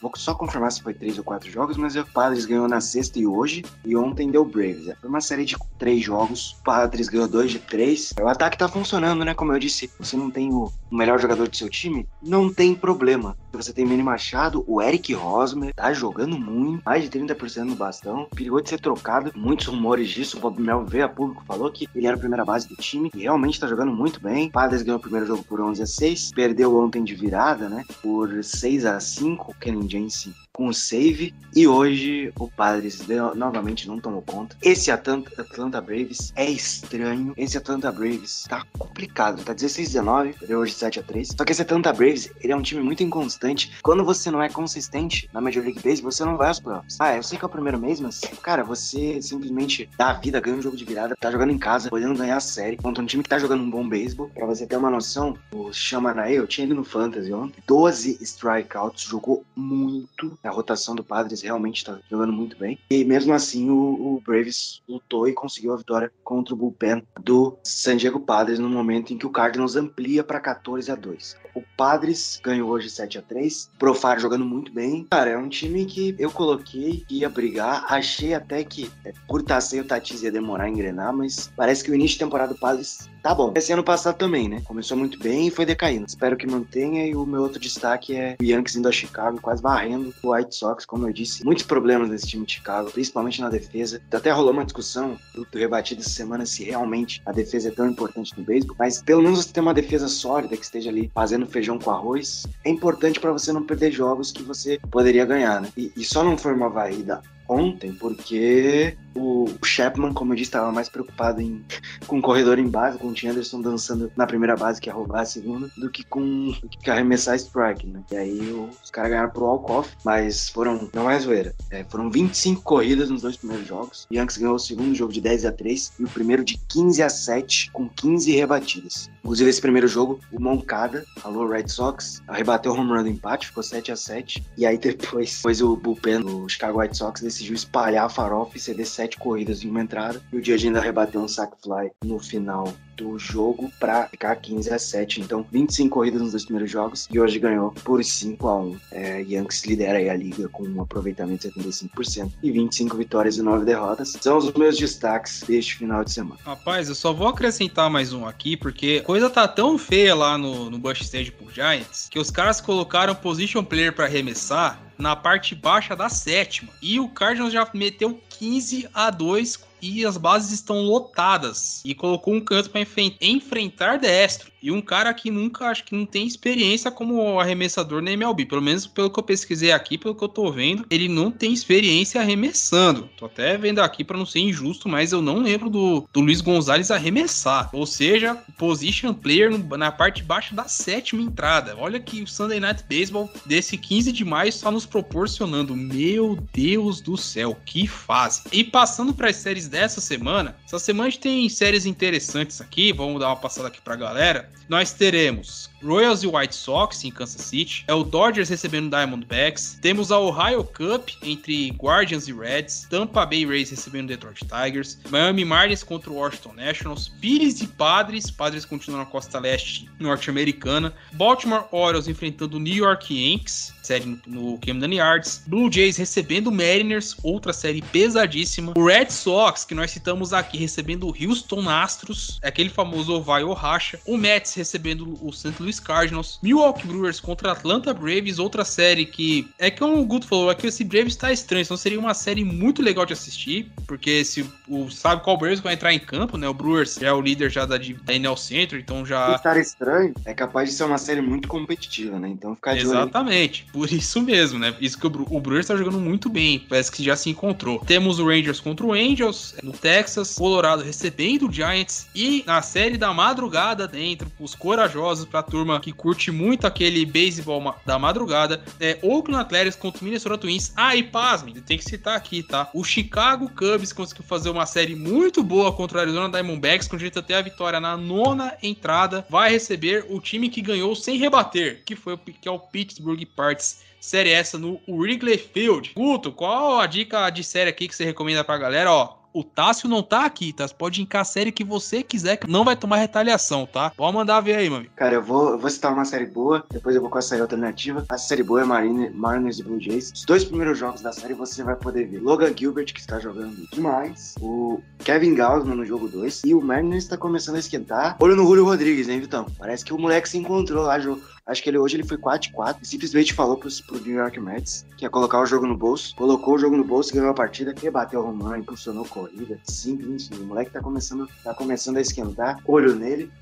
Vou 0.00 0.12
só 0.14 0.34
confirmar 0.34 0.70
se 0.70 0.82
foi 0.82 0.94
três 0.94 1.18
ou 1.18 1.24
quatro 1.24 1.50
jogos, 1.50 1.76
mas 1.76 1.96
o 1.96 2.04
Padres 2.04 2.44
ganhou 2.44 2.68
na 2.68 2.80
sexta 2.80 3.18
e 3.18 3.26
hoje, 3.26 3.64
e 3.84 3.96
ontem 3.96 4.30
deu 4.30 4.44
Braves. 4.44 4.88
É, 4.88 4.94
foi 4.94 5.08
uma 5.08 5.20
série 5.20 5.44
de 5.44 5.56
três 5.78 6.02
jogos. 6.02 6.56
O 6.60 6.64
Padres 6.64 7.08
ganhou 7.08 7.28
dois 7.28 7.50
de 7.50 7.58
três. 7.58 8.12
O 8.20 8.28
ataque 8.28 8.58
tá 8.58 8.68
funcionando, 8.68 9.24
né? 9.24 9.34
Como 9.34 9.52
eu 9.52 9.58
disse, 9.58 9.90
você 9.98 10.16
não 10.16 10.30
tem 10.30 10.52
o 10.52 10.70
melhor 10.90 11.20
jogador 11.20 11.48
do 11.48 11.56
seu 11.56 11.68
time, 11.68 12.06
não 12.22 12.52
tem 12.52 12.74
problema. 12.74 13.36
Você 13.52 13.72
tem 13.72 13.84
Manny 13.84 14.02
Machado, 14.02 14.64
o 14.66 14.80
Eric 14.80 15.12
Rosmer 15.14 15.74
tá 15.74 15.92
jogando 15.92 16.38
muito, 16.38 16.82
mais 16.84 17.02
de 17.02 17.10
30% 17.10 17.64
no 17.64 17.74
bastão, 17.74 18.28
perigou 18.34 18.60
de 18.60 18.68
ser 18.68 18.80
trocado, 18.80 19.32
muitos 19.34 19.66
rumores 19.66 20.08
disso, 20.08 20.36
o 20.36 20.40
Bob 20.40 20.60
Mel 20.60 20.84
veio 20.84 21.04
a 21.04 21.08
público, 21.08 21.44
falou 21.46 21.70
que 21.70 21.88
ele 21.94 22.06
era 22.06 22.16
a 22.16 22.18
primeira 22.18 22.44
base 22.44 22.68
do 22.68 22.76
time 22.76 23.10
e 23.14 23.22
realmente 23.22 23.58
tá 23.58 23.66
jogando 23.66 23.92
muito 23.92 24.20
bem. 24.20 24.50
Padres 24.50 24.82
ganhou 24.82 24.98
o 24.98 25.02
primeiro 25.02 25.26
jogo 25.26 25.42
por 25.44 25.60
11 25.60 25.82
a 25.82 25.86
6, 25.86 26.32
perdeu 26.32 26.78
ontem 26.78 27.02
de 27.02 27.14
virada, 27.14 27.68
né, 27.68 27.84
por 28.02 28.42
6 28.42 28.67
a 28.84 29.00
5, 29.00 29.50
o 29.50 29.54
Kenan 29.54 29.88
Jensen 29.88 30.34
com 30.58 30.66
o 30.66 30.74
save. 30.74 31.32
E 31.54 31.68
hoje 31.68 32.32
o 32.38 32.50
Padres 32.50 33.06
novamente 33.36 33.86
não 33.86 34.00
tomou 34.00 34.22
conta. 34.22 34.56
Esse 34.60 34.90
Atlanta, 34.90 35.30
Atlanta 35.40 35.80
Braves 35.80 36.32
é 36.34 36.50
estranho. 36.50 37.32
Esse 37.36 37.56
Atlanta 37.56 37.92
Braves 37.92 38.44
tá 38.48 38.64
complicado. 38.76 39.44
Tá 39.44 39.54
16-19, 39.54 40.34
perdeu 40.36 40.58
hoje 40.58 40.74
7x3. 40.74 41.36
Só 41.36 41.44
que 41.44 41.52
esse 41.52 41.62
Atlanta 41.62 41.92
Braves, 41.92 42.30
ele 42.40 42.52
é 42.52 42.56
um 42.56 42.62
time 42.62 42.82
muito 42.82 43.04
inconstante. 43.04 43.78
Quando 43.82 44.04
você 44.04 44.32
não 44.32 44.42
é 44.42 44.48
consistente 44.48 45.30
na 45.32 45.40
Major 45.40 45.62
League 45.62 45.80
Baseball, 45.80 46.10
você 46.10 46.24
não 46.24 46.36
vai 46.36 46.48
aos 46.48 46.58
playoffs. 46.58 46.96
Ah, 46.98 47.16
eu 47.16 47.22
sei 47.22 47.38
que 47.38 47.44
é 47.44 47.46
o 47.46 47.50
primeiro 47.50 47.78
mês, 47.78 48.00
mas, 48.00 48.20
cara, 48.42 48.64
você 48.64 49.22
simplesmente 49.22 49.88
dá 49.96 50.10
a 50.10 50.14
vida, 50.14 50.40
ganha 50.40 50.56
um 50.56 50.62
jogo 50.62 50.76
de 50.76 50.84
virada, 50.84 51.14
tá 51.20 51.30
jogando 51.30 51.52
em 51.52 51.58
casa, 51.58 51.88
podendo 51.88 52.18
ganhar 52.18 52.36
a 52.36 52.40
série 52.40 52.76
contra 52.76 53.02
um 53.02 53.06
time 53.06 53.22
que 53.22 53.28
tá 53.28 53.38
jogando 53.38 53.62
um 53.62 53.70
bom 53.70 53.88
beisebol. 53.88 54.28
Pra 54.34 54.46
você 54.46 54.66
ter 54.66 54.76
uma 54.76 54.90
noção, 54.90 55.36
o 55.52 55.72
Chamanae, 55.72 56.34
eu 56.34 56.48
tinha 56.48 56.66
ele 56.66 56.74
no 56.74 56.84
Fantasy 56.84 57.32
ontem, 57.32 57.62
12 57.66 58.18
strikeouts, 58.58 59.04
jogou 59.04 59.44
muito 59.54 60.38
a 60.42 60.50
rotação 60.50 60.94
do 60.94 61.04
Padres 61.04 61.42
realmente 61.42 61.78
está 61.78 61.98
jogando 62.10 62.32
muito 62.32 62.56
bem. 62.58 62.78
E 62.90 63.04
mesmo 63.04 63.32
assim, 63.32 63.70
o, 63.70 63.74
o, 63.74 64.22
Braves 64.24 64.82
lutou 64.88 65.28
e 65.28 65.32
conseguiu 65.32 65.72
a 65.72 65.76
vitória 65.76 66.10
contra 66.24 66.54
o 66.54 66.56
bullpen 66.56 67.02
do 67.20 67.56
San 67.62 67.96
Diego 67.96 68.20
Padres 68.20 68.58
no 68.58 68.68
momento 68.68 69.12
em 69.12 69.18
que 69.18 69.26
o 69.26 69.30
Cardinals 69.30 69.76
amplia 69.76 70.24
para 70.24 70.40
14 70.40 70.90
a 70.90 70.94
2. 70.94 71.36
O 71.54 71.62
Padres 71.76 72.40
ganhou 72.42 72.70
hoje 72.70 72.90
7 72.90 73.18
a 73.18 73.22
3 73.22 73.70
Profar 73.78 74.20
jogando 74.20 74.44
muito 74.44 74.72
bem. 74.72 75.06
Cara, 75.10 75.30
é 75.30 75.38
um 75.38 75.48
time 75.48 75.84
que 75.84 76.14
eu 76.18 76.30
coloquei 76.30 77.04
que 77.08 77.18
ia 77.18 77.28
brigar. 77.28 77.84
Achei 77.88 78.34
até 78.34 78.62
que 78.64 78.90
é, 79.04 79.12
por 79.26 79.40
estar 79.40 79.60
sem 79.60 79.80
o 79.80 79.84
Tatis 79.84 80.22
ia 80.22 80.30
demorar 80.30 80.64
a 80.64 80.68
engrenar, 80.68 81.12
mas 81.12 81.50
parece 81.56 81.82
que 81.82 81.90
o 81.90 81.94
início 81.94 82.14
de 82.14 82.24
temporada 82.24 82.54
do 82.54 82.60
Padres 82.60 83.08
tá 83.22 83.34
bom. 83.34 83.52
Esse 83.56 83.72
ano 83.72 83.82
passado 83.82 84.16
também, 84.16 84.48
né? 84.48 84.62
Começou 84.64 84.96
muito 84.96 85.18
bem 85.18 85.48
e 85.48 85.50
foi 85.50 85.66
decaindo. 85.66 86.06
Espero 86.06 86.36
que 86.36 86.46
mantenha. 86.46 87.06
E 87.06 87.14
o 87.14 87.26
meu 87.26 87.42
outro 87.42 87.60
destaque 87.60 88.14
é 88.14 88.36
o 88.40 88.44
Yankees 88.44 88.76
indo 88.76 88.88
a 88.88 88.92
Chicago, 88.92 89.40
quase 89.40 89.62
varrendo 89.62 90.14
o 90.22 90.32
White 90.32 90.54
Sox, 90.54 90.84
como 90.84 91.06
eu 91.06 91.12
disse. 91.12 91.44
Muitos 91.44 91.64
problemas 91.64 92.08
nesse 92.08 92.26
time 92.26 92.46
de 92.46 92.52
Chicago, 92.52 92.90
principalmente 92.90 93.40
na 93.40 93.48
defesa. 93.48 94.00
Até 94.12 94.30
rolou 94.30 94.52
uma 94.52 94.64
discussão 94.64 95.18
do, 95.34 95.44
do 95.44 95.58
rebatido 95.58 96.00
essa 96.00 96.10
semana 96.10 96.46
se 96.46 96.64
realmente 96.64 97.20
a 97.26 97.32
defesa 97.32 97.68
é 97.68 97.72
tão 97.72 97.88
importante 97.88 98.32
no 98.36 98.44
beisebol. 98.44 98.76
Mas 98.78 99.02
pelo 99.02 99.22
menos 99.22 99.40
você 99.40 99.52
ter 99.52 99.60
uma 99.60 99.74
defesa 99.74 100.08
sólida 100.08 100.56
que 100.56 100.64
esteja 100.64 100.90
ali 100.90 101.10
fazendo 101.14 101.46
feijão 101.46 101.78
com 101.78 101.90
arroz 101.90 102.46
é 102.64 102.70
importante 102.70 103.20
para 103.20 103.32
você 103.32 103.52
não 103.52 103.64
perder 103.64 103.90
jogos 103.92 104.30
que 104.30 104.42
você 104.42 104.78
poderia 104.90 105.24
ganhar, 105.24 105.60
né? 105.60 105.68
E, 105.76 105.92
e 105.96 106.04
só 106.04 106.22
não 106.22 106.38
foi 106.38 106.54
uma 106.54 106.68
varrida 106.68 107.20
ontem, 107.48 107.94
porque 107.94 108.96
o 109.18 109.48
Chapman, 109.64 110.12
como 110.12 110.32
eu 110.32 110.36
disse, 110.36 110.48
estava 110.48 110.70
mais 110.72 110.88
preocupado 110.88 111.40
em, 111.40 111.64
com 112.06 112.18
o 112.18 112.22
corredor 112.22 112.58
em 112.58 112.68
base, 112.68 112.98
com 112.98 113.08
o 113.08 113.12
Tim 113.12 113.28
Anderson 113.28 113.60
dançando 113.60 114.10
na 114.16 114.26
primeira 114.26 114.56
base, 114.56 114.80
que 114.80 114.88
é 114.88 114.92
roubar 114.92 115.20
a 115.20 115.24
segunda, 115.24 115.70
do 115.76 115.90
que 115.90 116.04
com 116.04 116.52
que 116.82 116.90
arremessar 116.90 117.36
strike, 117.36 117.86
né? 117.86 118.02
E 118.10 118.16
aí 118.16 118.68
os 118.82 118.90
caras 118.90 119.10
ganharam 119.10 119.30
pro 119.30 119.46
Alcoff, 119.46 119.90
mas 120.04 120.48
foram, 120.48 120.88
não 120.94 121.10
é 121.10 121.18
zoeira, 121.18 121.54
é, 121.70 121.84
foram 121.84 122.10
25 122.10 122.62
corridas 122.62 123.10
nos 123.10 123.22
dois 123.22 123.36
primeiros 123.36 123.66
jogos. 123.66 124.06
Yankees 124.12 124.38
ganhou 124.38 124.54
o 124.54 124.58
segundo 124.58 124.94
jogo 124.94 125.12
de 125.12 125.20
10 125.20 125.44
a 125.46 125.52
3 125.52 125.92
e 125.98 126.04
o 126.04 126.08
primeiro 126.08 126.44
de 126.44 126.58
15 126.68 127.02
a 127.02 127.08
7, 127.08 127.70
com 127.72 127.88
15 127.88 128.32
rebatidas. 128.32 129.10
Inclusive, 129.22 129.50
esse 129.50 129.60
primeiro 129.60 129.88
jogo, 129.88 130.20
o 130.32 130.40
Moncada, 130.40 131.04
alô 131.22 131.46
Red 131.46 131.68
Sox, 131.68 132.22
rebateu 132.28 132.72
o 132.72 132.74
home 132.74 132.90
run 132.90 133.02
do 133.02 133.08
empate, 133.08 133.48
ficou 133.48 133.62
7 133.62 133.92
a 133.92 133.96
7 133.96 134.46
E 134.56 134.64
aí 134.64 134.78
depois, 134.78 135.36
depois 135.36 135.60
o 135.60 135.76
bullpen 135.76 136.20
do 136.20 136.48
Chicago 136.48 136.80
White 136.80 136.96
Sox 136.96 137.20
decidiu 137.20 137.54
espalhar 137.54 138.06
a 138.06 138.08
farofa 138.08 138.56
e 138.56 138.60
ceder 138.60 138.86
7 138.86 139.07
corridas 139.16 139.62
em 139.62 139.70
uma 139.70 139.80
entrada. 139.80 140.20
E 140.32 140.36
o 140.36 140.42
Dias 140.42 140.62
ainda 140.64 140.80
rebateu 140.80 141.20
um 141.20 141.28
sack 141.28 141.52
fly 141.62 141.90
no 142.04 142.18
final 142.18 142.72
do 142.98 143.16
jogo 143.18 143.70
para 143.78 144.08
ficar 144.08 144.34
15 144.36 144.70
a 144.70 144.78
7. 144.78 145.20
Então, 145.20 145.46
25 145.50 145.94
corridas 145.94 146.20
nos 146.20 146.32
dois 146.32 146.44
primeiros 146.44 146.70
jogos 146.70 147.08
e 147.10 147.18
hoje 147.18 147.38
ganhou 147.38 147.70
por 147.84 148.04
5 148.04 148.48
a 148.48 148.58
1. 148.58 148.80
É, 148.90 149.22
Yankees 149.22 149.64
lidera 149.64 149.98
aí 149.98 150.10
a 150.10 150.16
liga 150.16 150.48
com 150.48 150.64
um 150.64 150.82
aproveitamento 150.82 151.48
de 151.48 151.54
75% 151.54 152.32
e 152.42 152.50
25 152.50 152.96
vitórias 152.96 153.36
e 153.36 153.42
9 153.42 153.64
derrotas. 153.64 154.16
São 154.20 154.36
os 154.36 154.52
meus 154.54 154.76
destaques 154.76 155.44
deste 155.46 155.76
final 155.76 156.04
de 156.04 156.12
semana. 156.12 156.40
Rapaz, 156.44 156.88
eu 156.88 156.94
só 156.94 157.12
vou 157.12 157.28
acrescentar 157.28 157.88
mais 157.88 158.12
um 158.12 158.26
aqui 158.26 158.56
porque 158.56 159.00
a 159.02 159.06
coisa 159.06 159.30
tá 159.30 159.46
tão 159.46 159.78
feia 159.78 160.14
lá 160.14 160.36
no, 160.36 160.68
no 160.68 160.78
Bush 160.78 161.02
Stage 161.02 161.30
por 161.30 161.52
Giants 161.52 162.08
que 162.10 162.18
os 162.18 162.30
caras 162.30 162.60
colocaram 162.60 163.14
position 163.14 163.62
player 163.62 163.92
para 163.92 164.06
arremessar 164.06 164.87
na 164.98 165.14
parte 165.14 165.54
baixa 165.54 165.94
da 165.94 166.08
sétima. 166.08 166.70
E 166.82 166.98
o 166.98 167.08
Cardinals 167.08 167.52
já 167.52 167.68
meteu 167.72 168.20
15 168.38 168.88
a 168.92 169.10
2 169.10 169.68
e 169.80 170.04
as 170.04 170.16
bases 170.16 170.50
estão 170.50 170.82
lotadas. 170.82 171.80
E 171.84 171.94
colocou 171.94 172.34
um 172.34 172.40
canto 172.40 172.70
para 172.70 172.80
enfrentar 173.20 173.98
destro. 173.98 174.50
E 174.62 174.70
um 174.70 174.80
cara 174.80 175.12
que 175.14 175.30
nunca, 175.30 175.66
acho 175.66 175.84
que 175.84 175.94
não 175.94 176.04
tem 176.04 176.26
experiência 176.26 176.90
como 176.90 177.38
arremessador 177.38 178.02
na 178.02 178.12
MLB. 178.12 178.46
Pelo 178.46 178.62
menos 178.62 178.86
pelo 178.86 179.10
que 179.10 179.18
eu 179.18 179.22
pesquisei 179.22 179.72
aqui, 179.72 179.96
pelo 179.96 180.14
que 180.14 180.24
eu 180.24 180.28
tô 180.28 180.50
vendo, 180.50 180.84
ele 180.90 181.08
não 181.08 181.30
tem 181.30 181.52
experiência 181.52 182.20
arremessando. 182.20 183.08
Tô 183.16 183.26
até 183.26 183.56
vendo 183.56 183.80
aqui 183.80 184.02
para 184.02 184.18
não 184.18 184.26
ser 184.26 184.40
injusto, 184.40 184.88
mas 184.88 185.12
eu 185.12 185.22
não 185.22 185.38
lembro 185.38 185.70
do, 185.70 186.08
do 186.12 186.20
Luiz 186.20 186.40
Gonzalez 186.40 186.90
arremessar. 186.90 187.70
Ou 187.72 187.86
seja, 187.86 188.34
position 188.56 189.14
player 189.14 189.50
no, 189.50 189.76
na 189.76 189.92
parte 189.92 190.22
baixa 190.22 190.54
da 190.54 190.64
sétima 190.64 191.22
entrada. 191.22 191.76
Olha 191.78 192.00
que 192.00 192.22
o 192.22 192.26
Sunday 192.26 192.58
Night 192.58 192.84
Baseball 192.88 193.30
desse 193.46 193.76
15 193.76 194.12
de 194.12 194.24
maio 194.24 194.48
está 194.48 194.70
nos 194.70 194.86
proporcionando. 194.86 195.76
Meu 195.76 196.38
Deus 196.52 197.00
do 197.00 197.16
céu, 197.16 197.56
que 197.64 197.86
fase. 197.86 198.42
E 198.52 198.64
passando 198.64 199.14
para 199.14 199.30
as 199.30 199.36
séries 199.36 199.68
dessa 199.68 200.00
semana, 200.00 200.56
essa 200.64 200.78
semana 200.78 201.08
a 201.08 201.10
gente 201.10 201.20
tem 201.20 201.48
séries 201.48 201.86
interessantes 201.86 202.60
aqui. 202.60 202.92
Vamos 202.92 203.20
dar 203.20 203.28
uma 203.28 203.36
passada 203.36 203.68
aqui 203.68 203.80
pra 203.80 203.96
galera 203.96 204.47
nós 204.68 204.92
teremos 204.92 205.70
Royals 205.82 206.22
e 206.22 206.26
White 206.26 206.54
Sox 206.54 207.04
em 207.04 207.10
Kansas 207.10 207.42
City, 207.42 207.84
é 207.86 207.94
o 207.94 208.02
Dodgers 208.02 208.48
recebendo 208.48 208.90
Diamondbacks, 208.90 209.78
temos 209.80 210.10
a 210.10 210.18
Ohio 210.18 210.64
Cup 210.64 211.08
entre 211.22 211.70
Guardians 211.70 212.28
e 212.28 212.32
Reds, 212.32 212.86
Tampa 212.90 213.24
Bay 213.24 213.46
Rays 213.46 213.70
recebendo 213.70 214.08
Detroit 214.08 214.40
Tigers, 214.40 214.98
Miami 215.08 215.44
Marlins 215.44 215.82
contra 215.82 216.10
o 216.10 216.16
Washington 216.16 216.54
Nationals, 216.54 217.08
Pires 217.20 217.60
e 217.60 217.66
Padres, 217.66 218.30
Padres 218.30 218.64
continuam 218.64 219.04
na 219.04 219.10
costa 219.10 219.38
leste 219.38 219.88
norte-americana, 219.98 220.92
Baltimore 221.12 221.66
Orioles 221.70 222.08
enfrentando 222.08 222.56
o 222.56 222.60
New 222.60 222.74
York 222.74 223.14
Yankees, 223.14 223.72
série 223.82 224.20
no, 224.26 224.58
Camden 224.58 224.94
Yards, 224.96 225.42
Blue 225.46 225.72
Jays 225.72 225.96
recebendo 225.96 226.52
Mariners, 226.52 227.16
outra 227.22 227.52
série 227.52 227.80
pesadíssima, 227.80 228.74
o 228.76 228.84
Red 228.84 229.10
Sox, 229.10 229.64
que 229.64 229.74
nós 229.74 229.90
citamos 229.90 230.32
aqui, 230.32 230.58
recebendo 230.58 231.08
o 231.08 231.14
Houston 231.18 231.68
Astros, 231.68 232.38
aquele 232.42 232.68
famoso 232.68 233.14
Ovaio 233.14 233.52
Racha, 233.52 233.98
o 234.06 234.16
Mets 234.16 234.54
recebendo 234.54 235.18
o 235.24 235.32
St. 235.32 235.54
Louis 235.58 235.67
Cardinals, 235.78 236.38
Milwaukee 236.42 236.86
Brewers 236.86 237.20
contra 237.20 237.52
Atlanta 237.52 237.92
Braves, 237.92 238.38
outra 238.38 238.64
série 238.64 239.04
que 239.04 239.48
é 239.58 239.70
que 239.70 239.84
o 239.84 240.04
Guto 240.04 240.26
falou, 240.26 240.50
é 240.50 240.54
que 240.54 240.66
esse 240.66 240.84
Braves 240.84 241.16
tá 241.16 241.32
estranho, 241.32 241.62
então 241.62 241.76
seria 241.76 241.98
uma 241.98 242.14
série 242.14 242.44
muito 242.44 242.80
legal 242.80 243.04
de 243.04 243.12
assistir, 243.12 243.70
porque 243.86 244.24
se 244.24 244.48
o 244.66 244.90
sabe 244.90 245.22
qual 245.22 245.36
Braves 245.36 245.60
vai 245.60 245.74
entrar 245.74 245.92
em 245.92 245.98
campo, 245.98 246.38
né? 246.38 246.48
O 246.48 246.54
Brewers 246.54 247.00
é 247.02 247.12
o 247.12 247.20
líder 247.20 247.50
já 247.50 247.66
da, 247.66 247.76
da 247.76 248.14
NL 248.14 248.36
Centro, 248.36 248.78
então 248.78 249.04
já 249.04 249.34
Estar 249.34 249.58
estranho 249.58 250.14
é 250.24 250.32
capaz 250.32 250.70
de 250.70 250.74
ser 250.74 250.84
uma 250.84 250.98
série 250.98 251.20
muito 251.20 251.48
competitiva, 251.48 252.18
né? 252.18 252.28
Então 252.28 252.54
ficar 252.54 252.74
de. 252.74 252.80
Exatamente, 252.80 253.66
por 253.72 253.92
isso 253.92 254.22
mesmo, 254.22 254.58
né? 254.58 254.74
Isso 254.80 254.98
que 254.98 255.06
o, 255.06 255.26
o 255.30 255.40
Brewers 255.40 255.66
tá 255.66 255.76
jogando 255.76 256.00
muito 256.00 256.28
bem, 256.28 256.64
parece 256.68 256.90
que 256.90 257.02
já 257.02 257.16
se 257.16 257.28
encontrou. 257.28 257.80
Temos 257.80 258.18
o 258.18 258.26
Rangers 258.26 258.60
contra 258.60 258.86
o 258.86 258.92
Angels 258.92 259.54
no 259.62 259.72
Texas, 259.72 260.34
Colorado 260.34 260.82
recebendo 260.82 261.48
o 261.48 261.52
Giants 261.52 262.08
e 262.14 262.42
na 262.46 262.62
série 262.62 262.96
da 262.96 263.12
madrugada 263.12 263.86
dentro, 263.86 264.30
os 264.38 264.54
corajosos 264.54 265.26
pra 265.26 265.42
turma 265.58 265.80
que 265.80 265.92
curte 265.92 266.30
muito 266.30 266.66
aquele 266.66 267.04
beisebol 267.04 267.74
da 267.84 267.98
madrugada, 267.98 268.62
é 268.78 268.96
Oakland 269.02 269.42
Athletics 269.42 269.76
contra 269.76 270.00
o 270.00 270.04
Minnesota 270.04 270.38
Twins. 270.38 270.72
Ah, 270.76 270.94
e 270.94 271.02
pasmem, 271.02 271.54
tem 271.54 271.76
que 271.76 271.84
citar 271.84 272.16
aqui, 272.16 272.44
tá? 272.44 272.70
O 272.72 272.84
Chicago 272.84 273.50
Cubs 273.50 273.92
conseguiu 273.92 274.24
fazer 274.24 274.50
uma 274.50 274.66
série 274.66 274.94
muito 274.94 275.42
boa 275.42 275.72
contra 275.72 275.98
o 275.98 276.00
Arizona 276.00 276.28
Diamondbacks, 276.28 276.86
com 276.86 276.96
direito 276.96 277.18
até 277.18 277.34
a 277.34 277.42
vitória 277.42 277.80
na 277.80 277.96
nona 277.96 278.56
entrada, 278.62 279.26
vai 279.28 279.50
receber 279.50 280.06
o 280.08 280.20
time 280.20 280.48
que 280.48 280.62
ganhou 280.62 280.94
sem 280.94 281.18
rebater, 281.18 281.82
que 281.84 281.96
foi 281.96 282.14
o, 282.14 282.18
que 282.18 282.48
é 282.48 282.50
o 282.50 282.60
Pittsburgh 282.60 283.24
Pirates. 283.34 283.80
Série 284.00 284.30
essa 284.30 284.56
no 284.56 284.80
Wrigley 284.86 285.36
Field. 285.36 285.90
Guto, 285.96 286.30
qual 286.30 286.78
a 286.78 286.86
dica 286.86 287.28
de 287.30 287.42
série 287.42 287.68
aqui 287.68 287.88
que 287.88 287.96
você 287.96 288.04
recomenda 288.04 288.44
pra 288.44 288.56
galera? 288.56 288.92
Ó, 288.92 289.17
o 289.38 289.44
Tássio 289.44 289.88
não 289.88 290.02
tá 290.02 290.24
aqui, 290.24 290.52
tá? 290.52 290.66
Você 290.66 290.74
pode 290.74 291.00
indicar 291.00 291.22
a 291.22 291.24
série 291.24 291.52
que 291.52 291.64
você 291.64 292.02
quiser, 292.02 292.36
que 292.36 292.50
não 292.50 292.64
vai 292.64 292.76
tomar 292.76 292.96
retaliação, 292.96 293.66
tá? 293.66 293.90
Pode 293.96 294.14
mandar 294.16 294.40
ver 294.40 294.56
aí, 294.56 294.66
amigo. 294.68 294.90
Cara, 294.96 295.14
eu 295.14 295.22
vou, 295.22 295.50
eu 295.50 295.58
vou 295.58 295.70
citar 295.70 295.92
uma 295.92 296.04
série 296.04 296.26
boa, 296.26 296.64
depois 296.70 296.94
eu 296.94 297.00
vou 297.02 297.10
com 297.10 297.18
a 297.18 297.22
série 297.22 297.40
alternativa. 297.42 298.04
A 298.08 298.18
série 298.18 298.42
boa 298.42 298.60
é 298.62 298.64
Marine, 298.64 299.10
Mariners 299.10 299.58
e 299.58 299.62
Blue 299.62 299.80
Jays. 299.80 300.10
Os 300.14 300.24
dois 300.24 300.44
primeiros 300.44 300.78
jogos 300.78 301.00
da 301.00 301.12
série 301.12 301.34
você 301.34 301.62
vai 301.62 301.76
poder 301.76 302.06
ver 302.08 302.20
Logan 302.20 302.52
Gilbert, 302.56 302.92
que 302.92 303.00
está 303.00 303.18
jogando 303.18 303.56
demais, 303.72 304.34
o 304.40 304.80
Kevin 305.04 305.34
Gausman 305.34 305.74
no 305.76 305.84
jogo 305.84 306.08
2, 306.08 306.42
e 306.44 306.54
o 306.54 306.60
Mariners 306.60 307.04
está 307.04 307.16
começando 307.16 307.56
a 307.56 307.60
esquentar. 307.60 308.16
Olho 308.20 308.36
no 308.36 308.44
Julio 308.44 308.64
Rodrigues, 308.64 309.08
hein, 309.08 309.20
Vitão? 309.20 309.46
Parece 309.58 309.84
que 309.84 309.92
o 309.92 309.98
moleque 309.98 310.28
se 310.28 310.38
encontrou 310.38 310.84
lá, 310.84 310.98
jo- 310.98 311.20
Acho 311.48 311.62
que 311.62 311.70
ele 311.70 311.78
hoje 311.78 311.96
ele 311.96 312.06
foi 312.06 312.18
4-4 312.18 312.76
e 312.82 312.86
simplesmente 312.86 313.32
falou 313.32 313.56
pro, 313.56 313.70
pro 313.86 314.00
New 314.00 314.16
York 314.16 314.38
Mets 314.38 314.84
que 314.98 315.06
ia 315.06 315.10
colocar 315.10 315.40
o 315.40 315.46
jogo 315.46 315.66
no 315.66 315.76
bolso. 315.76 316.14
Colocou 316.14 316.54
o 316.54 316.58
jogo 316.58 316.76
no 316.76 316.84
bolso, 316.84 317.14
ganhou 317.14 317.30
a 317.30 317.34
partida, 317.34 317.74
rebateu 317.80 318.20
o 318.20 318.30
run, 318.30 318.56
impulsionou 318.56 319.06
corrida. 319.06 319.58
Simples, 319.64 320.28
o 320.30 320.44
moleque 320.44 320.70
tá 320.70 320.80
começando, 320.80 321.26
tá 321.42 321.54
começando 321.54 321.96
a 321.96 322.02
esquentar. 322.02 322.58
Olho 322.66 322.94
nele. 322.94 323.32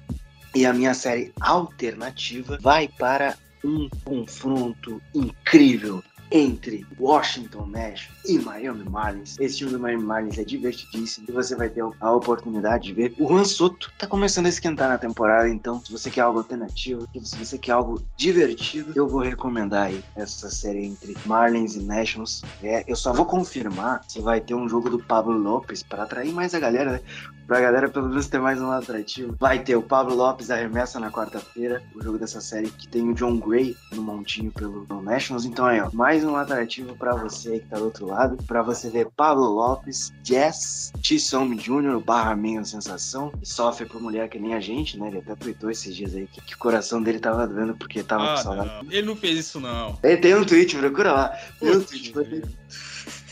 E 0.54 0.64
a 0.64 0.72
minha 0.72 0.94
série 0.94 1.32
alternativa 1.40 2.56
vai 2.62 2.88
para 2.88 3.36
um 3.64 3.88
confronto 4.04 5.02
incrível 5.12 6.02
entre 6.30 6.86
Washington 6.98 7.66
Nationals 7.66 8.24
e 8.24 8.38
Miami 8.38 8.84
Marlins. 8.84 9.36
Esse 9.38 9.58
time 9.58 9.70
do 9.70 9.78
Miami 9.78 10.02
Marlins 10.02 10.38
é 10.38 10.44
divertidíssimo 10.44 11.26
e 11.28 11.32
você 11.32 11.54
vai 11.54 11.68
ter 11.68 11.84
a 12.00 12.12
oportunidade 12.12 12.84
de 12.84 12.92
ver. 12.92 13.14
O 13.18 13.28
Juan 13.28 13.44
Soto 13.44 13.92
tá 13.98 14.06
começando 14.06 14.46
a 14.46 14.48
esquentar 14.48 14.88
na 14.88 14.98
temporada, 14.98 15.48
então 15.48 15.80
se 15.84 15.92
você 15.92 16.10
quer 16.10 16.22
algo 16.22 16.38
alternativo, 16.38 17.08
se 17.22 17.36
você 17.36 17.58
quer 17.58 17.72
algo 17.72 18.02
divertido, 18.16 18.92
eu 18.94 19.08
vou 19.08 19.20
recomendar 19.20 19.86
aí 19.86 20.02
essa 20.14 20.50
série 20.50 20.84
entre 20.84 21.16
Marlins 21.24 21.74
e 21.74 21.82
Nationals. 21.82 22.42
É, 22.62 22.84
eu 22.86 22.96
só 22.96 23.12
vou 23.12 23.26
confirmar 23.26 24.02
se 24.08 24.20
vai 24.20 24.40
ter 24.40 24.54
um 24.54 24.68
jogo 24.68 24.90
do 24.90 24.98
Pablo 24.98 25.36
Lopes 25.36 25.82
para 25.82 26.02
atrair 26.02 26.32
mais 26.32 26.54
a 26.54 26.60
galera, 26.60 26.92
né? 26.92 27.00
Pra 27.46 27.60
galera 27.60 27.88
pelo 27.88 28.08
menos 28.08 28.26
ter 28.26 28.40
mais 28.40 28.60
um 28.60 28.70
atrativo. 28.72 29.36
Vai 29.38 29.60
ter 29.60 29.76
o 29.76 29.82
Pablo 29.82 30.16
Lopes 30.16 30.50
arremessa 30.50 30.98
na 30.98 31.12
quarta-feira, 31.12 31.80
o 31.94 32.02
jogo 32.02 32.18
dessa 32.18 32.40
série 32.40 32.68
que 32.70 32.88
tem 32.88 33.08
o 33.08 33.14
John 33.14 33.36
Gray 33.38 33.76
no 33.92 34.02
montinho 34.02 34.50
pelo 34.50 34.84
no 34.88 35.00
Nationals. 35.00 35.44
Então 35.44 35.64
aí, 35.64 35.80
ó, 35.80 35.88
mais 35.92 36.24
um 36.24 36.34
atrativo 36.34 36.96
pra 36.96 37.14
você 37.14 37.60
que 37.60 37.66
tá 37.68 37.76
do 37.78 37.84
outro 37.84 38.06
lado, 38.06 38.36
pra 38.48 38.62
você 38.62 38.90
ver 38.90 39.06
Pablo 39.16 39.44
Lopes, 39.44 40.12
Jess, 40.24 40.92
T-Som 41.00 41.54
Jr., 41.54 42.00
barra 42.04 42.34
meio 42.34 42.64
sensação, 42.64 43.32
sofre 43.44 43.86
por 43.86 44.02
mulher 44.02 44.28
que 44.28 44.40
nem 44.40 44.54
a 44.54 44.60
gente, 44.60 44.98
né? 44.98 45.06
Ele 45.06 45.18
até 45.18 45.36
tweetou 45.36 45.70
esses 45.70 45.94
dias 45.94 46.16
aí 46.16 46.26
que, 46.26 46.40
que 46.40 46.54
o 46.54 46.58
coração 46.58 47.00
dele 47.00 47.20
tava 47.20 47.46
doendo 47.46 47.76
porque 47.76 48.02
tava 48.02 48.24
com 48.26 48.32
Ah, 48.32 48.36
saudade. 48.38 48.70
não. 48.84 48.92
Ele 48.92 49.06
não 49.06 49.14
fez 49.14 49.38
isso, 49.38 49.60
não. 49.60 49.96
Ele 50.02 50.16
tem 50.16 50.34
um 50.34 50.44
tweet, 50.44 50.76
procura 50.76 51.12
lá. 51.12 51.28
Tem 51.60 51.70
um 51.76 51.80
tweet, 51.80 52.12
foi, 52.12 52.42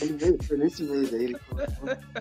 ele 0.01 0.37
foi 0.43 0.57
nesse 0.57 0.83
mês 0.83 1.13
aí, 1.13 1.25
ele 1.25 1.37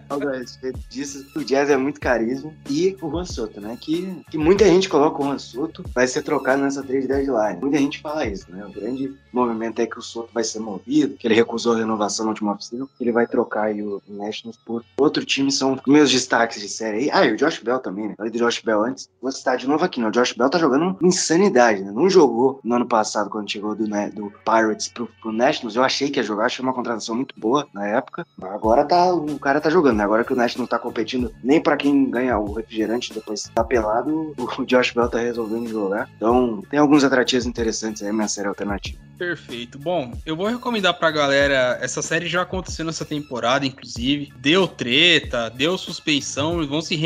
algo 0.09 0.29
a 0.29 0.37
respeito 0.37 0.79
disso. 0.89 1.27
O 1.37 1.45
Jazz 1.45 1.71
é 1.71 1.77
muito 1.77 2.01
carisma. 2.01 2.53
E 2.69 2.97
o 3.01 3.11
Juan 3.11 3.25
Soto, 3.25 3.61
né? 3.61 3.77
Que, 3.81 4.23
que 4.31 4.39
muita 4.39 4.65
gente 4.67 4.89
coloca 4.89 5.21
o 5.21 5.25
Juan 5.25 5.39
Soto 5.39 5.85
vai 5.95 6.07
ser 6.07 6.23
trocado 6.23 6.63
nessa 6.63 6.83
trade 6.83 7.07
deadline. 7.07 7.61
Muita 7.61 7.79
gente 7.79 8.01
fala 8.01 8.27
isso, 8.27 8.51
né? 8.51 8.65
O 8.65 8.73
grande 8.73 9.15
movimento 9.33 9.81
é 9.81 9.87
que 9.87 9.99
o 9.99 10.03
Soto 10.03 10.31
vai 10.33 10.45
ser 10.45 10.61
movido, 10.61 11.17
que 11.17 11.27
ele 11.27 11.35
recusou 11.35 11.75
a 11.75 11.79
renovação 11.79 12.25
na 12.25 12.31
última 12.31 12.53
oficina, 12.53 12.87
que 12.97 13.05
ele 13.05 13.13
vai 13.13 13.27
trocar 13.27 13.65
aí 13.65 13.83
o 13.83 14.01
Nationals 14.09 14.59
por 14.65 14.85
outro 14.97 15.25
time. 15.25 15.51
São 15.51 15.79
meus 15.87 16.11
destaques 16.11 16.61
de 16.61 16.69
série 16.69 16.99
aí. 16.99 17.11
Ah, 17.13 17.25
e 17.25 17.33
o 17.33 17.37
Josh 17.37 17.59
Bell 17.59 17.81
também, 17.81 18.09
né? 18.09 18.15
Falei 18.17 18.31
do 18.31 18.39
Josh 18.39 18.61
Bell 18.61 18.85
antes. 18.85 19.09
Vou 19.21 19.33
citar 19.33 19.57
de 19.57 19.67
novo 19.67 19.85
aqui, 19.85 20.01
né? 20.01 20.09
O 20.09 20.13
Josh 20.13 20.33
Bell 20.33 20.51
tá 20.51 20.59
jogando 20.59 20.97
insanidade, 21.03 21.83
né? 21.83 21.91
Não 21.91 22.09
jogou 22.09 22.61
no 22.63 22.77
ano 22.77 22.87
passado, 22.87 23.31
quando 23.31 23.51
chegou 23.51 23.75
do, 23.75 23.89
né, 23.89 24.11
do 24.11 24.33
Pirates 24.45 24.89
pro, 24.89 25.09
pro 25.21 25.33
Nationals. 25.33 25.77
Eu 25.77 25.83
achei 25.83 26.11
que 26.11 26.19
ia 26.19 26.23
jogar, 26.23 26.47
achei 26.47 26.63
uma 26.63 26.75
contratação 26.75 27.15
muito 27.17 27.35
boa 27.39 27.64
na 27.73 27.87
época. 27.87 28.27
Agora 28.41 28.85
tá, 28.85 29.13
o 29.13 29.39
cara 29.39 29.61
tá 29.61 29.71
jogando, 29.71 29.99
né? 29.99 30.05
Agora 30.05 30.25
que 30.25 30.33
o 30.33 30.37
Nationals 30.37 30.59
não 30.59 30.67
tá 30.67 30.79
competindo 30.79 31.33
nem 31.43 31.61
pra 31.61 31.77
quem 31.77 32.11
ganha 32.11 32.39
o 32.39 32.53
refrigerante 32.53 33.13
depois 33.13 33.51
tá 33.55 33.65
pelado, 33.65 34.35
o 34.59 34.65
Josh 34.65 34.93
Bell 34.93 35.09
tá 35.09 35.19
resolvendo 35.19 35.69
jogar. 35.69 36.09
Então, 36.17 36.63
tem 36.71 36.79
alguns 36.79 37.05
atrativos 37.05 37.47
interessantes 37.47 38.03
aí, 38.03 38.13
minha 38.13 38.29
série 38.29 38.49
alternativa. 38.49 38.99
Perfeito. 39.19 39.79
Bom, 39.79 40.13
eu 40.27 40.37
vou 40.37 40.47
recomendar 40.47 40.95
pra 40.95 41.11
galera. 41.11 41.79
Essa 41.81 42.03
série 42.03 42.27
já 42.27 42.43
aconteceu 42.43 42.85
nessa 42.85 43.05
temporada, 43.05 43.65
inclusive. 43.65 44.33
Deu 44.37 44.67
treta, 44.67 45.49
deu 45.51 45.79
suspeição 45.79 46.63
e 46.63 46.67
vão 46.67 46.81
se, 46.81 46.97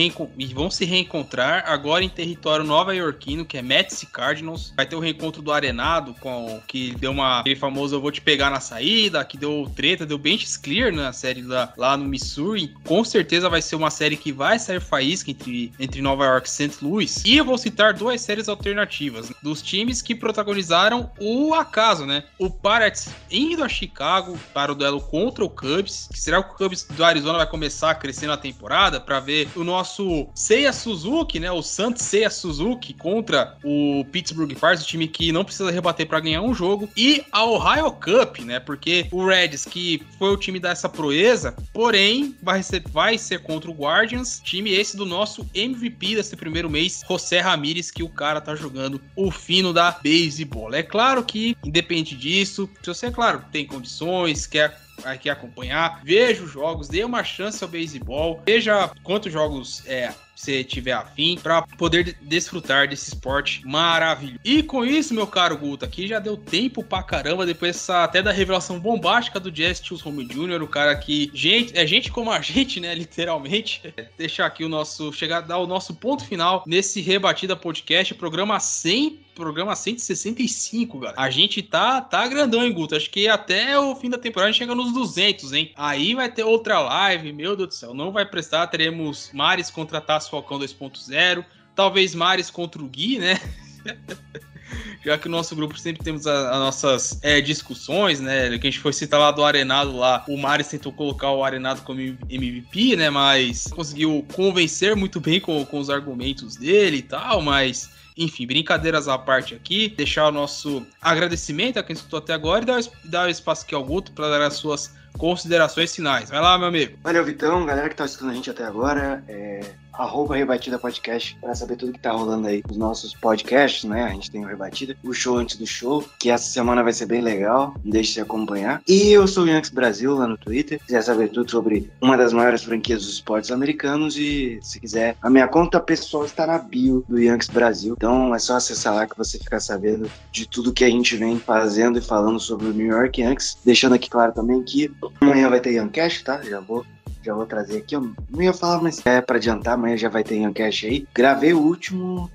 vão 0.54 0.70
se 0.70 0.84
reencontrar 0.84 1.64
agora 1.66 2.02
em 2.02 2.08
território 2.08 2.64
nova-iorquino, 2.64 3.44
que 3.44 3.58
é 3.58 3.62
Mets 3.62 4.02
e 4.02 4.06
Cardinals. 4.06 4.72
Vai 4.76 4.86
ter 4.86 4.96
o 4.96 5.00
reencontro 5.00 5.42
do 5.42 5.52
Arenado, 5.52 6.14
com 6.14 6.60
que 6.66 6.94
deu 6.96 7.10
uma. 7.10 7.40
aquele 7.40 7.56
famoso 7.56 7.96
Eu 7.96 8.00
Vou 8.00 8.10
Te 8.10 8.20
Pegar 8.20 8.50
na 8.50 8.60
Saída, 8.60 9.24
que 9.24 9.36
deu 9.36 9.70
treta, 9.74 10.06
deu 10.06 10.18
clear 10.56 10.92
na 10.92 11.12
série 11.12 11.42
lá, 11.42 11.72
lá 11.76 11.96
no 11.96 12.04
Missouri. 12.04 12.74
Com 12.84 13.04
certeza 13.04 13.48
vai 13.48 13.62
ser 13.62 13.76
uma 13.76 13.90
série 13.90 14.16
que 14.16 14.32
vai 14.32 14.58
sair 14.58 14.80
faísca 14.80 15.30
entre, 15.30 15.72
entre 15.78 16.00
Nova 16.00 16.24
York 16.24 16.48
e 16.48 16.50
St. 16.50 16.76
Louis. 16.82 17.22
E 17.24 17.36
eu 17.36 17.44
vou 17.44 17.58
citar 17.58 17.94
duas 17.94 18.20
séries 18.20 18.48
alternativas 18.48 19.32
dos 19.42 19.62
times 19.62 20.02
que 20.02 20.14
protagonizaram 20.14 21.10
o 21.20 21.54
acaso, 21.54 22.06
né? 22.06 22.24
O 22.38 22.50
Pirates 22.50 23.08
indo 23.30 23.64
a 23.64 23.68
Chicago 23.68 24.38
para 24.54 24.72
o 24.72 24.74
duelo 24.74 25.00
contra 25.00 25.44
o 25.44 25.50
Cubs. 25.50 26.08
Será 26.14 26.42
que 26.42 26.52
o 26.52 26.56
Cubs 26.56 26.84
do 26.84 27.04
Arizona 27.04 27.38
vai 27.38 27.46
começar 27.46 27.90
a 27.90 27.94
crescer 27.94 28.26
na 28.26 28.36
temporada 28.36 29.00
para 29.00 29.20
ver 29.20 29.48
o 29.56 29.64
nosso 29.64 30.28
Seiya 30.34 30.72
Suzuki, 30.72 31.40
né? 31.40 31.50
O 31.50 31.62
Santos 31.62 32.02
Seiya 32.02 32.30
Suzuki 32.30 32.94
contra 32.94 33.56
o 33.64 34.04
Pittsburgh 34.10 34.52
Pirates, 34.54 34.84
o 34.84 34.86
time 34.86 35.08
que 35.08 35.32
não 35.32 35.44
precisa 35.44 35.70
rebater 35.70 36.06
para 36.06 36.20
ganhar 36.20 36.42
um 36.42 36.54
jogo. 36.54 36.88
E 36.96 37.24
a 37.32 37.44
Ohio 37.44 37.90
Cup, 37.92 38.40
né? 38.40 38.60
Porque 38.60 39.06
o 39.10 39.26
Reds, 39.26 39.64
que 39.64 40.02
foi 40.18 40.30
o 40.30 40.36
time 40.38 40.58
dessa 40.58 40.88
proeza, 40.88 41.54
porém 41.72 42.36
vai 42.42 42.62
ser, 42.62 42.82
vai 42.88 43.18
ser 43.18 43.40
contra 43.40 43.70
o 43.70 43.74
Guardians, 43.74 44.40
time 44.42 44.72
esse 44.72 44.96
do 44.96 45.04
nosso 45.04 45.48
MVP 45.54 46.14
desse 46.14 46.36
primeiro 46.36 46.70
mês, 46.70 47.02
José 47.08 47.40
Ramírez, 47.40 47.90
que 47.90 48.02
o 48.02 48.08
cara 48.08 48.40
tá 48.40 48.54
jogando 48.54 49.00
o 49.16 49.30
fino 49.30 49.72
da 49.72 49.90
beisebol. 49.90 50.72
É 50.72 50.82
claro 50.82 51.24
que, 51.24 51.56
independente 51.64 52.14
disso, 52.14 52.68
se 52.82 52.86
você, 52.86 53.06
é 53.06 53.10
claro, 53.10 53.44
tem 53.52 53.66
condições, 53.66 54.46
quer 54.46 54.78
quer 55.20 55.30
acompanhar, 55.30 56.00
veja 56.04 56.42
os 56.42 56.50
jogos, 56.50 56.88
dê 56.88 57.04
uma 57.04 57.22
chance 57.22 57.62
ao 57.62 57.70
beisebol, 57.70 58.42
veja 58.44 58.90
quantos 59.04 59.32
jogos 59.32 59.82
é, 59.86 60.12
você 60.38 60.62
tiver 60.62 60.92
afim, 60.92 61.38
para 61.42 61.62
poder 61.62 62.04
de- 62.04 62.16
desfrutar 62.22 62.88
desse 62.88 63.08
esporte 63.08 63.66
maravilhoso. 63.66 64.38
E 64.44 64.62
com 64.62 64.84
isso, 64.84 65.12
meu 65.12 65.26
caro 65.26 65.58
Guto, 65.58 65.84
aqui 65.84 66.06
já 66.06 66.18
deu 66.18 66.36
tempo 66.36 66.82
pra 66.84 67.02
caramba, 67.02 67.44
depois 67.44 67.72
dessa, 67.72 68.04
até 68.04 68.22
da 68.22 68.30
revelação 68.30 68.78
bombástica 68.78 69.40
do 69.40 69.50
Jazz 69.50 69.82
Home 70.04 70.24
Jr., 70.24 70.62
o 70.62 70.68
cara 70.68 70.94
que, 70.96 71.30
gente, 71.34 71.76
é 71.76 71.86
gente 71.86 72.10
como 72.10 72.30
a 72.30 72.40
gente, 72.40 72.78
né, 72.78 72.94
literalmente. 72.94 73.82
Deixar 74.16 74.46
aqui 74.46 74.64
o 74.64 74.68
nosso, 74.68 75.12
chegar, 75.12 75.40
dar 75.40 75.58
o 75.58 75.66
nosso 75.66 75.94
ponto 75.94 76.24
final 76.24 76.62
nesse 76.66 77.00
Rebatida 77.00 77.56
Podcast, 77.56 78.14
programa 78.14 78.60
100 78.60 79.28
programa 79.38 79.76
165, 79.76 80.98
galera. 80.98 81.20
A 81.20 81.30
gente 81.30 81.62
tá, 81.62 82.00
tá 82.00 82.26
grandão, 82.26 82.64
hein, 82.64 82.72
Guto? 82.72 82.96
Acho 82.96 83.08
que 83.08 83.28
até 83.28 83.78
o 83.78 83.94
fim 83.94 84.10
da 84.10 84.18
temporada 84.18 84.48
a 84.48 84.52
gente 84.52 84.58
chega 84.58 84.74
nos 84.74 84.92
200, 84.92 85.52
hein? 85.52 85.72
Aí 85.76 86.12
vai 86.14 86.28
ter 86.28 86.42
outra 86.42 86.80
live, 86.80 87.32
meu 87.32 87.54
Deus 87.54 87.68
do 87.68 87.74
céu. 87.74 87.94
Não 87.94 88.10
vai 88.10 88.26
prestar, 88.26 88.66
teremos 88.66 89.30
Mares 89.32 89.70
contra 89.70 90.00
Falcão 90.28 90.58
2.0, 90.58 91.44
talvez 91.74 92.14
Mares 92.14 92.50
contra 92.50 92.82
o 92.82 92.88
Gui, 92.88 93.18
né? 93.18 93.40
já 95.04 95.16
que 95.16 95.26
o 95.26 95.30
nosso 95.30 95.54
grupo 95.56 95.78
sempre 95.78 96.02
temos 96.02 96.26
as 96.26 96.58
nossas 96.58 97.18
é, 97.22 97.40
discussões, 97.40 98.20
né? 98.20 98.48
Que 98.58 98.66
a 98.66 98.70
gente 98.70 98.80
foi 98.80 98.92
citar 98.92 99.18
lá 99.18 99.30
do 99.30 99.44
Arenado 99.44 99.96
lá, 99.96 100.24
o 100.28 100.36
Maris 100.36 100.68
tentou 100.68 100.92
colocar 100.92 101.30
o 101.30 101.44
Arenado 101.44 101.82
como 101.82 102.00
MVP, 102.00 102.96
né? 102.96 103.10
Mas 103.10 103.66
conseguiu 103.68 104.24
convencer 104.34 104.94
muito 104.96 105.20
bem 105.20 105.40
com, 105.40 105.64
com 105.64 105.78
os 105.78 105.90
argumentos 105.90 106.56
dele 106.56 106.98
e 106.98 107.02
tal, 107.02 107.40
mas 107.40 107.90
enfim, 108.16 108.46
brincadeiras 108.46 109.06
à 109.06 109.16
parte 109.16 109.54
aqui, 109.54 109.88
deixar 109.96 110.26
o 110.28 110.32
nosso 110.32 110.84
agradecimento 111.00 111.78
a 111.78 111.84
quem 111.84 111.94
escutou 111.94 112.18
até 112.18 112.34
agora 112.34 112.64
e 112.64 112.66
dar, 112.66 112.80
dar 113.04 113.28
o 113.28 113.30
espaço 113.30 113.64
aqui 113.64 113.76
ao 113.76 113.84
Guto 113.84 114.10
para 114.10 114.28
dar 114.28 114.42
as 114.42 114.54
suas 114.54 114.92
considerações 115.18 115.94
finais. 115.94 116.30
Vai 116.30 116.40
lá, 116.40 116.56
meu 116.56 116.68
amigo. 116.68 116.96
Valeu, 117.02 117.24
Vitão, 117.24 117.66
galera 117.66 117.88
que 117.88 117.96
tá 117.96 118.06
escutando 118.06 118.30
a 118.30 118.34
gente 118.34 118.48
até 118.48 118.64
agora. 118.64 119.22
É, 119.28 119.60
arroba 119.98 120.36
Rebatida 120.36 120.78
Podcast, 120.78 121.36
para 121.40 121.54
saber 121.56 121.76
tudo 121.76 121.92
que 121.92 121.98
tá 121.98 122.12
rolando 122.12 122.46
aí 122.46 122.62
nos 122.68 122.76
nossos 122.76 123.12
podcasts, 123.14 123.82
né? 123.82 124.04
A 124.04 124.10
gente 124.10 124.30
tem 124.30 124.44
o 124.44 124.48
Rebatida, 124.48 124.96
o 125.02 125.12
show 125.12 125.36
antes 125.36 125.56
do 125.56 125.66
show, 125.66 126.04
que 126.20 126.30
essa 126.30 126.48
semana 126.48 126.84
vai 126.84 126.92
ser 126.92 127.06
bem 127.06 127.20
legal, 127.20 127.74
não 127.84 127.90
deixe 127.90 128.14
de 128.14 128.20
acompanhar. 128.20 128.80
E 128.86 129.10
eu 129.10 129.26
sou 129.26 129.42
o 129.42 129.48
Yankees 129.48 129.72
Brasil 129.72 130.14
lá 130.14 130.28
no 130.28 130.38
Twitter, 130.38 130.78
se 130.78 130.86
quiser 130.86 131.02
saber 131.02 131.28
tudo 131.30 131.50
sobre 131.50 131.90
uma 132.00 132.16
das 132.16 132.32
maiores 132.32 132.62
franquias 132.62 133.02
dos 133.02 133.14
esportes 133.14 133.50
americanos 133.50 134.16
e 134.16 134.60
se 134.62 134.78
quiser, 134.78 135.16
a 135.20 135.28
minha 135.28 135.48
conta 135.48 135.80
pessoal 135.80 136.24
está 136.24 136.46
na 136.46 136.58
bio 136.58 137.04
do 137.08 137.18
Yankees 137.18 137.48
Brasil, 137.48 137.94
então 137.96 138.32
é 138.32 138.38
só 138.38 138.54
acessar 138.54 138.94
lá 138.94 139.06
que 139.06 139.18
você 139.18 139.36
fica 139.36 139.58
sabendo 139.58 140.08
de 140.30 140.46
tudo 140.46 140.72
que 140.72 140.84
a 140.84 140.90
gente 140.90 141.16
vem 141.16 141.40
fazendo 141.40 141.98
e 141.98 142.02
falando 142.02 142.38
sobre 142.38 142.68
o 142.68 142.72
New 142.72 142.86
York 142.86 143.20
Yankees, 143.20 143.58
deixando 143.64 143.96
aqui 143.96 144.08
claro 144.08 144.32
também 144.32 144.62
que 144.62 144.88
amanhã 145.20 145.48
vai 145.48 145.60
ter 145.60 145.72
Yankcast, 145.72 146.24
tá? 146.24 146.42
Já 146.42 146.60
vou 146.60 146.84
já 147.22 147.34
vou 147.34 147.46
trazer 147.46 147.78
aqui. 147.78 147.94
Eu 147.94 148.12
não 148.30 148.42
ia 148.42 148.52
falar, 148.52 148.80
mas 148.80 149.04
é 149.04 149.20
para 149.20 149.36
adiantar, 149.36 149.74
amanhã 149.74 149.96
já 149.96 150.08
vai 150.08 150.24
ter 150.24 150.36
Yancast 150.36 150.86
aí. 150.86 151.06
Gravei 151.14 151.52
o 151.52 151.60
último 151.60 152.30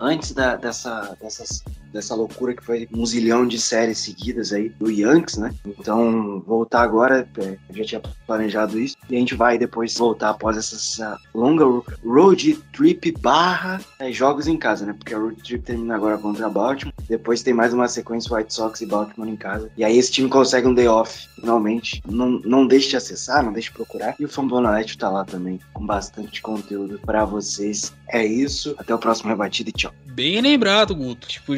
antes 0.00 0.32
da, 0.32 0.56
dessa, 0.56 1.16
dessas 1.20 1.64
dessa 1.92 2.14
loucura 2.14 2.54
que 2.54 2.64
foi 2.64 2.88
um 2.94 3.04
zilhão 3.04 3.46
de 3.46 3.60
séries 3.60 3.98
seguidas 3.98 4.52
aí 4.52 4.70
do 4.70 4.90
Yankees, 4.90 5.36
né? 5.36 5.54
Então, 5.66 6.40
voltar 6.46 6.82
agora, 6.82 7.28
é, 7.38 7.56
já 7.70 7.84
tinha 7.84 8.02
planejado 8.26 8.78
isso, 8.78 8.96
e 9.08 9.16
a 9.16 9.18
gente 9.18 9.34
vai 9.34 9.58
depois 9.58 9.96
voltar 9.96 10.30
após 10.30 10.56
essa 10.56 11.18
longa 11.34 11.64
road 12.04 12.54
trip 12.72 13.12
barra 13.20 13.80
é, 13.98 14.10
jogos 14.12 14.46
em 14.46 14.56
casa, 14.56 14.86
né? 14.86 14.92
Porque 14.92 15.14
a 15.14 15.18
road 15.18 15.42
trip 15.42 15.62
termina 15.64 15.94
agora 15.94 16.18
contra 16.18 16.46
a 16.46 16.50
Baltimore, 16.50 16.94
depois 17.08 17.42
tem 17.42 17.54
mais 17.54 17.72
uma 17.72 17.88
sequência 17.88 18.34
White 18.34 18.54
Sox 18.54 18.80
e 18.80 18.86
Baltimore 18.86 19.28
em 19.28 19.36
casa, 19.36 19.70
e 19.76 19.84
aí 19.84 19.96
esse 19.98 20.10
time 20.10 20.28
consegue 20.28 20.66
um 20.66 20.74
day 20.74 20.88
off, 20.88 21.28
finalmente. 21.40 22.02
Não, 22.08 22.40
não 22.44 22.66
deixe 22.66 22.90
de 22.90 22.96
acessar, 22.96 23.44
não 23.44 23.52
deixe 23.52 23.68
de 23.68 23.74
procurar, 23.74 24.14
e 24.18 24.24
o 24.24 24.28
Fambonanet 24.28 24.96
tá 24.96 25.08
lá 25.10 25.24
também, 25.24 25.60
com 25.72 25.84
bastante 25.84 26.40
conteúdo 26.40 26.98
para 27.04 27.24
vocês. 27.24 27.92
É 28.08 28.24
isso, 28.24 28.74
até 28.78 28.94
o 28.94 28.98
próximo 28.98 29.30
rebatido 29.30 29.70
e 29.70 29.72
tchau. 29.72 29.92
Bem 30.14 30.40
lembrado, 30.40 30.94
Guto. 30.94 31.26
Tipo, 31.26 31.54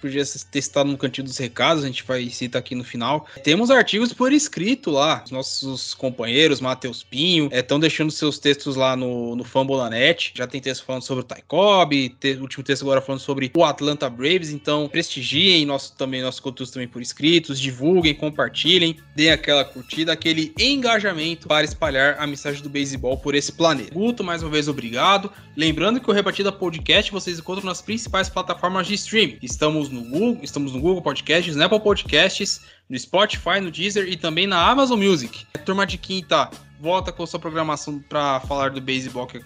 podia 0.00 0.24
ser 0.24 0.44
testado 0.46 0.90
no 0.90 0.98
cantinho 0.98 1.26
dos 1.26 1.38
recados, 1.38 1.84
a 1.84 1.86
gente 1.86 2.04
vai 2.04 2.28
citar 2.28 2.60
aqui 2.60 2.74
no 2.74 2.84
final. 2.84 3.26
Temos 3.42 3.70
artigos 3.70 4.12
por 4.12 4.32
escrito 4.32 4.90
lá. 4.90 5.22
Os 5.24 5.30
nossos 5.30 5.94
companheiros, 5.94 6.60
Matheus 6.60 7.02
Pinho, 7.02 7.48
estão 7.52 7.78
é, 7.78 7.80
deixando 7.80 8.10
seus 8.10 8.38
textos 8.38 8.76
lá 8.76 8.96
no, 8.96 9.36
no 9.36 9.44
Fambolanet. 9.44 10.32
Já 10.34 10.46
tem 10.46 10.60
texto 10.60 10.84
falando 10.84 11.02
sobre 11.02 11.22
o 11.22 11.26
Taikob, 11.26 12.16
o 12.38 12.40
último 12.42 12.64
texto 12.64 12.82
agora 12.82 13.00
falando 13.00 13.20
sobre 13.20 13.50
o 13.54 13.64
Atlanta 13.64 14.08
Braves. 14.08 14.50
Então, 14.50 14.88
prestigiem 14.88 15.64
nosso, 15.64 15.94
também 15.96 16.22
nossos 16.22 16.40
conteúdos 16.40 16.72
também 16.72 16.88
por 16.88 17.02
escritos, 17.02 17.60
divulguem, 17.60 18.14
compartilhem, 18.14 18.96
deem 19.14 19.30
aquela 19.30 19.64
curtida, 19.64 20.12
aquele 20.12 20.52
engajamento 20.58 21.48
para 21.48 21.64
espalhar 21.64 22.16
a 22.18 22.26
mensagem 22.26 22.62
do 22.62 22.68
beisebol 22.68 23.16
por 23.18 23.34
esse 23.34 23.52
planeta. 23.52 23.94
Guto, 23.94 24.22
mais 24.22 24.42
uma 24.42 24.50
vez, 24.50 24.68
obrigado. 24.68 25.30
Lembrando 25.56 26.00
que 26.00 26.10
o 26.10 26.12
Rebatida 26.12 26.52
Podcast 26.52 27.10
vocês 27.10 27.38
encontram 27.38 27.66
nas 27.66 27.80
principais 27.88 28.28
plataformas 28.28 28.86
de 28.86 28.92
streaming. 28.92 29.38
Estamos 29.40 29.88
no 29.88 30.02
Google, 30.02 30.40
estamos 30.42 30.74
no 30.74 30.78
Google 30.78 31.00
Podcasts, 31.00 31.56
no 31.56 31.64
Apple 31.64 31.80
Podcasts, 31.80 32.60
no 32.86 32.98
Spotify, 32.98 33.62
no 33.62 33.70
Deezer 33.70 34.06
e 34.06 34.14
também 34.14 34.46
na 34.46 34.62
Amazon 34.62 35.02
Music. 35.02 35.46
A 35.54 35.58
turma 35.60 35.86
de 35.86 35.96
quinta 35.96 36.50
volta 36.78 37.10
com 37.10 37.24
sua 37.24 37.40
programação 37.40 37.98
para 37.98 38.40
falar 38.40 38.72
do 38.72 38.80
beisebol 38.82 39.26
que, 39.26 39.40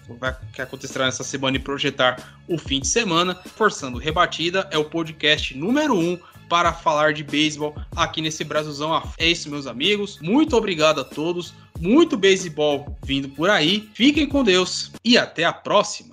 que 0.51 0.61
acontecerá 0.61 1.05
nessa 1.05 1.23
semana 1.23 1.55
e 1.55 1.59
projetar 1.59 2.37
o 2.45 2.57
fim 2.57 2.81
de 2.81 2.87
semana. 2.89 3.33
Forçando 3.55 3.97
Rebatida 3.97 4.67
é 4.71 4.77
o 4.77 4.83
podcast 4.83 5.57
número 5.57 5.97
um 5.97 6.19
para 6.49 6.73
falar 6.73 7.13
de 7.13 7.23
beisebol 7.23 7.73
aqui 7.95 8.21
nesse 8.21 8.43
Brasilzão. 8.43 9.09
É 9.17 9.25
isso, 9.25 9.49
meus 9.49 9.67
amigos. 9.67 10.19
Muito 10.19 10.53
obrigado 10.57 10.99
a 10.99 11.05
todos. 11.05 11.53
Muito 11.79 12.17
beisebol 12.17 12.93
vindo 13.05 13.29
por 13.29 13.49
aí. 13.49 13.89
Fiquem 13.93 14.27
com 14.27 14.43
Deus 14.43 14.91
e 15.01 15.17
até 15.17 15.45
a 15.45 15.53
próxima. 15.53 16.12